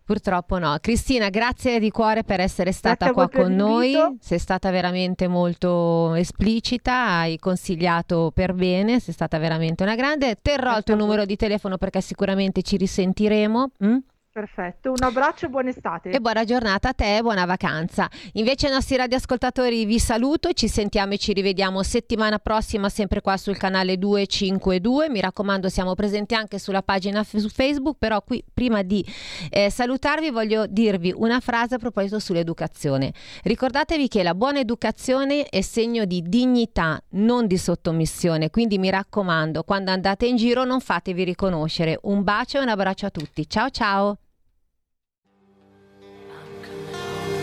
Purtroppo 0.06 0.60
no. 0.60 0.78
Cristina, 0.82 1.30
grazie 1.30 1.80
di 1.80 1.90
cuore 1.90 2.24
per 2.24 2.40
essere 2.40 2.72
stata 2.72 3.12
qua 3.12 3.28
con 3.28 3.56
noi. 3.56 3.96
Sei 4.20 4.38
stata 4.38 4.70
veramente 4.70 5.28
molto 5.28 6.14
esplicita, 6.14 7.08
hai 7.08 7.40
consigliato 7.40 8.32
per 8.32 8.54
bene, 8.54 9.00
sei 9.00 9.16
stata 9.16 9.40
veramente 9.40 9.82
una 9.82 9.96
grande. 9.96 10.38
Terrò 10.40 10.70
grazie 10.70 10.78
il 10.78 10.84
tuo 10.84 10.96
numero 10.96 11.26
di 11.26 11.36
telefono 11.36 11.80
perché 11.80 12.02
sicuramente 12.02 12.62
ci 12.62 12.78
risentiremo. 12.78 13.72
Mm? 13.84 13.98
Perfetto, 14.36 14.90
un 14.90 14.98
abbraccio 15.00 15.46
e 15.46 15.50
buona 15.50 15.70
estate. 15.70 16.10
E 16.10 16.20
buona 16.20 16.44
giornata 16.44 16.90
a 16.90 16.94
te 16.94 17.16
e 17.16 17.22
buona 17.22 17.46
vacanza. 17.46 18.10
Invece 18.34 18.68
ai 18.68 18.74
nostri 18.74 18.98
radioascoltatori 18.98 19.86
vi 19.86 19.98
saluto, 19.98 20.52
ci 20.52 20.68
sentiamo 20.68 21.14
e 21.14 21.18
ci 21.18 21.32
rivediamo 21.32 21.82
settimana 21.84 22.38
prossima 22.38 22.90
sempre 22.90 23.22
qua 23.22 23.38
sul 23.38 23.56
canale 23.56 23.98
252. 23.98 25.08
Mi 25.10 25.22
raccomando, 25.22 25.70
siamo 25.70 25.96
presenti 25.96 26.36
anche 26.36 26.60
sulla 26.60 26.82
pagina 26.82 27.24
su 27.24 27.48
Facebook, 27.48 27.96
però 27.98 28.22
qui 28.24 28.44
prima 28.54 28.82
di 28.82 29.06
eh, 29.50 29.70
salutarvi 29.70 30.32
voglio 30.32 30.68
dirvi 30.68 31.14
una 31.16 31.40
frase 31.40 31.76
a 31.76 31.78
proposito 31.78 32.20
sull'educazione. 32.20 33.14
Ricordatevi 33.42 34.10
che 34.10 34.22
la 34.22 34.36
buona 34.36 34.60
educazione 34.60 35.46
è 35.46 35.62
segno 35.62 36.04
di 36.04 36.22
dignità, 36.22 37.02
non 37.12 37.48
di 37.48 37.58
sottomissione, 37.58 38.50
quindi 38.50 38.80
mi 38.80 38.90
raccomando, 38.90 39.64
quando 39.64 39.92
andate 39.92 40.26
in 40.26 40.36
giro 40.36 40.66
non 40.66 40.82
fatevi 40.82 41.24
riconoscere. 41.24 41.98
Un 42.02 42.26
bacio 42.26 42.58
e 42.58 42.64
un 42.64 42.68
abbraccio 42.68 43.06
a 43.06 43.12
tutti. 43.12 43.48
Ciao 43.48 43.70
ciao! 43.70 44.18